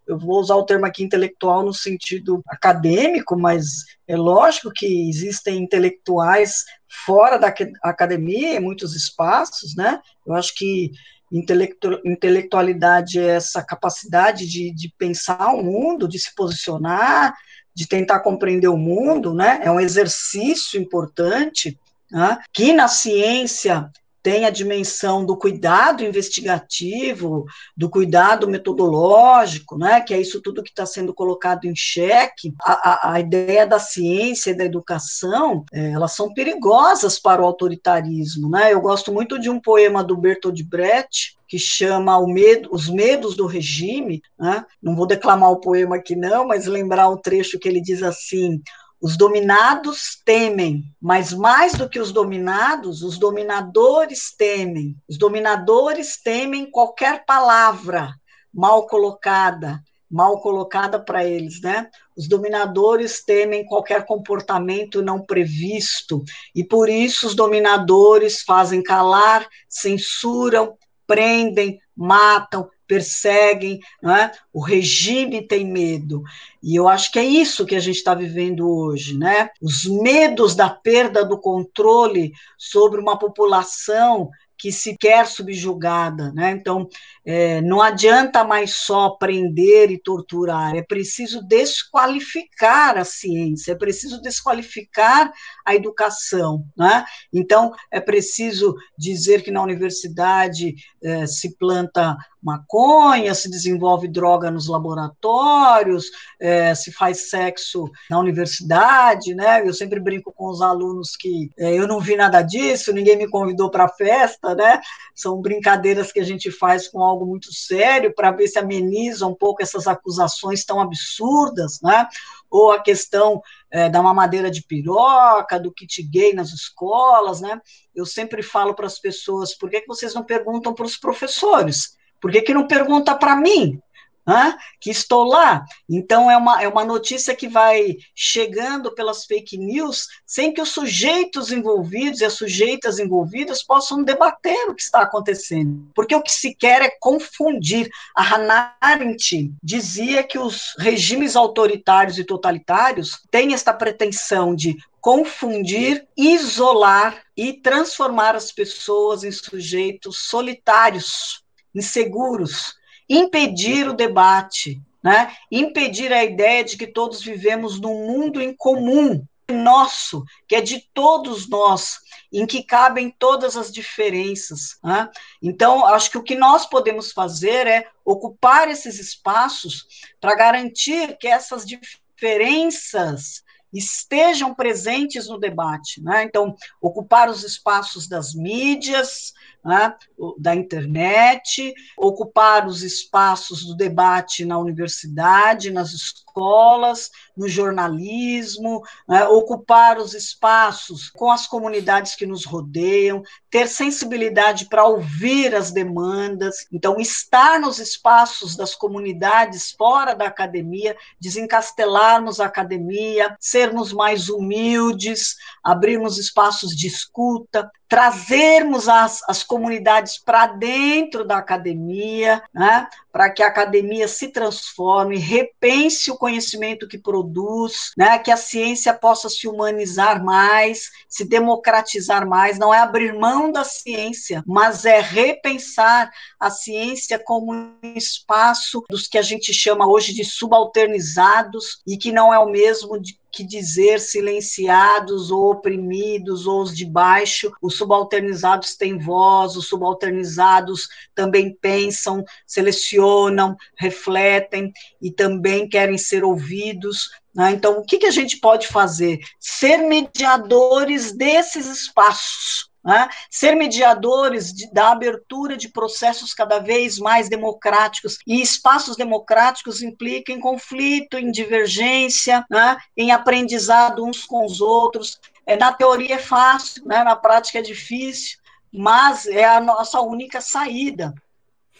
Eu 0.07 0.17
vou 0.17 0.39
usar 0.39 0.55
o 0.55 0.65
termo 0.65 0.87
aqui 0.87 1.03
intelectual 1.03 1.63
no 1.63 1.75
sentido 1.75 2.41
acadêmico, 2.47 3.37
mas 3.37 3.85
é 4.07 4.17
lógico 4.17 4.71
que 4.73 5.07
existem 5.07 5.59
intelectuais 5.61 6.65
fora 7.05 7.37
da 7.37 7.53
academia, 7.83 8.55
em 8.55 8.59
muitos 8.59 8.95
espaços, 8.95 9.75
né? 9.75 10.01
Eu 10.25 10.33
acho 10.33 10.55
que 10.55 10.91
Intelectu 11.31 12.01
intelectualidade 12.03 13.19
é 13.19 13.35
essa 13.35 13.63
capacidade 13.63 14.45
de, 14.47 14.73
de 14.73 14.93
pensar 14.97 15.53
o 15.53 15.63
mundo, 15.63 16.07
de 16.07 16.19
se 16.19 16.35
posicionar, 16.35 17.33
de 17.73 17.87
tentar 17.87 18.19
compreender 18.19 18.67
o 18.67 18.77
mundo, 18.77 19.33
né? 19.33 19.61
É 19.63 19.71
um 19.71 19.79
exercício 19.79 20.79
importante, 20.79 21.79
né? 22.11 22.37
que 22.51 22.73
na 22.73 22.87
ciência 22.87 23.89
tem 24.23 24.45
a 24.45 24.49
dimensão 24.49 25.25
do 25.25 25.35
cuidado 25.35 26.03
investigativo, 26.03 27.45
do 27.75 27.89
cuidado 27.89 28.47
metodológico, 28.47 29.77
né, 29.77 30.01
que 30.01 30.13
é 30.13 30.21
isso 30.21 30.41
tudo 30.41 30.63
que 30.63 30.69
está 30.69 30.85
sendo 30.85 31.13
colocado 31.13 31.65
em 31.65 31.75
xeque. 31.75 32.53
A, 32.61 33.09
a, 33.09 33.13
a, 33.13 33.19
ideia 33.19 33.65
da 33.65 33.79
ciência 33.79 34.51
e 34.51 34.57
da 34.57 34.63
educação, 34.63 35.65
é, 35.73 35.91
elas 35.91 36.13
são 36.13 36.33
perigosas 36.33 37.19
para 37.19 37.41
o 37.41 37.45
autoritarismo. 37.45 38.49
Né? 38.49 38.73
Eu 38.73 38.81
gosto 38.81 39.11
muito 39.11 39.39
de 39.39 39.49
um 39.49 39.59
poema 39.59 40.03
do 40.03 40.15
Bertolt 40.15 40.61
Brecht, 40.63 41.37
que 41.47 41.59
chama 41.59 42.25
medo, 42.25 42.69
Os 42.71 42.87
Medos 42.87 43.35
do 43.35 43.45
Regime. 43.45 44.21
Né? 44.39 44.65
Não 44.81 44.95
vou 44.95 45.05
declamar 45.05 45.51
o 45.51 45.59
poema 45.59 45.97
aqui, 45.97 46.15
não, 46.15 46.47
mas 46.47 46.65
lembrar 46.65 47.09
um 47.09 47.17
trecho 47.17 47.59
que 47.59 47.67
ele 47.67 47.81
diz 47.81 48.01
assim: 48.01 48.61
os 49.01 49.17
dominados 49.17 50.21
temem, 50.23 50.83
mas 51.01 51.33
mais 51.33 51.73
do 51.73 51.89
que 51.89 51.99
os 51.99 52.11
dominados, 52.11 53.01
os 53.01 53.17
dominadores 53.17 54.31
temem. 54.37 54.95
Os 55.09 55.17
dominadores 55.17 56.21
temem 56.21 56.69
qualquer 56.69 57.25
palavra 57.25 58.13
mal 58.53 58.85
colocada, 58.85 59.81
mal 60.09 60.39
colocada 60.39 60.99
para 60.99 61.25
eles, 61.25 61.59
né? 61.61 61.89
Os 62.15 62.27
dominadores 62.27 63.23
temem 63.23 63.65
qualquer 63.65 64.05
comportamento 64.05 65.01
não 65.01 65.25
previsto, 65.25 66.23
e 66.53 66.63
por 66.63 66.87
isso 66.87 67.25
os 67.25 67.33
dominadores 67.33 68.43
fazem 68.43 68.83
calar, 68.83 69.47
censuram, 69.67 70.77
prendem, 71.07 71.79
matam, 71.95 72.69
perseguem, 72.91 73.79
é? 74.03 74.31
o 74.51 74.59
regime 74.59 75.47
tem 75.47 75.65
medo. 75.65 76.21
E 76.61 76.75
eu 76.75 76.89
acho 76.89 77.09
que 77.09 77.19
é 77.19 77.23
isso 77.23 77.65
que 77.65 77.73
a 77.73 77.79
gente 77.79 77.95
está 77.95 78.13
vivendo 78.13 78.69
hoje, 78.69 79.17
né? 79.17 79.49
Os 79.61 79.85
medos 79.85 80.55
da 80.55 80.69
perda 80.69 81.23
do 81.23 81.39
controle 81.39 82.33
sobre 82.57 82.99
uma 82.99 83.17
população 83.17 84.29
que 84.61 84.71
se 84.71 84.95
quer 84.95 85.25
subjugada. 85.25 86.31
Né? 86.33 86.51
Então, 86.51 86.87
é, 87.25 87.59
não 87.61 87.81
adianta 87.81 88.43
mais 88.43 88.75
só 88.75 89.09
prender 89.09 89.89
e 89.89 89.97
torturar, 89.97 90.75
é 90.75 90.83
preciso 90.83 91.41
desqualificar 91.41 92.95
a 92.95 93.03
ciência, 93.03 93.71
é 93.71 93.75
preciso 93.75 94.21
desqualificar 94.21 95.33
a 95.65 95.73
educação. 95.73 96.63
Né? 96.77 97.03
Então, 97.33 97.71
é 97.89 97.99
preciso 97.99 98.75
dizer 98.95 99.41
que 99.41 99.49
na 99.49 99.63
universidade 99.63 100.75
é, 101.03 101.25
se 101.25 101.57
planta 101.57 102.15
maconha, 102.41 103.35
se 103.35 103.49
desenvolve 103.49 104.07
droga 104.07 104.49
nos 104.49 104.67
laboratórios, 104.67 106.05
é, 106.39 106.73
se 106.73 106.91
faz 106.91 107.29
sexo 107.29 107.89
na 108.09 108.19
universidade, 108.19 109.35
né? 109.35 109.67
Eu 109.67 109.73
sempre 109.73 109.99
brinco 109.99 110.33
com 110.33 110.49
os 110.49 110.61
alunos 110.61 111.15
que 111.15 111.51
é, 111.57 111.73
eu 111.73 111.87
não 111.87 111.99
vi 111.99 112.15
nada 112.15 112.41
disso, 112.41 112.91
ninguém 112.91 113.17
me 113.17 113.29
convidou 113.29 113.69
para 113.69 113.85
a 113.85 113.89
festa, 113.89 114.55
né? 114.55 114.81
São 115.13 115.39
brincadeiras 115.39 116.11
que 116.11 116.19
a 116.19 116.23
gente 116.23 116.49
faz 116.49 116.87
com 116.87 117.03
algo 117.03 117.25
muito 117.25 117.53
sério 117.53 118.13
para 118.13 118.31
ver 118.31 118.47
se 118.47 118.57
ameniza 118.57 119.27
um 119.27 119.35
pouco 119.35 119.61
essas 119.61 119.87
acusações 119.87 120.65
tão 120.65 120.81
absurdas, 120.81 121.79
né? 121.81 122.07
Ou 122.49 122.71
a 122.71 122.81
questão 122.81 123.41
é, 123.69 123.87
da 123.87 124.01
mamadeira 124.01 124.49
de 124.49 124.63
piroca, 124.63 125.59
do 125.59 125.71
kit 125.71 126.01
gay 126.03 126.33
nas 126.33 126.51
escolas, 126.51 127.39
né? 127.39 127.61
Eu 127.93 128.05
sempre 128.05 128.41
falo 128.41 128.73
para 128.73 128.87
as 128.87 128.99
pessoas, 128.99 129.53
por 129.53 129.69
que, 129.69 129.81
que 129.81 129.87
vocês 129.87 130.13
não 130.13 130.23
perguntam 130.23 130.73
para 130.73 130.85
os 130.85 130.97
professores? 130.97 132.00
Por 132.21 132.31
que, 132.31 132.41
que 132.41 132.53
não 132.53 132.67
pergunta 132.67 133.15
para 133.15 133.35
mim? 133.35 133.81
Né, 134.23 134.55
que 134.79 134.91
estou 134.91 135.23
lá. 135.23 135.65
Então, 135.89 136.29
é 136.29 136.37
uma, 136.37 136.61
é 136.61 136.67
uma 136.67 136.85
notícia 136.85 137.35
que 137.35 137.47
vai 137.47 137.97
chegando 138.13 138.93
pelas 138.93 139.25
fake 139.25 139.57
news 139.57 140.05
sem 140.27 140.53
que 140.53 140.61
os 140.61 140.69
sujeitos 140.69 141.51
envolvidos 141.51 142.21
e 142.21 142.25
as 142.25 142.33
sujeitas 142.33 142.99
envolvidas 142.99 143.63
possam 143.63 144.03
debater 144.03 144.69
o 144.69 144.75
que 144.75 144.83
está 144.83 145.01
acontecendo. 145.01 145.89
Porque 145.95 146.15
o 146.15 146.21
que 146.21 146.31
se 146.31 146.53
quer 146.53 146.83
é 146.83 146.95
confundir. 146.99 147.89
A 148.15 148.21
Hannah 148.21 148.75
Arendt 148.79 149.51
dizia 149.61 150.23
que 150.23 150.37
os 150.37 150.75
regimes 150.77 151.35
autoritários 151.35 152.19
e 152.19 152.23
totalitários 152.23 153.23
têm 153.31 153.55
esta 153.55 153.73
pretensão 153.73 154.53
de 154.53 154.77
confundir, 155.01 156.07
isolar 156.15 157.23
e 157.35 157.53
transformar 157.53 158.35
as 158.35 158.51
pessoas 158.51 159.23
em 159.23 159.31
sujeitos 159.31 160.29
solitários 160.29 161.40
inseguros, 161.73 162.75
impedir 163.09 163.87
o 163.87 163.93
debate, 163.93 164.81
né? 165.03 165.35
impedir 165.51 166.13
a 166.13 166.23
ideia 166.23 166.63
de 166.63 166.77
que 166.77 166.87
todos 166.87 167.21
vivemos 167.21 167.79
num 167.79 168.05
mundo 168.05 168.41
em 168.41 168.55
comum, 168.55 169.25
nosso, 169.51 170.23
que 170.47 170.55
é 170.55 170.61
de 170.61 170.79
todos 170.93 171.49
nós, 171.49 171.99
em 172.31 172.45
que 172.45 172.63
cabem 172.63 173.13
todas 173.17 173.57
as 173.57 173.71
diferenças. 173.71 174.77
Né? 174.83 175.09
Então, 175.41 175.85
acho 175.85 176.09
que 176.09 176.17
o 176.17 176.23
que 176.23 176.35
nós 176.35 176.65
podemos 176.65 177.11
fazer 177.11 177.67
é 177.67 177.87
ocupar 178.05 178.69
esses 178.69 178.99
espaços 178.99 179.85
para 180.19 180.35
garantir 180.35 181.17
que 181.17 181.27
essas 181.27 181.65
diferenças 181.65 183.43
estejam 183.73 184.53
presentes 184.53 185.27
no 185.27 185.39
debate. 185.39 186.01
Né? 186.01 186.23
Então, 186.23 186.55
ocupar 186.81 187.29
os 187.29 187.43
espaços 187.43 188.07
das 188.07 188.33
mídias, 188.33 189.33
né, 189.63 189.95
da 190.37 190.55
internet, 190.55 191.73
ocupar 191.97 192.67
os 192.67 192.81
espaços 192.81 193.65
do 193.65 193.75
debate 193.75 194.43
na 194.43 194.57
universidade, 194.57 195.71
nas 195.71 195.91
escolas, 195.93 197.11
no 197.35 197.47
jornalismo, 197.47 198.81
né, 199.07 199.25
ocupar 199.27 199.97
os 199.97 200.13
espaços 200.13 201.09
com 201.09 201.31
as 201.31 201.45
comunidades 201.45 202.15
que 202.15 202.25
nos 202.25 202.45
rodeiam, 202.45 203.21
ter 203.49 203.67
sensibilidade 203.67 204.65
para 204.65 204.85
ouvir 204.85 205.53
as 205.53 205.71
demandas, 205.71 206.65
então 206.71 206.99
estar 206.99 207.59
nos 207.59 207.79
espaços 207.79 208.55
das 208.55 208.75
comunidades 208.75 209.71
fora 209.71 210.13
da 210.15 210.25
academia, 210.25 210.95
desencastelarmos 211.19 212.39
a 212.39 212.45
academia, 212.45 213.35
sermos 213.39 213.93
mais 213.93 214.29
humildes, 214.29 215.35
abrirmos 215.63 216.17
espaços 216.17 216.75
de 216.75 216.87
escuta, 216.87 217.69
trazermos 217.91 218.87
as, 218.87 219.21
as 219.27 219.43
comunidades 219.43 220.17
para 220.17 220.47
dentro 220.47 221.25
da 221.25 221.35
academia, 221.35 222.41
né, 222.53 222.87
para 223.11 223.29
que 223.29 223.43
a 223.43 223.47
academia 223.47 224.07
se 224.07 224.29
transforme, 224.29 225.17
repense 225.17 226.09
o 226.09 226.15
conhecimento 226.15 226.87
que 226.87 226.97
produz, 226.97 227.91
né, 227.97 228.17
que 228.17 228.31
a 228.31 228.37
ciência 228.37 228.93
possa 228.93 229.27
se 229.27 229.45
humanizar 229.45 230.23
mais, 230.23 230.89
se 231.09 231.25
democratizar 231.25 232.25
mais, 232.25 232.57
não 232.57 232.73
é 232.73 232.79
abrir 232.79 233.13
mão 233.13 233.51
da 233.51 233.65
ciência, 233.65 234.41
mas 234.47 234.85
é 234.85 235.01
repensar 235.01 236.09
a 236.39 236.49
ciência 236.49 237.19
como 237.19 237.53
um 237.53 237.75
espaço 237.93 238.85
dos 238.89 239.05
que 239.05 239.17
a 239.17 239.21
gente 239.21 239.53
chama 239.53 239.85
hoje 239.85 240.13
de 240.13 240.23
subalternizados 240.23 241.81
e 241.85 241.97
que 241.97 242.13
não 242.13 242.33
é 242.33 242.39
o 242.39 242.49
mesmo 242.49 242.97
de 242.97 243.19
que 243.31 243.43
dizer 243.43 243.99
silenciados 243.99 245.31
ou 245.31 245.51
oprimidos 245.51 246.45
ou 246.47 246.61
os 246.61 246.75
de 246.75 246.85
baixo. 246.85 247.51
Os 247.61 247.75
subalternizados 247.75 248.75
têm 248.75 248.97
voz, 248.97 249.55
os 249.55 249.67
subalternizados 249.67 250.87
também 251.15 251.55
pensam, 251.61 252.23
selecionam, 252.45 253.55
refletem 253.77 254.71
e 255.01 255.11
também 255.11 255.69
querem 255.69 255.97
ser 255.97 256.23
ouvidos. 256.23 257.09
Né? 257.33 257.51
Então, 257.51 257.79
o 257.79 257.85
que, 257.85 257.99
que 257.99 258.07
a 258.07 258.11
gente 258.11 258.37
pode 258.37 258.67
fazer? 258.67 259.19
Ser 259.39 259.77
mediadores 259.77 261.11
desses 261.15 261.65
espaços 261.67 262.70
né? 262.83 263.09
ser 263.29 263.55
mediadores 263.55 264.53
de, 264.53 264.71
da 264.71 264.91
abertura 264.91 265.55
de 265.55 265.69
processos 265.69 266.33
cada 266.33 266.59
vez 266.59 266.97
mais 266.97 267.29
democráticos. 267.29 268.17
E 268.25 268.41
espaços 268.41 268.95
democráticos 268.95 269.81
implicam 269.81 270.35
em 270.35 270.39
conflito, 270.39 271.17
em 271.17 271.31
divergência, 271.31 272.45
né? 272.49 272.77
em 272.95 273.11
aprendizado 273.11 274.05
uns 274.05 274.25
com 274.25 274.45
os 274.45 274.61
outros. 274.61 275.19
É, 275.45 275.55
na 275.55 275.71
teoria 275.71 276.15
é 276.15 276.19
fácil, 276.19 276.85
né? 276.85 277.03
na 277.03 277.15
prática 277.15 277.59
é 277.59 277.61
difícil, 277.61 278.39
mas 278.71 279.25
é 279.27 279.45
a 279.45 279.59
nossa 279.59 279.99
única 280.01 280.41
saída. 280.41 281.13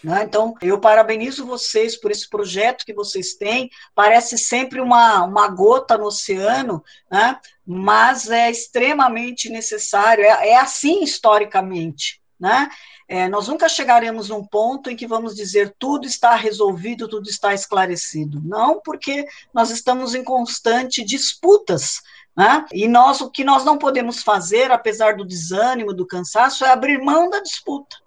Né? 0.03 0.23
Então, 0.23 0.55
eu 0.61 0.79
parabenizo 0.79 1.45
vocês 1.45 1.95
por 1.95 2.11
esse 2.11 2.27
projeto 2.29 2.85
que 2.85 2.93
vocês 2.93 3.35
têm. 3.35 3.69
Parece 3.93 4.37
sempre 4.37 4.81
uma, 4.81 5.23
uma 5.23 5.47
gota 5.47 5.97
no 5.97 6.05
oceano, 6.05 6.83
né? 7.09 7.39
mas 7.65 8.29
é 8.29 8.49
extremamente 8.49 9.49
necessário. 9.49 10.23
É, 10.23 10.49
é 10.49 10.57
assim 10.57 11.03
historicamente. 11.03 12.19
Né? 12.39 12.69
É, 13.07 13.29
nós 13.29 13.47
nunca 13.47 13.69
chegaremos 13.69 14.29
num 14.29 14.43
ponto 14.43 14.89
em 14.89 14.95
que 14.95 15.05
vamos 15.05 15.35
dizer 15.35 15.75
tudo 15.77 16.07
está 16.07 16.33
resolvido, 16.33 17.07
tudo 17.07 17.29
está 17.29 17.53
esclarecido. 17.53 18.41
Não, 18.43 18.81
porque 18.81 19.27
nós 19.53 19.69
estamos 19.69 20.15
em 20.15 20.23
constante 20.23 21.03
disputas. 21.03 22.01
Né? 22.35 22.65
E 22.71 22.87
nós, 22.87 23.21
o 23.21 23.29
que 23.29 23.43
nós 23.43 23.63
não 23.63 23.77
podemos 23.77 24.23
fazer, 24.23 24.71
apesar 24.71 25.15
do 25.15 25.25
desânimo, 25.25 25.93
do 25.93 26.07
cansaço, 26.07 26.65
é 26.65 26.69
abrir 26.69 26.97
mão 26.97 27.29
da 27.29 27.41
disputa. 27.41 27.97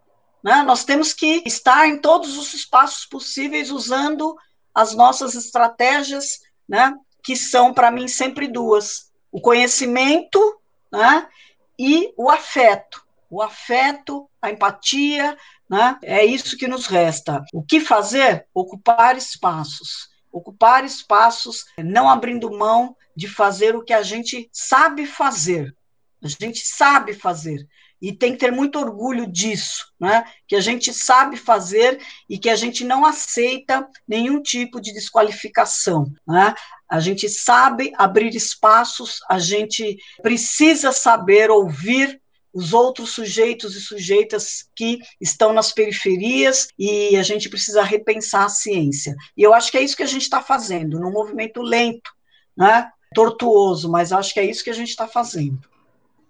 Né? 0.44 0.62
Nós 0.62 0.84
temos 0.84 1.14
que 1.14 1.42
estar 1.46 1.88
em 1.88 1.98
todos 1.98 2.36
os 2.36 2.52
espaços 2.52 3.06
possíveis 3.06 3.70
usando 3.70 4.36
as 4.74 4.94
nossas 4.94 5.34
estratégias, 5.34 6.40
né? 6.68 6.94
que 7.22 7.34
são, 7.34 7.72
para 7.72 7.90
mim, 7.90 8.06
sempre 8.06 8.46
duas: 8.46 9.10
o 9.32 9.40
conhecimento 9.40 10.60
né? 10.92 11.26
e 11.78 12.12
o 12.18 12.30
afeto. 12.30 13.02
O 13.30 13.40
afeto, 13.40 14.28
a 14.40 14.50
empatia, 14.50 15.36
né? 15.68 15.98
é 16.02 16.24
isso 16.24 16.58
que 16.58 16.68
nos 16.68 16.86
resta. 16.86 17.42
O 17.52 17.62
que 17.64 17.80
fazer? 17.80 18.46
Ocupar 18.52 19.16
espaços. 19.16 20.10
Ocupar 20.30 20.84
espaços, 20.84 21.64
não 21.78 22.08
abrindo 22.08 22.50
mão 22.50 22.94
de 23.16 23.28
fazer 23.28 23.74
o 23.74 23.82
que 23.82 23.94
a 23.94 24.02
gente 24.02 24.50
sabe 24.52 25.06
fazer. 25.06 25.74
A 26.22 26.28
gente 26.28 26.66
sabe 26.66 27.14
fazer 27.14 27.66
e 28.04 28.12
tem 28.12 28.32
que 28.32 28.40
ter 28.40 28.52
muito 28.52 28.78
orgulho 28.78 29.26
disso, 29.26 29.86
né? 29.98 30.26
que 30.46 30.54
a 30.54 30.60
gente 30.60 30.92
sabe 30.92 31.38
fazer 31.38 31.98
e 32.28 32.38
que 32.38 32.50
a 32.50 32.54
gente 32.54 32.84
não 32.84 33.02
aceita 33.02 33.88
nenhum 34.06 34.42
tipo 34.42 34.78
de 34.78 34.92
desqualificação. 34.92 36.12
Né? 36.28 36.54
A 36.86 37.00
gente 37.00 37.30
sabe 37.30 37.94
abrir 37.96 38.36
espaços, 38.36 39.20
a 39.26 39.38
gente 39.38 39.96
precisa 40.22 40.92
saber 40.92 41.50
ouvir 41.50 42.20
os 42.52 42.74
outros 42.74 43.12
sujeitos 43.12 43.74
e 43.74 43.80
sujeitas 43.80 44.68
que 44.76 44.98
estão 45.18 45.54
nas 45.54 45.72
periferias 45.72 46.68
e 46.78 47.16
a 47.16 47.22
gente 47.22 47.48
precisa 47.48 47.82
repensar 47.82 48.44
a 48.44 48.50
ciência. 48.50 49.16
E 49.34 49.42
eu 49.42 49.54
acho 49.54 49.70
que 49.70 49.78
é 49.78 49.82
isso 49.82 49.96
que 49.96 50.02
a 50.02 50.06
gente 50.06 50.24
está 50.24 50.42
fazendo, 50.42 51.00
num 51.00 51.10
movimento 51.10 51.62
lento, 51.62 52.10
né? 52.54 52.86
tortuoso, 53.14 53.90
mas 53.90 54.12
acho 54.12 54.34
que 54.34 54.40
é 54.40 54.44
isso 54.44 54.62
que 54.62 54.70
a 54.70 54.74
gente 54.74 54.90
está 54.90 55.08
fazendo. 55.08 55.73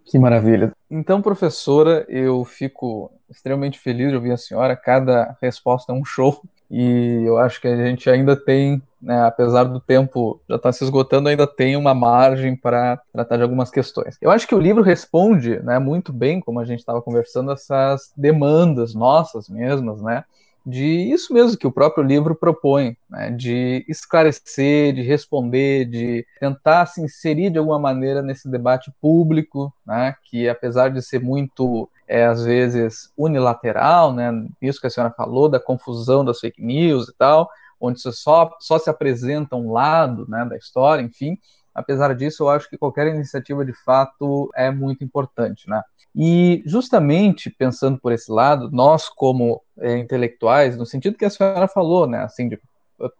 Que 0.04 0.18
maravilha. 0.18 0.72
Então, 0.90 1.22
professora, 1.22 2.04
eu 2.08 2.44
fico 2.44 3.10
extremamente 3.28 3.78
feliz 3.78 4.10
de 4.10 4.16
ouvir 4.16 4.32
a 4.32 4.36
senhora. 4.36 4.76
Cada 4.76 5.36
resposta 5.40 5.92
é 5.92 5.94
um 5.94 6.04
show. 6.04 6.42
E 6.70 7.22
eu 7.26 7.38
acho 7.38 7.60
que 7.60 7.68
a 7.68 7.76
gente 7.76 8.08
ainda 8.10 8.36
tem 8.36 8.82
né, 9.04 9.22
apesar 9.22 9.64
do 9.64 9.78
tempo 9.78 10.40
já 10.48 10.56
estar 10.56 10.70
tá 10.70 10.72
se 10.72 10.82
esgotando, 10.82 11.28
ainda 11.28 11.46
tem 11.46 11.76
uma 11.76 11.94
margem 11.94 12.56
para 12.56 12.98
tratar 13.12 13.36
de 13.36 13.42
algumas 13.42 13.70
questões. 13.70 14.16
Eu 14.20 14.30
acho 14.30 14.48
que 14.48 14.54
o 14.54 14.60
livro 14.60 14.82
responde 14.82 15.62
né, 15.62 15.78
muito 15.78 16.12
bem, 16.12 16.40
como 16.40 16.58
a 16.58 16.64
gente 16.64 16.78
estava 16.78 17.02
conversando, 17.02 17.52
essas 17.52 18.12
demandas 18.16 18.94
nossas 18.94 19.48
mesmas, 19.48 20.00
né? 20.00 20.24
De 20.66 21.12
isso 21.12 21.32
mesmo 21.32 21.58
que 21.58 21.66
o 21.66 21.72
próprio 21.72 22.02
livro 22.02 22.34
propõe, 22.34 22.96
né, 23.08 23.30
de 23.30 23.84
esclarecer, 23.88 24.94
de 24.94 25.02
responder, 25.02 25.84
de 25.84 26.26
tentar 26.40 26.86
se 26.86 27.02
inserir 27.02 27.50
de 27.50 27.58
alguma 27.58 27.78
maneira 27.78 28.22
nesse 28.22 28.48
debate 28.48 28.90
público, 29.00 29.72
né, 29.86 30.14
que 30.24 30.48
apesar 30.48 30.88
de 30.88 31.02
ser 31.02 31.20
muito, 31.20 31.88
é, 32.08 32.24
às 32.24 32.44
vezes, 32.44 33.12
unilateral, 33.16 34.12
né, 34.12 34.30
isso 34.60 34.80
que 34.80 34.86
a 34.86 34.90
senhora 34.90 35.12
falou, 35.14 35.48
da 35.48 35.60
confusão 35.60 36.24
das 36.24 36.40
fake 36.40 36.62
news 36.62 37.08
e 37.08 37.14
tal, 37.14 37.48
onde 37.78 38.00
só, 38.00 38.50
só 38.60 38.78
se 38.78 38.88
apresenta 38.88 39.56
um 39.56 39.70
lado 39.70 40.24
né, 40.28 40.46
da 40.46 40.56
história, 40.56 41.02
enfim, 41.02 41.38
apesar 41.74 42.14
disso, 42.14 42.44
eu 42.44 42.48
acho 42.48 42.68
que 42.68 42.78
qualquer 42.78 43.08
iniciativa 43.08 43.64
de 43.64 43.72
fato 43.72 44.50
é 44.54 44.70
muito 44.70 45.02
importante, 45.02 45.68
né? 45.68 45.82
E 46.14 46.62
justamente 46.64 47.50
pensando 47.50 47.98
por 47.98 48.12
esse 48.12 48.30
lado, 48.30 48.70
nós 48.70 49.08
como 49.08 49.60
é, 49.78 49.98
intelectuais, 49.98 50.76
no 50.76 50.86
sentido 50.86 51.18
que 51.18 51.24
a 51.24 51.30
senhora 51.30 51.66
falou, 51.66 52.06
né, 52.06 52.18
assim, 52.18 52.48
de 52.48 52.60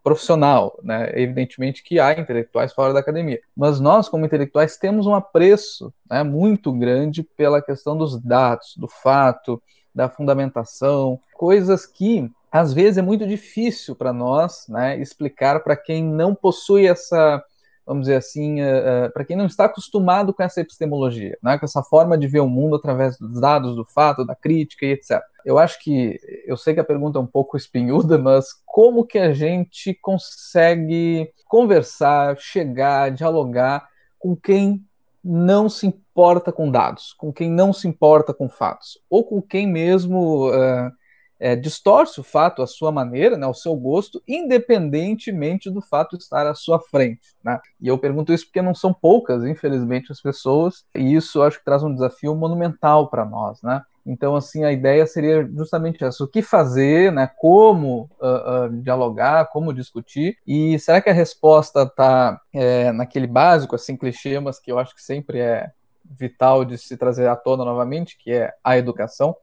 profissional, 0.01 0.79
né, 0.81 1.11
evidentemente 1.19 1.83
que 1.83 1.99
há 1.99 2.17
intelectuais 2.17 2.71
fora 2.71 2.93
da 2.93 3.01
academia, 3.01 3.39
mas 3.55 3.79
nós 3.79 4.07
como 4.07 4.25
intelectuais 4.25 4.77
temos 4.77 5.05
um 5.05 5.13
apreço 5.13 5.93
né, 6.09 6.23
muito 6.23 6.71
grande 6.71 7.21
pela 7.21 7.61
questão 7.61 7.97
dos 7.97 8.17
dados, 8.21 8.73
do 8.77 8.87
fato, 8.87 9.61
da 9.93 10.09
fundamentação, 10.09 11.19
coisas 11.33 11.85
que 11.85 12.31
às 12.49 12.71
vezes 12.71 12.97
é 12.97 13.01
muito 13.01 13.27
difícil 13.27 13.95
para 13.95 14.13
nós 14.13 14.65
né, 14.69 14.97
explicar 14.97 15.61
para 15.61 15.75
quem 15.75 16.01
não 16.01 16.33
possui 16.33 16.87
essa 16.87 17.43
vamos 17.85 18.03
dizer 18.03 18.15
assim, 18.15 18.61
uh, 18.61 19.07
uh, 19.07 19.13
para 19.13 19.23
quem 19.23 19.37
não 19.37 19.45
está 19.45 19.65
acostumado 19.65 20.33
com 20.33 20.41
essa 20.41 20.61
epistemologia, 20.61 21.37
né, 21.41 21.57
com 21.57 21.65
essa 21.65 21.83
forma 21.83 22.17
de 22.17 22.27
ver 22.27 22.39
o 22.39 22.49
mundo 22.49 22.75
através 22.75 23.17
dos 23.17 23.39
dados, 23.39 23.75
do 23.75 23.85
fato, 23.85 24.25
da 24.25 24.35
crítica 24.35 24.85
e 24.85 24.91
etc. 24.91 25.21
Eu 25.45 25.59
acho 25.59 25.79
que, 25.79 26.19
eu 26.45 26.57
sei 26.57 26.73
que 26.73 26.79
a 26.79 26.85
pergunta 26.85 27.19
é 27.19 27.21
um 27.21 27.27
pouco 27.27 27.55
espinhuda, 27.55 28.17
mas 28.17 28.47
como 28.65 29.05
que 29.05 29.19
a 29.19 29.31
gente 29.31 29.93
consegue 30.01 31.31
conversar, 31.47 32.35
chegar, 32.39 33.11
dialogar 33.11 33.87
com 34.17 34.35
quem 34.35 34.83
não 35.23 35.69
se 35.69 35.87
importa 35.87 36.51
com 36.51 36.69
dados, 36.69 37.13
com 37.13 37.31
quem 37.31 37.49
não 37.49 37.71
se 37.71 37.87
importa 37.87 38.33
com 38.33 38.49
fatos, 38.49 38.99
ou 39.09 39.23
com 39.23 39.41
quem 39.41 39.67
mesmo 39.67 40.49
uh, 40.49 40.91
é, 41.39 41.55
distorce 41.55 42.19
o 42.19 42.23
fato 42.23 42.61
à 42.61 42.67
sua 42.67 42.91
maneira, 42.91 43.37
né, 43.37 43.45
ao 43.45 43.53
seu 43.53 43.75
gosto, 43.75 44.21
independentemente 44.27 45.69
do 45.69 45.81
fato 45.81 46.15
estar 46.15 46.47
à 46.47 46.53
sua 46.53 46.79
frente. 46.79 47.35
Né? 47.43 47.59
E 47.81 47.87
eu 47.87 47.97
pergunto 47.97 48.33
isso 48.33 48.45
porque 48.45 48.61
não 48.61 48.73
são 48.73 48.93
poucas, 48.93 49.43
infelizmente, 49.43 50.11
as 50.11 50.21
pessoas, 50.21 50.85
e 50.95 51.15
isso 51.15 51.41
acho 51.41 51.59
que 51.59 51.65
traz 51.65 51.83
um 51.83 51.93
desafio 51.93 52.35
monumental 52.35 53.09
para 53.09 53.25
nós. 53.25 53.61
Né? 53.61 53.81
Então, 54.05 54.35
assim, 54.35 54.63
a 54.63 54.71
ideia 54.71 55.05
seria 55.07 55.47
justamente 55.55 56.03
essa: 56.03 56.23
o 56.23 56.27
que 56.27 56.41
fazer, 56.41 57.11
né? 57.11 57.29
como 57.37 58.09
uh, 58.21 58.65
uh, 58.67 58.81
dialogar, 58.81 59.49
como 59.49 59.73
discutir, 59.73 60.37
e 60.45 60.77
será 60.77 61.01
que 61.01 61.09
a 61.09 61.13
resposta 61.13 61.83
está 61.83 62.39
é, 62.53 62.91
naquele 62.91 63.25
básico, 63.25 63.75
assim, 63.75 63.97
clichê, 63.97 64.39
mas 64.39 64.59
que 64.59 64.71
eu 64.71 64.77
acho 64.77 64.93
que 64.93 65.01
sempre 65.01 65.39
é 65.39 65.71
vital 66.07 66.63
de 66.63 66.77
se 66.77 66.95
trazer 66.95 67.27
à 67.27 67.35
tona 67.35 67.65
novamente, 67.65 68.15
que 68.17 68.31
é 68.31 68.53
a 68.63 68.77
educação? 68.77 69.35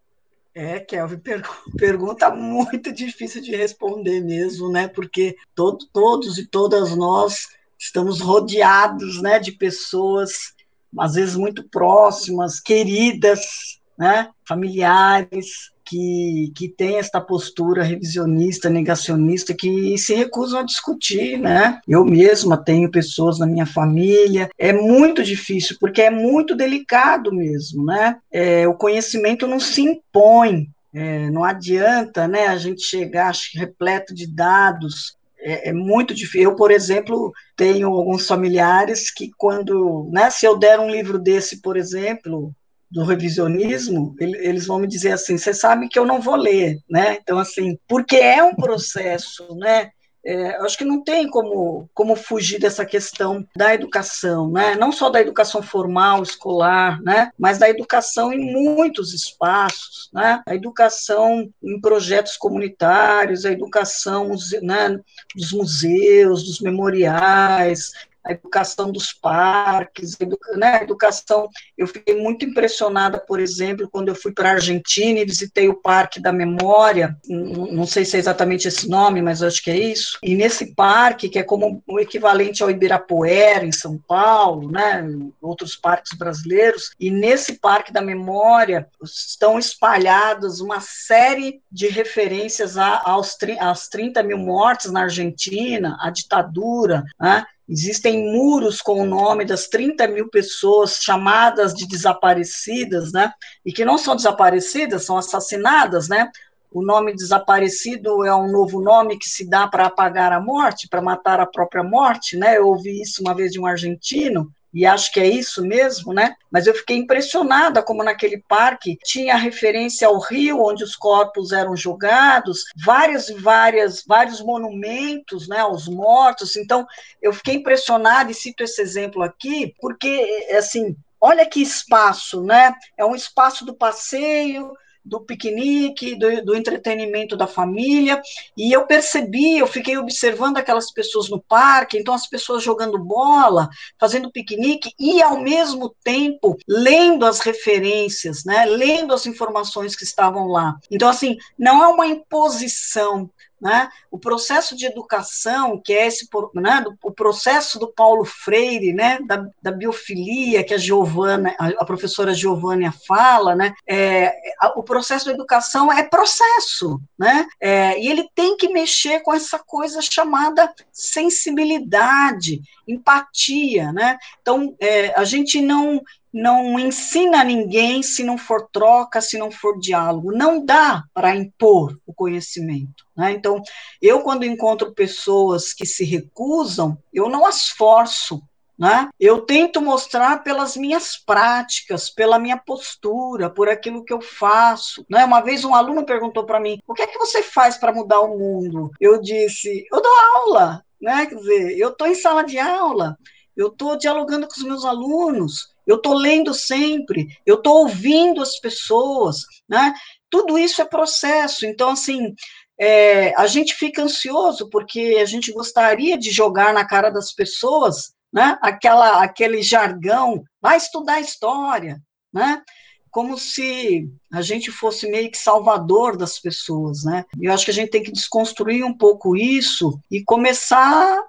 É, 0.55 0.80
Kelvin, 0.80 1.18
per 1.18 1.42
pergunta 1.78 2.30
muito 2.30 2.92
difícil 2.92 3.40
de 3.40 3.57
responder 3.57 4.20
mesmo, 4.20 4.70
né? 4.70 4.86
Porque 4.88 5.36
todo, 5.55 5.86
todos 5.92 6.38
e 6.38 6.46
todas 6.46 6.94
nós 6.94 7.48
estamos 7.78 8.20
rodeados, 8.20 9.20
né, 9.20 9.40
de 9.40 9.50
pessoas 9.50 10.55
às 10.98 11.14
vezes 11.14 11.34
muito 11.34 11.68
próximas, 11.68 12.61
queridas, 12.61 13.80
né, 13.98 14.30
familiares, 14.46 15.72
que, 15.85 16.53
que 16.57 16.68
tem 16.68 16.97
esta 16.97 17.20
postura 17.20 17.83
revisionista, 17.83 18.70
negacionista, 18.70 19.55
que 19.55 19.97
se 19.99 20.14
recusam 20.14 20.61
a 20.61 20.64
discutir, 20.64 21.39
né? 21.39 21.80
Eu 21.87 22.05
mesma 22.05 22.57
tenho 22.57 22.91
pessoas 22.91 23.39
na 23.39 23.47
minha 23.47 23.66
família, 23.66 24.49
é 24.59 24.72
muito 24.72 25.22
difícil, 25.22 25.76
porque 25.80 26.03
é 26.03 26.11
muito 26.11 26.55
delicado 26.55 27.33
mesmo, 27.33 27.85
né? 27.85 28.16
É, 28.30 28.66
o 28.66 28.74
conhecimento 28.74 29.47
não 29.47 29.61
se 29.61 29.83
impõe, 29.83 30.68
é, 30.95 31.30
não 31.30 31.43
adianta 31.43 32.28
né, 32.28 32.47
a 32.47 32.57
gente 32.57 32.83
chegar 32.83 33.33
repleto 33.55 34.14
de 34.14 34.26
dados. 34.26 35.16
É, 35.45 35.70
é, 35.70 35.72
muito 35.72 36.14
difícil. 36.14 36.51
Eu, 36.51 36.55
por 36.55 36.70
exemplo, 36.70 37.33
tenho 37.57 37.89
alguns 37.89 38.28
familiares 38.28 39.11
que, 39.11 39.30
quando. 39.37 40.09
Né, 40.12 40.30
se 40.30 40.47
eu 40.47 40.57
der 40.57 40.78
um 40.78 40.91
livro 40.91 41.18
desse, 41.18 41.61
por 41.61 41.76
exemplo, 41.76 42.55
do 42.93 43.05
revisionismo, 43.05 44.14
eles 44.20 44.66
vão 44.66 44.78
me 44.78 44.86
dizer 44.86 45.12
assim: 45.12 45.38
você 45.38 45.55
sabe 45.55 45.88
que 45.88 45.99
eu 45.99 46.05
não 46.05 46.20
vou 46.20 46.36
ler, 46.36 46.78
né? 46.88 47.18
Então, 47.20 47.38
assim, 47.38 47.78
porque 47.88 48.16
é 48.16 48.43
um 48.45 48.55
processo, 48.55 49.47
né? 49.57 49.90
É, 50.24 50.55
acho 50.59 50.78
que 50.78 50.84
não 50.84 51.03
tem 51.03 51.28
como, 51.28 51.90
como 51.93 52.14
fugir 52.14 52.61
dessa 52.61 52.86
questão 52.86 53.45
da 53.57 53.74
educação, 53.74 54.49
né? 54.53 54.76
não 54.76 54.93
só 54.93 55.11
da 55.11 55.20
educação 55.20 55.61
formal, 55.61 56.22
escolar, 56.22 57.03
né? 57.03 57.32
mas 57.36 57.59
da 57.59 57.68
educação 57.68 58.32
em 58.32 58.53
muitos 58.53 59.12
espaços, 59.12 60.09
né? 60.12 60.40
a 60.47 60.55
educação 60.55 61.51
em 61.61 61.80
projetos 61.80 62.36
comunitários, 62.36 63.45
a 63.45 63.51
educação 63.51 64.30
né, 64.62 64.97
dos 65.34 65.51
museus, 65.51 66.45
dos 66.45 66.61
memoriais, 66.61 67.90
a 68.25 68.33
educação 68.33 68.91
dos 68.91 69.12
parques, 69.12 70.16
né, 70.57 70.79
a 70.79 70.83
educação. 70.83 71.49
Eu 71.77 71.87
fiquei 71.87 72.20
muito 72.20 72.45
impressionada, 72.45 73.18
por 73.18 73.41
exemplo, 73.41 73.89
quando 73.91 74.09
eu 74.09 74.14
fui 74.14 74.33
para 74.33 74.51
a 74.51 74.53
Argentina 74.55 75.18
e 75.20 75.25
visitei 75.25 75.68
o 75.68 75.75
Parque 75.75 76.20
da 76.20 76.33
Memória, 76.33 77.16
não 77.29 77.87
sei 77.87 78.05
se 78.05 78.16
é 78.16 78.20
exatamente 78.20 78.68
esse 78.68 78.89
nome, 78.89 79.20
mas 79.20 79.43
acho 79.43 79.62
que 79.62 79.70
é 79.70 79.77
isso. 79.77 80.18
E 80.23 80.35
nesse 80.35 80.75
parque, 80.75 81.29
que 81.29 81.39
é 81.39 81.43
como 81.43 81.83
o 81.87 81.99
equivalente 81.99 82.62
ao 82.62 82.70
Ibirapuera, 82.70 83.64
em 83.64 83.73
São 83.73 83.99
Paulo, 83.99 84.70
né, 84.70 85.05
outros 85.41 85.77
parques 85.77 86.16
brasileiros, 86.16 86.93
e 86.99 87.11
nesse 87.11 87.59
Parque 87.59 87.93
da 87.93 88.01
Memória 88.01 88.89
estão 89.03 89.59
espalhadas 89.59 90.61
uma 90.61 90.81
série 90.81 91.61
de 91.70 91.89
referências 91.89 92.77
aos, 92.77 93.37
aos 93.61 93.89
30 93.89 94.23
mil 94.23 94.39
mortes 94.39 94.91
na 94.91 95.03
Argentina, 95.03 95.97
à 96.01 96.11
ditadura, 96.11 97.05
né, 97.20 97.45
Existem 97.69 98.33
muros 98.33 98.83
com 98.83 99.01
o 99.01 99.07
nome 99.07 99.45
das 99.45 99.69
30 99.69 100.09
mil 100.09 100.29
pessoas 100.29 100.99
chamadas 101.01 101.73
de 101.73 101.87
desaparecidas, 101.87 103.13
né? 103.13 103.33
E 103.65 103.73
que 103.73 103.85
não 103.85 103.97
são 103.97 104.17
desaparecidas, 104.17 105.05
são 105.05 105.17
assassinadas, 105.17 106.09
né? 106.09 106.31
O 106.71 106.83
nome 106.83 107.15
desaparecido 107.15 108.25
é 108.25 108.35
um 108.35 108.51
novo 108.51 108.81
nome 108.81 109.19
que 109.19 109.29
se 109.29 109.49
dá 109.49 109.69
para 109.69 109.87
apagar 109.87 110.33
a 110.33 110.41
morte, 110.41 110.89
para 110.89 111.03
matar 111.03 111.39
a 111.39 111.47
própria 111.47 111.85
morte, 111.85 112.37
né? 112.37 112.57
Eu 112.57 112.69
ouvi 112.69 113.03
isso 113.03 113.23
uma 113.23 113.35
vez 113.35 113.53
de 113.53 113.61
um 113.61 113.67
argentino, 113.67 114.51
e 114.73 114.87
acho 114.87 115.12
que 115.12 115.20
é 115.20 115.27
isso 115.27 115.62
mesmo, 115.62 116.12
né? 116.12 116.35
Mas 116.51 116.66
eu 116.66 116.75
fiquei 116.75 116.97
impressionada 116.97 117.83
como 117.83 118.03
naquele 118.03 118.43
parque 118.49 118.99
tinha 119.05 119.37
referência 119.37 120.09
ao 120.09 120.18
rio 120.18 120.62
onde 120.62 120.83
os 120.83 120.97
corpos 120.97 121.53
eram 121.53 121.77
jogados, 121.77 122.64
várias 122.77 123.29
várias 123.29 124.03
vários 124.07 124.41
monumentos, 124.41 125.49
né, 125.49 125.59
aos 125.59 125.89
mortos. 125.89 126.57
Então, 126.57 126.87
eu 127.20 127.33
fiquei 127.33 127.57
impressionada 127.57 128.31
e 128.31 128.35
cito 128.35 128.62
esse 128.62 128.81
exemplo 128.81 129.23
aqui 129.23 129.75
porque 129.81 130.47
assim, 130.57 130.97
olha 131.20 131.47
que 131.47 131.61
espaço, 131.61 132.43
né? 132.43 132.75
É 132.97 133.05
um 133.05 133.14
espaço 133.14 133.64
do 133.64 133.75
passeio, 133.75 134.73
do 135.05 135.20
piquenique, 135.20 136.14
do, 136.14 136.44
do, 136.44 136.55
entretenimento 136.55 137.36
da 137.36 137.46
família, 137.46 138.20
e 138.57 138.72
eu 138.72 138.86
percebi, 138.86 139.59
eu 139.59 139.66
fiquei 139.66 139.96
observando 139.96 140.59
aquelas 140.59 140.92
pessoas 140.92 141.28
no 141.28 141.40
parque, 141.40 141.98
então 141.98 142.14
as 142.14 142.26
pessoas 142.26 142.62
jogando 142.62 142.98
bola, 142.98 143.68
fazendo 143.98 144.30
piquenique, 144.30 144.92
e 144.98 145.22
ao 145.22 145.40
mesmo 145.40 145.94
tempo 146.05 146.57
lendo 146.68 147.26
as 147.26 147.40
referências, 147.40 148.44
né, 148.44 148.64
lendo 148.64 149.12
as 149.12 149.26
informações 149.26 149.96
que 149.96 150.05
estavam 150.05 150.46
lá. 150.46 150.76
Então, 150.90 151.09
assim, 151.09 151.36
não 151.59 151.82
é 151.82 151.88
uma 151.88 152.07
imposição, 152.07 153.30
né? 153.63 153.89
O 154.11 154.19
processo 154.19 154.77
de 154.77 154.85
educação, 154.85 155.81
que 155.81 155.93
é 155.93 156.09
esse, 156.09 156.29
né, 156.53 156.85
o 157.01 157.13
processo 157.13 157.79
do 157.79 157.87
Paulo 157.87 158.25
Freire, 158.25 158.93
né, 158.93 159.21
da, 159.25 159.47
da 159.63 159.71
biofilia, 159.71 160.65
que 160.65 160.75
a 160.75 160.79
Giovana, 160.79 161.55
a, 161.57 161.85
professora 161.85 162.35
Giovânia 162.35 162.93
fala, 163.07 163.55
né, 163.55 163.73
é, 163.89 164.35
o 164.75 164.83
processo 164.83 165.27
da 165.27 165.33
educação 165.33 165.93
é 165.93 166.03
processo, 166.03 167.01
né, 167.17 167.47
é, 167.61 168.01
e 168.01 168.09
ele 168.09 168.29
tem 168.35 168.57
que 168.57 168.69
mexer 168.69 169.21
com 169.21 169.33
essa 169.33 169.61
coisa 169.61 170.03
chamada 170.03 170.75
sensibilidade, 170.91 172.61
empatia, 172.89 173.93
né, 173.93 174.19
então 174.41 174.75
é, 174.81 175.17
a 175.17 175.23
gente 175.23 175.61
não 175.61 176.03
não 176.33 176.78
ensina 176.78 177.45
ninguém 177.45 178.03
se 178.03 178.24
não 178.24 178.39
for 178.39 178.68
troca, 178.72 179.20
se 179.20 179.37
não 179.37 179.51
for 179.51 179.78
diálogo. 179.78 180.33
Não 180.33 180.64
dá 180.64 181.05
para 181.12 181.37
impor 181.37 181.99
o 182.07 182.14
conhecimento. 182.14 183.05
Né? 183.16 183.33
Então, 183.33 183.62
eu, 184.01 184.20
quando 184.20 184.45
encontro 184.45 184.95
pessoas 184.95 185.74
que 185.74 185.85
se 185.85 186.05
recusam, 186.05 186.97
eu 187.12 187.28
não 187.28 187.45
as 187.45 187.68
forço. 187.68 188.43
Né? 188.78 189.11
Eu 189.20 189.43
tento 189.43 189.80
mostrar 189.80 190.43
pelas 190.43 190.76
minhas 190.76 191.16
práticas, 191.16 192.09
pela 192.09 192.39
minha 192.39 192.57
postura, 192.57 193.51
por 193.51 193.68
aquilo 193.68 194.05
que 194.05 194.12
eu 194.12 194.20
faço. 194.20 195.05
Né? 195.09 195.24
Uma 195.24 195.41
vez 195.41 195.64
um 195.64 195.74
aluno 195.74 196.07
perguntou 196.07 196.45
para 196.45 196.59
mim: 196.59 196.78
o 196.87 196.95
que 196.95 197.03
é 197.03 197.07
que 197.07 197.18
você 197.18 197.43
faz 197.43 197.76
para 197.76 197.93
mudar 197.93 198.20
o 198.20 198.39
mundo? 198.39 198.91
Eu 198.99 199.20
disse: 199.20 199.87
eu 199.93 200.01
dou 200.01 200.12
aula. 200.37 200.83
Né? 201.01 201.26
Quer 201.26 201.35
dizer, 201.35 201.78
eu 201.78 201.91
estou 201.91 202.07
em 202.07 202.14
sala 202.14 202.45
de 202.45 202.59
aula, 202.59 203.18
eu 203.57 203.68
estou 203.68 203.99
dialogando 203.99 204.47
com 204.47 204.55
os 204.55 204.62
meus 204.62 204.85
alunos, 204.85 205.72
eu 205.87 205.97
estou 205.97 206.14
lendo 206.14 206.55
sempre, 206.55 207.28
eu 207.45 207.57
estou 207.57 207.78
ouvindo 207.80 208.41
as 208.41 208.59
pessoas, 208.59 209.45
né? 209.68 209.93
Tudo 210.30 210.59
isso 210.59 210.80
é 210.80 210.85
processo. 210.85 211.66
Então, 211.66 211.91
assim, 211.91 212.35
é, 212.78 213.35
a 213.37 213.47
gente 213.47 213.74
fica 213.74 214.03
ansioso 214.03 214.68
porque 214.70 215.18
a 215.20 215.24
gente 215.24 215.53
gostaria 215.53 216.18
de 216.18 216.30
jogar 216.30 216.72
na 216.72 216.85
cara 216.85 217.11
das 217.11 217.33
pessoas, 217.33 218.12
né? 218.33 218.59
Aquela, 218.62 219.22
aquele 219.22 219.62
jargão, 219.62 220.43
vai 220.61 220.76
estudar 220.76 221.20
história, 221.20 222.01
né? 222.33 222.62
Como 223.11 223.37
se 223.37 224.09
a 224.33 224.41
gente 224.41 224.70
fosse 224.70 225.07
meio 225.11 225.30
que 225.30 225.37
salvador 225.37 226.16
das 226.16 226.39
pessoas, 226.39 227.05
né? 227.05 227.24
Eu 227.41 227.53
acho 227.53 227.64
que 227.66 227.70
a 227.70 227.74
gente 227.74 227.91
tem 227.91 228.03
que 228.03 228.11
desconstruir 228.11 228.83
um 228.85 228.97
pouco 228.97 229.37
isso 229.37 229.99
e 230.11 230.24
começar 230.24 231.22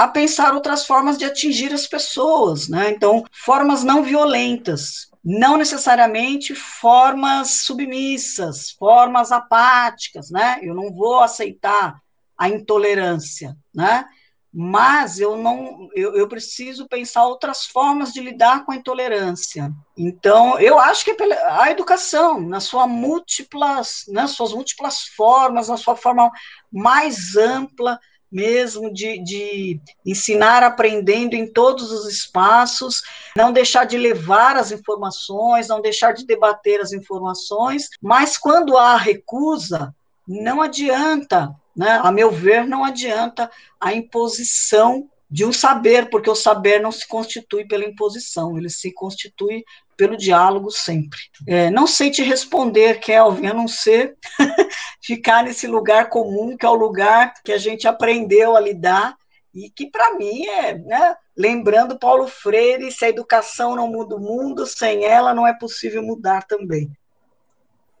a 0.00 0.08
pensar 0.08 0.54
outras 0.54 0.86
formas 0.86 1.18
de 1.18 1.26
atingir 1.26 1.74
as 1.74 1.86
pessoas, 1.86 2.68
né? 2.70 2.88
Então, 2.90 3.22
formas 3.30 3.84
não 3.84 4.02
violentas, 4.02 5.10
não 5.22 5.58
necessariamente 5.58 6.54
formas 6.54 7.64
submissas, 7.66 8.70
formas 8.70 9.30
apáticas, 9.30 10.30
né? 10.30 10.58
Eu 10.62 10.74
não 10.74 10.90
vou 10.90 11.20
aceitar 11.20 12.00
a 12.34 12.48
intolerância, 12.48 13.54
né? 13.74 14.06
Mas 14.50 15.20
eu 15.20 15.36
não, 15.36 15.90
eu, 15.94 16.16
eu 16.16 16.26
preciso 16.26 16.88
pensar 16.88 17.26
outras 17.26 17.66
formas 17.66 18.10
de 18.10 18.22
lidar 18.22 18.64
com 18.64 18.72
a 18.72 18.76
intolerância. 18.76 19.70
Então, 19.94 20.58
eu 20.58 20.78
acho 20.78 21.04
que 21.04 21.14
a 21.44 21.70
educação, 21.70 22.40
na 22.40 22.58
sua 22.58 22.86
múltiplas, 22.86 24.06
nas 24.08 24.30
suas 24.30 24.54
múltiplas 24.54 25.02
formas, 25.14 25.68
na 25.68 25.76
sua 25.76 25.94
forma 25.94 26.32
mais 26.72 27.36
ampla, 27.36 28.00
mesmo 28.30 28.92
de, 28.92 29.18
de 29.22 29.80
ensinar 30.06 30.62
aprendendo 30.62 31.34
em 31.34 31.46
todos 31.46 31.90
os 31.90 32.06
espaços, 32.06 33.02
não 33.36 33.52
deixar 33.52 33.84
de 33.84 33.98
levar 33.98 34.56
as 34.56 34.70
informações, 34.70 35.68
não 35.68 35.80
deixar 35.80 36.12
de 36.12 36.24
debater 36.24 36.80
as 36.80 36.92
informações, 36.92 37.88
mas 38.00 38.38
quando 38.38 38.76
há 38.76 38.96
recusa, 38.96 39.94
não 40.26 40.62
adianta, 40.62 41.54
né? 41.74 42.00
a 42.02 42.12
meu 42.12 42.30
ver, 42.30 42.66
não 42.66 42.84
adianta 42.84 43.50
a 43.80 43.92
imposição 43.92 45.08
de 45.30 45.44
um 45.44 45.52
saber, 45.52 46.10
porque 46.10 46.28
o 46.28 46.34
saber 46.34 46.80
não 46.80 46.90
se 46.90 47.06
constitui 47.06 47.66
pela 47.66 47.84
imposição, 47.84 48.58
ele 48.58 48.68
se 48.68 48.92
constitui 48.92 49.64
pelo 50.00 50.16
diálogo 50.16 50.70
sempre. 50.70 51.18
É, 51.46 51.70
não 51.70 51.86
sei 51.86 52.10
te 52.10 52.22
responder, 52.22 53.00
Kelvin, 53.00 53.48
a 53.48 53.52
não 53.52 53.68
ser 53.68 54.16
ficar 55.04 55.44
nesse 55.44 55.66
lugar 55.66 56.08
comum, 56.08 56.56
que 56.56 56.64
é 56.64 56.68
o 56.70 56.74
lugar 56.74 57.34
que 57.44 57.52
a 57.52 57.58
gente 57.58 57.86
aprendeu 57.86 58.56
a 58.56 58.60
lidar, 58.60 59.14
e 59.54 59.68
que 59.68 59.90
para 59.90 60.16
mim 60.16 60.46
é, 60.46 60.78
né, 60.78 61.14
lembrando 61.36 61.98
Paulo 61.98 62.26
Freire, 62.26 62.90
se 62.90 63.04
a 63.04 63.10
educação 63.10 63.76
não 63.76 63.88
muda 63.88 64.16
o 64.16 64.20
mundo, 64.20 64.66
sem 64.66 65.04
ela 65.04 65.34
não 65.34 65.46
é 65.46 65.52
possível 65.52 66.02
mudar 66.02 66.46
também. 66.46 66.90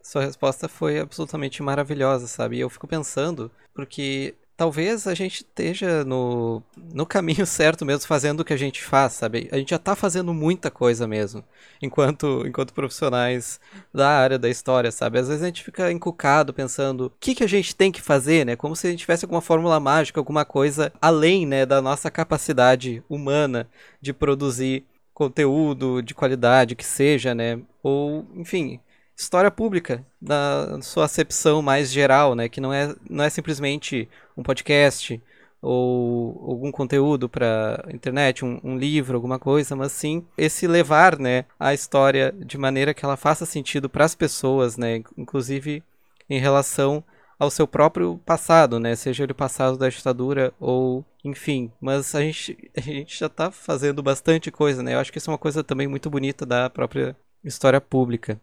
Sua 0.02 0.22
resposta 0.22 0.68
foi 0.68 1.00
absolutamente 1.00 1.62
maravilhosa, 1.62 2.26
sabe? 2.26 2.56
E 2.56 2.60
eu 2.60 2.70
fico 2.70 2.88
pensando, 2.88 3.50
porque 3.74 4.34
talvez 4.60 5.06
a 5.06 5.14
gente 5.14 5.36
esteja 5.36 6.04
no, 6.04 6.62
no 6.92 7.06
caminho 7.06 7.46
certo 7.48 7.82
mesmo, 7.82 8.06
fazendo 8.06 8.40
o 8.40 8.44
que 8.44 8.52
a 8.52 8.58
gente 8.58 8.82
faz, 8.82 9.14
sabe? 9.14 9.48
A 9.50 9.56
gente 9.56 9.70
já 9.70 9.76
está 9.76 9.96
fazendo 9.96 10.34
muita 10.34 10.70
coisa 10.70 11.08
mesmo, 11.08 11.42
enquanto, 11.80 12.46
enquanto 12.46 12.74
profissionais 12.74 13.58
da 13.90 14.10
área 14.10 14.38
da 14.38 14.50
história, 14.50 14.92
sabe? 14.92 15.18
Às 15.18 15.28
vezes 15.28 15.42
a 15.42 15.46
gente 15.46 15.64
fica 15.64 15.90
encucado 15.90 16.52
pensando 16.52 17.06
o 17.06 17.12
que, 17.18 17.34
que 17.34 17.42
a 17.42 17.46
gente 17.46 17.74
tem 17.74 17.90
que 17.90 18.02
fazer, 18.02 18.44
né? 18.44 18.54
Como 18.54 18.76
se 18.76 18.86
a 18.86 18.90
gente 18.90 19.00
tivesse 19.00 19.24
alguma 19.24 19.40
fórmula 19.40 19.80
mágica, 19.80 20.20
alguma 20.20 20.44
coisa 20.44 20.92
além, 21.00 21.46
né, 21.46 21.64
da 21.64 21.80
nossa 21.80 22.10
capacidade 22.10 23.02
humana 23.08 23.66
de 23.98 24.12
produzir 24.12 24.84
conteúdo 25.14 26.02
de 26.02 26.12
qualidade 26.14 26.76
que 26.76 26.84
seja, 26.84 27.34
né? 27.34 27.58
Ou, 27.82 28.26
enfim, 28.36 28.78
história 29.20 29.50
pública, 29.50 30.04
na 30.20 30.80
sua 30.82 31.04
acepção 31.04 31.60
mais 31.60 31.90
geral, 31.90 32.34
né? 32.34 32.48
Que 32.48 32.60
não 32.60 32.72
é, 32.72 32.94
não 33.08 33.24
é 33.24 33.30
simplesmente 33.30 34.08
um 34.36 34.42
podcast 34.42 35.20
ou 35.62 36.42
algum 36.48 36.72
conteúdo 36.72 37.28
para 37.28 37.84
internet, 37.92 38.44
um, 38.44 38.58
um, 38.64 38.78
livro, 38.78 39.16
alguma 39.16 39.38
coisa, 39.38 39.76
mas 39.76 39.92
sim 39.92 40.24
esse 40.38 40.66
levar, 40.66 41.18
né, 41.18 41.44
a 41.58 41.74
história 41.74 42.34
de 42.38 42.56
maneira 42.56 42.94
que 42.94 43.04
ela 43.04 43.14
faça 43.16 43.44
sentido 43.44 43.86
para 43.86 44.06
as 44.06 44.14
pessoas, 44.14 44.78
né, 44.78 45.02
inclusive 45.18 45.82
em 46.30 46.40
relação 46.40 47.04
ao 47.38 47.50
seu 47.50 47.66
próprio 47.66 48.18
passado, 48.24 48.80
né, 48.80 48.96
seja 48.96 49.24
ele 49.24 49.34
passado 49.34 49.76
da 49.76 49.90
ditadura 49.90 50.50
ou 50.58 51.04
enfim, 51.22 51.70
mas 51.78 52.14
a 52.14 52.22
gente, 52.22 52.56
a 52.74 52.80
gente 52.80 53.18
já 53.18 53.26
está 53.26 53.50
fazendo 53.50 54.02
bastante 54.02 54.50
coisa, 54.50 54.82
né? 54.82 54.94
Eu 54.94 54.98
acho 54.98 55.12
que 55.12 55.18
isso 55.18 55.30
é 55.30 55.32
uma 55.32 55.38
coisa 55.38 55.62
também 55.62 55.86
muito 55.86 56.08
bonita 56.08 56.46
da 56.46 56.70
própria 56.70 57.14
história 57.44 57.80
pública. 57.80 58.40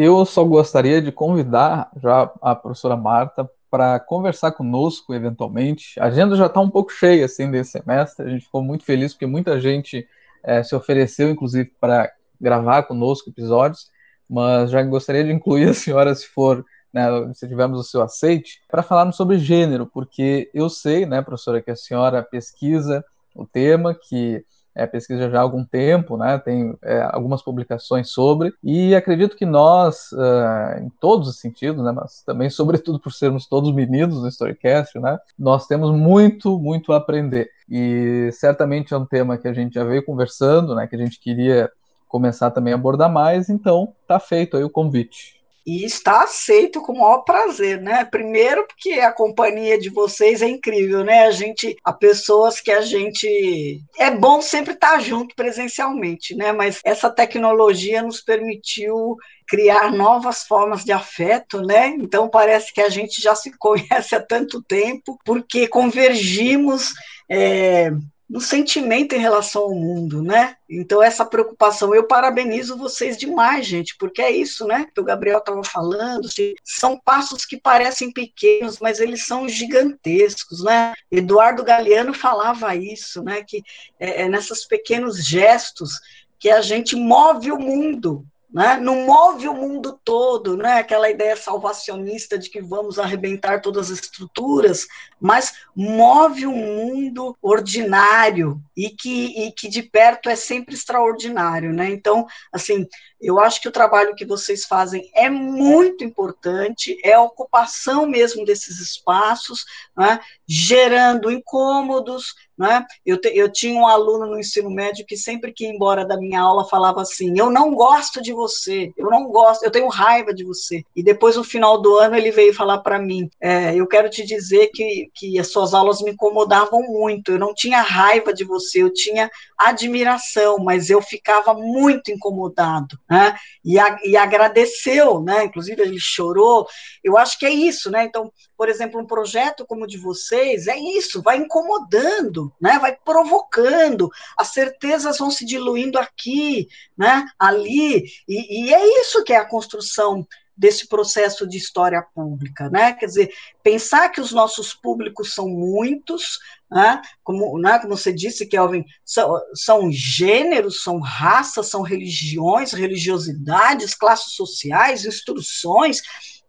Eu 0.00 0.24
só 0.24 0.44
gostaria 0.44 1.02
de 1.02 1.10
convidar 1.10 1.90
já 2.00 2.32
a 2.40 2.54
professora 2.54 2.96
Marta 2.96 3.50
para 3.68 3.98
conversar 3.98 4.52
conosco 4.52 5.12
eventualmente. 5.12 5.98
A 5.98 6.04
agenda 6.04 6.36
já 6.36 6.46
está 6.46 6.60
um 6.60 6.70
pouco 6.70 6.92
cheia 6.92 7.24
assim 7.24 7.50
desse 7.50 7.72
semestre. 7.72 8.24
A 8.24 8.28
gente 8.28 8.44
ficou 8.44 8.62
muito 8.62 8.84
feliz 8.84 9.12
porque 9.12 9.26
muita 9.26 9.60
gente 9.60 10.06
é, 10.44 10.62
se 10.62 10.72
ofereceu, 10.76 11.28
inclusive, 11.28 11.72
para 11.80 12.12
gravar 12.40 12.84
conosco 12.84 13.30
episódios. 13.30 13.90
Mas 14.30 14.70
já 14.70 14.80
gostaria 14.84 15.24
de 15.24 15.32
incluir 15.32 15.70
a 15.70 15.74
senhora, 15.74 16.14
se 16.14 16.28
for, 16.28 16.64
né, 16.92 17.08
se 17.34 17.48
tivermos 17.48 17.80
o 17.80 17.82
seu 17.82 18.00
aceite, 18.00 18.60
para 18.68 18.84
falarmos 18.84 19.16
sobre 19.16 19.36
gênero, 19.36 19.84
porque 19.84 20.48
eu 20.54 20.70
sei, 20.70 21.06
né, 21.06 21.22
professora, 21.22 21.60
que 21.60 21.72
a 21.72 21.76
senhora 21.76 22.22
pesquisa 22.22 23.04
o 23.34 23.44
tema, 23.44 23.96
que 23.96 24.44
é, 24.78 24.86
pesquisa 24.86 25.28
já 25.28 25.38
há 25.38 25.42
algum 25.42 25.64
tempo, 25.64 26.16
né, 26.16 26.38
tem 26.38 26.78
é, 26.82 27.00
algumas 27.12 27.42
publicações 27.42 28.10
sobre, 28.10 28.54
e 28.62 28.94
acredito 28.94 29.36
que 29.36 29.44
nós, 29.44 30.12
uh, 30.12 30.80
em 30.80 30.88
todos 31.00 31.28
os 31.28 31.40
sentidos, 31.40 31.84
né, 31.84 31.90
mas 31.90 32.22
também, 32.22 32.48
sobretudo, 32.48 33.00
por 33.00 33.12
sermos 33.12 33.46
todos 33.46 33.74
meninos 33.74 34.22
no 34.22 34.28
Storycast, 34.28 34.98
né, 35.00 35.18
nós 35.36 35.66
temos 35.66 35.90
muito, 35.90 36.58
muito 36.60 36.92
a 36.92 36.98
aprender. 36.98 37.50
E 37.68 38.30
certamente 38.32 38.94
é 38.94 38.96
um 38.96 39.04
tema 39.04 39.36
que 39.36 39.48
a 39.48 39.52
gente 39.52 39.74
já 39.74 39.84
veio 39.84 40.04
conversando, 40.04 40.74
né, 40.76 40.86
que 40.86 40.94
a 40.94 40.98
gente 40.98 41.18
queria 41.20 41.70
começar 42.06 42.50
também 42.52 42.72
a 42.72 42.76
abordar 42.76 43.12
mais, 43.12 43.50
então 43.50 43.92
tá 44.06 44.20
feito 44.20 44.56
aí 44.56 44.64
o 44.64 44.70
convite 44.70 45.37
e 45.68 45.84
está 45.84 46.22
aceito 46.22 46.80
com 46.80 46.94
o 46.94 46.98
maior 46.98 47.18
prazer, 47.18 47.78
né? 47.78 48.02
Primeiro 48.02 48.66
porque 48.66 48.92
a 48.92 49.12
companhia 49.12 49.78
de 49.78 49.90
vocês 49.90 50.40
é 50.40 50.48
incrível, 50.48 51.04
né? 51.04 51.26
A 51.26 51.30
gente, 51.30 51.76
há 51.84 51.92
pessoas 51.92 52.58
que 52.58 52.70
a 52.70 52.80
gente 52.80 53.78
é 53.98 54.10
bom 54.10 54.40
sempre 54.40 54.72
estar 54.72 54.98
junto 54.98 55.36
presencialmente, 55.36 56.34
né? 56.34 56.52
Mas 56.52 56.80
essa 56.82 57.10
tecnologia 57.10 58.00
nos 58.00 58.22
permitiu 58.22 59.14
criar 59.46 59.92
novas 59.92 60.42
formas 60.44 60.84
de 60.86 60.92
afeto, 60.92 61.60
né? 61.60 61.88
Então 61.88 62.30
parece 62.30 62.72
que 62.72 62.80
a 62.80 62.88
gente 62.88 63.20
já 63.20 63.34
se 63.34 63.52
conhece 63.60 64.14
há 64.14 64.22
tanto 64.22 64.62
tempo, 64.62 65.18
porque 65.22 65.68
convergimos 65.68 66.94
é, 67.30 67.90
no 68.28 68.40
sentimento 68.40 69.14
em 69.14 69.18
relação 69.18 69.62
ao 69.62 69.74
mundo, 69.74 70.22
né? 70.22 70.56
Então, 70.68 71.02
essa 71.02 71.24
preocupação, 71.24 71.94
eu 71.94 72.06
parabenizo 72.06 72.76
vocês 72.76 73.16
demais, 73.16 73.66
gente, 73.66 73.96
porque 73.96 74.20
é 74.20 74.30
isso, 74.30 74.66
né? 74.66 74.86
Que 74.94 75.00
o 75.00 75.04
Gabriel 75.04 75.38
estava 75.38 75.64
falando, 75.64 76.26
assim, 76.26 76.52
são 76.62 77.00
passos 77.00 77.46
que 77.46 77.56
parecem 77.56 78.12
pequenos, 78.12 78.78
mas 78.78 79.00
eles 79.00 79.24
são 79.24 79.48
gigantescos, 79.48 80.62
né? 80.62 80.92
Eduardo 81.10 81.64
Galeano 81.64 82.12
falava 82.12 82.76
isso, 82.76 83.22
né? 83.22 83.42
Que 83.42 83.62
é, 83.98 84.22
é 84.22 84.28
nesses 84.28 84.66
pequenos 84.66 85.24
gestos 85.24 85.98
que 86.38 86.50
a 86.50 86.60
gente 86.60 86.94
move 86.94 87.50
o 87.50 87.58
mundo, 87.58 88.24
né? 88.50 88.78
não 88.80 89.06
move 89.06 89.46
o 89.46 89.54
mundo 89.54 90.00
todo, 90.02 90.56
né? 90.56 90.78
aquela 90.78 91.10
ideia 91.10 91.36
salvacionista 91.36 92.38
de 92.38 92.48
que 92.48 92.60
vamos 92.62 92.98
arrebentar 92.98 93.60
todas 93.60 93.90
as 93.90 93.98
estruturas, 93.98 94.86
mas 95.20 95.52
move 95.76 96.46
um 96.46 96.56
mundo 96.56 97.36
ordinário 97.42 98.60
e 98.76 98.90
que, 98.90 99.46
e 99.46 99.52
que 99.52 99.68
de 99.68 99.82
perto 99.82 100.30
é 100.30 100.36
sempre 100.36 100.74
extraordinário. 100.74 101.72
Né? 101.72 101.90
Então, 101.90 102.26
assim, 102.52 102.86
eu 103.20 103.38
acho 103.38 103.60
que 103.60 103.68
o 103.68 103.72
trabalho 103.72 104.14
que 104.14 104.24
vocês 104.24 104.64
fazem 104.64 105.10
é 105.14 105.28
muito 105.28 106.02
importante, 106.02 106.98
é 107.04 107.12
a 107.12 107.22
ocupação 107.22 108.06
mesmo 108.06 108.44
desses 108.44 108.80
espaços, 108.80 109.64
né? 109.96 110.20
gerando 110.46 111.30
incômodos, 111.30 112.34
né? 112.58 112.84
Eu, 113.06 113.20
te, 113.20 113.28
eu 113.28 113.50
tinha 113.50 113.80
um 113.80 113.86
aluno 113.86 114.26
no 114.26 114.38
ensino 114.38 114.68
médio 114.68 115.06
que 115.06 115.16
sempre 115.16 115.52
que 115.52 115.64
ia 115.64 115.70
embora 115.70 116.04
da 116.04 116.16
minha 116.16 116.40
aula 116.40 116.68
falava 116.68 117.02
assim: 117.02 117.38
Eu 117.38 117.50
não 117.50 117.72
gosto 117.74 118.20
de 118.20 118.32
você, 118.32 118.92
eu 118.96 119.08
não 119.08 119.28
gosto, 119.28 119.62
eu 119.62 119.70
tenho 119.70 119.86
raiva 119.88 120.34
de 120.34 120.44
você. 120.44 120.82
E 120.96 121.02
depois, 121.02 121.36
no 121.36 121.44
final 121.44 121.80
do 121.80 121.96
ano, 121.96 122.16
ele 122.16 122.32
veio 122.32 122.52
falar 122.52 122.78
para 122.78 122.98
mim: 122.98 123.30
é, 123.40 123.74
Eu 123.74 123.86
quero 123.86 124.10
te 124.10 124.24
dizer 124.24 124.68
que, 124.74 125.08
que 125.14 125.38
as 125.38 125.52
suas 125.52 125.72
aulas 125.72 126.02
me 126.02 126.10
incomodavam 126.10 126.82
muito, 126.82 127.32
eu 127.32 127.38
não 127.38 127.54
tinha 127.54 127.80
raiva 127.80 128.34
de 128.34 128.44
você, 128.44 128.82
eu 128.82 128.92
tinha 128.92 129.30
admiração, 129.56 130.58
mas 130.58 130.90
eu 130.90 131.00
ficava 131.00 131.54
muito 131.54 132.10
incomodado, 132.10 132.98
né? 133.08 133.36
E, 133.64 133.78
a, 133.78 133.96
e 134.04 134.16
agradeceu, 134.16 135.20
né? 135.20 135.44
Inclusive, 135.44 135.80
ele 135.80 135.98
chorou. 136.00 136.66
Eu 137.04 137.16
acho 137.16 137.38
que 137.38 137.46
é 137.46 137.50
isso, 137.50 137.90
né? 137.90 138.04
Então, 138.04 138.32
por 138.58 138.68
exemplo, 138.68 139.00
um 139.00 139.06
projeto 139.06 139.64
como 139.64 139.84
o 139.84 139.86
de 139.86 139.96
vocês, 139.96 140.66
é 140.66 140.76
isso, 140.76 141.22
vai 141.22 141.36
incomodando, 141.36 142.52
né? 142.60 142.76
vai 142.80 142.96
provocando, 143.04 144.10
as 144.36 144.48
certezas 144.48 145.18
vão 145.18 145.30
se 145.30 145.46
diluindo 145.46 145.96
aqui, 145.96 146.68
né? 146.96 147.24
ali, 147.38 148.04
e, 148.26 148.64
e 148.66 148.74
é 148.74 149.00
isso 149.00 149.22
que 149.22 149.32
é 149.32 149.36
a 149.36 149.48
construção 149.48 150.26
desse 150.56 150.88
processo 150.88 151.46
de 151.46 151.56
história 151.56 152.02
pública, 152.02 152.68
né? 152.68 152.92
Quer 152.94 153.06
dizer, 153.06 153.30
pensar 153.62 154.08
que 154.08 154.20
os 154.20 154.32
nossos 154.32 154.74
públicos 154.74 155.32
são 155.32 155.48
muitos, 155.48 156.40
né? 156.68 157.00
Como, 157.22 157.56
né? 157.60 157.78
Como 157.78 157.96
você 157.96 158.12
disse, 158.12 158.44
Kelvin, 158.44 158.84
são, 159.04 159.40
são 159.54 159.92
gêneros, 159.92 160.82
são 160.82 160.98
raças, 160.98 161.68
são 161.68 161.82
religiões, 161.82 162.72
religiosidades, 162.72 163.94
classes 163.94 164.32
sociais, 164.32 165.06
instruções, 165.06 166.02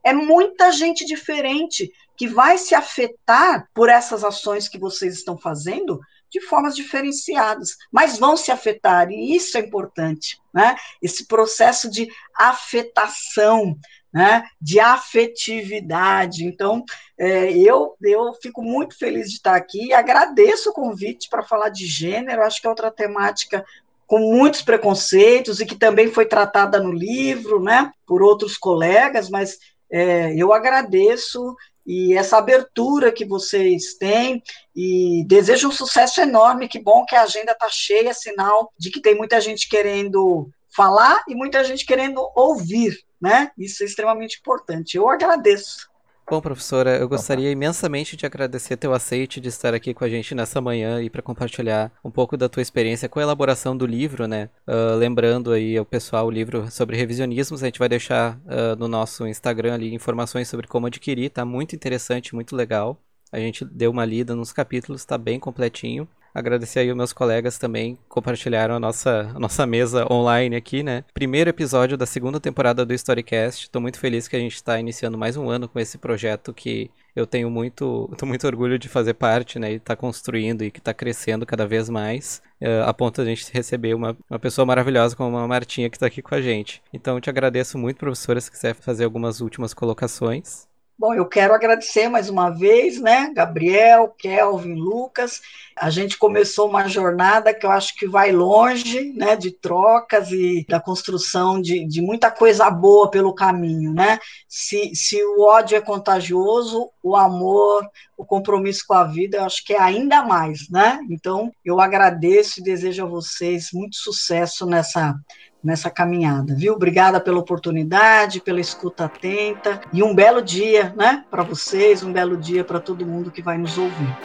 é 0.04 0.14
muita 0.14 0.72
gente 0.72 1.06
diferente 1.06 1.92
que 2.16 2.28
vai 2.28 2.58
se 2.58 2.76
afetar 2.76 3.70
por 3.74 3.90
essas 3.90 4.24
ações 4.24 4.68
que 4.68 4.78
vocês 4.78 5.16
estão 5.16 5.38
fazendo 5.38 6.00
de 6.30 6.42
formas 6.42 6.76
diferenciadas, 6.76 7.76
mas 7.92 8.20
vão 8.20 8.38
se 8.38 8.52
afetar, 8.52 9.10
e 9.10 9.36
isso 9.36 9.58
é 9.58 9.62
importante, 9.62 10.38
né? 10.54 10.76
Esse 11.02 11.26
processo 11.26 11.90
de 11.90 12.08
afetação, 12.36 13.76
né? 14.14 14.44
De 14.62 14.80
afetividade. 14.80 16.46
Então, 16.46 16.84
é, 17.18 17.52
eu, 17.58 17.96
eu 18.02 18.34
fico 18.42 18.62
muito 18.62 18.98
feliz 18.98 19.30
de 19.30 19.38
estar 19.38 19.56
aqui 19.56 19.88
e 19.88 19.94
agradeço 19.94 20.70
o 20.70 20.74
convite 20.74 21.30
para 21.30 21.42
falar 21.42 21.70
de 21.70 21.86
gênero, 21.86 22.44
acho 22.44 22.62
que 22.62 22.68
é 22.68 22.70
outra 22.70 22.92
temática 22.92 23.66
com 24.06 24.20
muitos 24.20 24.64
preconceitos 24.64 25.60
e 25.60 25.66
que 25.66 25.76
também 25.76 26.12
foi 26.12 26.26
tratada 26.26 26.80
no 26.80 26.92
livro, 26.92 27.62
né, 27.62 27.92
por 28.08 28.24
outros 28.24 28.58
colegas, 28.58 29.30
mas 29.30 29.60
é, 29.92 30.34
eu 30.36 30.54
agradeço 30.54 31.56
e 31.86 32.16
essa 32.16 32.38
abertura 32.38 33.12
que 33.12 33.26
vocês 33.26 33.96
têm 33.96 34.44
e 34.76 35.24
desejo 35.28 35.70
um 35.70 35.72
sucesso 35.72 36.22
enorme. 36.22 36.68
Que 36.68 36.80
bom 36.80 37.04
que 37.04 37.16
a 37.16 37.24
agenda 37.24 37.54
está 37.54 37.68
cheia, 37.68 38.14
sinal 38.14 38.72
de 38.78 38.92
que 38.92 39.02
tem 39.02 39.16
muita 39.16 39.42
gente 39.42 39.68
querendo 39.68 40.50
falar 40.76 41.24
e 41.28 41.34
muita 41.34 41.64
gente 41.64 41.86
querendo 41.86 42.22
ouvir, 42.36 42.96
né? 43.20 43.52
Isso 43.58 43.82
é 43.82 43.88
extremamente 43.88 44.38
importante. 44.40 44.98
Eu 44.98 45.10
agradeço. 45.10 45.90
Bom, 46.30 46.40
professora, 46.42 46.96
eu 46.96 47.10
gostaria 47.10 47.50
imensamente 47.50 48.16
de 48.16 48.24
agradecer 48.24 48.78
teu 48.78 48.94
aceite 48.94 49.42
de 49.42 49.50
estar 49.50 49.74
aqui 49.74 49.96
com 49.96 50.04
a 50.04 50.10
gente 50.10 50.36
nessa 50.36 50.62
manhã 50.62 51.02
e 51.02 51.10
para 51.10 51.24
compartilhar 51.24 51.92
um 52.06 52.12
pouco 52.12 52.38
da 52.38 52.48
tua 52.48 52.62
experiência 52.62 53.10
com 53.10 53.18
a 53.18 53.24
elaboração 53.24 53.76
do 53.76 53.84
livro, 53.84 54.28
né? 54.28 54.48
Uh, 54.68 54.96
lembrando 54.96 55.52
aí 55.52 55.76
ao 55.76 55.84
pessoal 55.84 56.28
o 56.28 56.32
livro 56.32 56.70
sobre 56.70 56.96
revisionismos, 56.96 57.64
a 57.64 57.66
gente 57.66 57.80
vai 57.80 57.90
deixar 57.90 58.38
uh, 58.46 58.76
no 58.78 58.88
nosso 58.88 59.26
Instagram 59.26 59.74
ali 59.74 59.92
informações 59.92 60.48
sobre 60.48 60.68
como 60.68 60.86
adquirir, 60.86 61.32
tá 61.32 61.44
muito 61.44 61.76
interessante, 61.76 62.36
muito 62.36 62.56
legal. 62.56 63.02
A 63.32 63.40
gente 63.40 63.66
deu 63.66 63.90
uma 63.90 64.06
lida 64.06 64.36
nos 64.36 64.54
capítulos, 64.54 65.06
tá 65.06 65.18
bem 65.18 65.40
completinho. 65.40 66.08
Agradecer 66.34 66.80
aí 66.80 66.92
os 66.92 66.98
meus 66.98 67.14
colegas 67.14 67.58
também 67.58 67.98
compartilharam 68.08 68.76
a 68.76 68.80
nossa, 68.80 69.32
a 69.36 69.40
nossa 69.40 69.66
mesa 69.66 70.06
online 70.12 70.56
aqui, 70.56 70.84
né? 70.84 71.04
Primeiro 71.14 71.50
episódio 71.50 71.98
da 71.98 72.06
segunda 72.06 72.40
temporada 72.40 72.86
do 72.86 72.94
Storycast. 72.94 73.66
Estou 73.66 73.82
muito 73.82 74.00
feliz 74.00 74.28
que 74.28 74.36
a 74.36 74.40
gente 74.40 74.56
está 74.56 74.80
iniciando 74.80 75.18
mais 75.18 75.36
um 75.36 75.50
ano 75.50 75.68
com 75.68 75.80
esse 75.80 75.98
projeto 75.98 76.54
que 76.54 76.92
eu 77.16 77.26
tenho 77.26 77.50
muito, 77.50 78.10
tô 78.18 78.26
muito 78.26 78.46
orgulho 78.46 78.78
de 78.78 78.88
fazer 78.88 79.16
parte, 79.16 79.60
né? 79.60 79.74
E 79.74 79.76
estar 79.76 79.96
tá 79.96 80.00
construindo 80.00 80.64
e 80.64 80.72
que 80.72 80.80
está 80.80 80.94
crescendo 80.94 81.46
cada 81.46 81.66
vez 81.66 81.90
mais, 81.90 82.42
uh, 82.62 82.84
a 82.86 82.94
ponto 82.94 83.24
de 83.24 83.30
a 83.30 83.36
gente 83.36 83.52
receber 83.52 83.94
uma, 83.96 84.16
uma 84.30 84.40
pessoa 84.40 84.66
maravilhosa 84.66 85.16
como 85.16 85.38
a 85.38 85.48
Martinha 85.48 85.90
que 85.90 85.98
está 85.98 86.06
aqui 86.06 86.22
com 86.22 86.36
a 86.36 86.42
gente. 86.42 86.82
Então, 86.94 87.16
eu 87.16 87.22
te 87.22 87.30
agradeço 87.30 87.78
muito, 87.78 87.98
professora, 87.98 88.40
se 88.40 88.52
quiser 88.52 88.76
fazer 88.76 89.04
algumas 89.04 89.42
últimas 89.42 89.74
colocações. 89.74 90.69
Bom, 91.00 91.14
eu 91.14 91.26
quero 91.26 91.54
agradecer 91.54 92.10
mais 92.10 92.30
uma 92.30 92.50
vez, 92.50 93.00
né, 93.00 93.32
Gabriel, 93.34 94.14
Kelvin, 94.18 94.74
Lucas. 94.74 95.42
A 95.74 95.90
gente 95.90 96.18
começou 96.18 96.68
uma 96.68 96.90
jornada 96.90 97.54
que 97.54 97.66
eu 97.66 97.72
acho 97.72 97.96
que 97.96 98.06
vai 98.06 98.34
longe, 98.34 99.14
né, 99.14 99.38
de 99.38 99.50
trocas 99.50 100.30
e 100.30 100.66
da 100.68 100.78
construção 100.78 101.62
de, 101.62 101.86
de 101.88 102.02
muita 102.02 102.30
coisa 102.30 102.70
boa 102.70 103.10
pelo 103.10 103.34
caminho, 103.34 103.94
né? 103.94 104.20
Se, 104.46 104.94
se 104.94 105.24
o 105.24 105.44
ódio 105.44 105.78
é 105.78 105.82
contagioso, 105.82 106.92
o 107.02 107.16
amor, 107.16 107.90
o 108.18 108.26
compromisso 108.26 108.84
com 108.86 108.94
a 108.94 109.06
vida, 109.06 109.38
eu 109.38 109.46
acho 109.46 109.64
que 109.64 109.72
é 109.72 109.80
ainda 109.80 110.22
mais, 110.24 110.68
né? 110.70 111.00
Então, 111.10 111.50
eu 111.64 111.80
agradeço 111.80 112.60
e 112.60 112.64
desejo 112.64 113.06
a 113.06 113.10
vocês 113.10 113.70
muito 113.72 113.96
sucesso 113.96 114.66
nessa 114.66 115.16
nessa 115.64 115.90
caminhada, 115.90 116.56
viu? 116.56 116.74
Obrigada 116.74 117.20
pela 117.20 117.40
oportunidade, 117.40 118.42
pela 118.42 118.60
escuta 118.60 119.06
atenta 119.06 119.82
e 119.92 120.02
um 120.02 120.16
belo 120.16 120.42
dia, 120.42 120.94
né, 120.96 121.26
para 121.30 121.44
vocês, 121.44 122.04
um 122.04 122.12
belo 122.12 122.38
dia 122.38 122.64
para 122.64 122.80
todo 122.80 123.06
mundo 123.06 123.32
que 123.32 123.42
vai 123.42 123.58
nos 123.58 123.78
ouvir. 123.78 124.18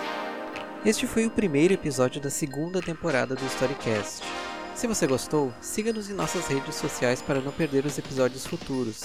Este 0.85 1.07
foi 1.07 1.26
o 1.26 1.30
primeiro 1.30 1.72
episódio 1.72 2.20
da 2.20 2.30
segunda 2.30 2.80
temporada 2.80 3.35
do 3.35 3.47
Storycast. 3.47 4.22
Se 4.74 4.87
você 4.87 5.07
gostou, 5.07 5.53
siga-nos 5.61 6.11
em 6.11 6.14
nossas 6.14 6.47
redes 6.47 6.74
sociais 6.74 7.22
para 7.22 7.41
não 7.41 7.53
perder 7.53 7.87
os 7.87 7.97
episódios 7.97 8.47
futuros. 8.47 9.05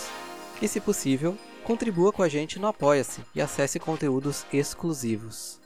E 0.62 0.68
se 0.68 0.80
possível, 0.80 1.38
contribua 1.64 2.12
com 2.12 2.22
a 2.24 2.28
gente 2.28 2.60
no 2.60 2.68
Apoia-se 2.68 3.22
e 3.34 3.42
acesse 3.42 3.80
conteúdos 3.80 4.46
exclusivos. 4.52 5.59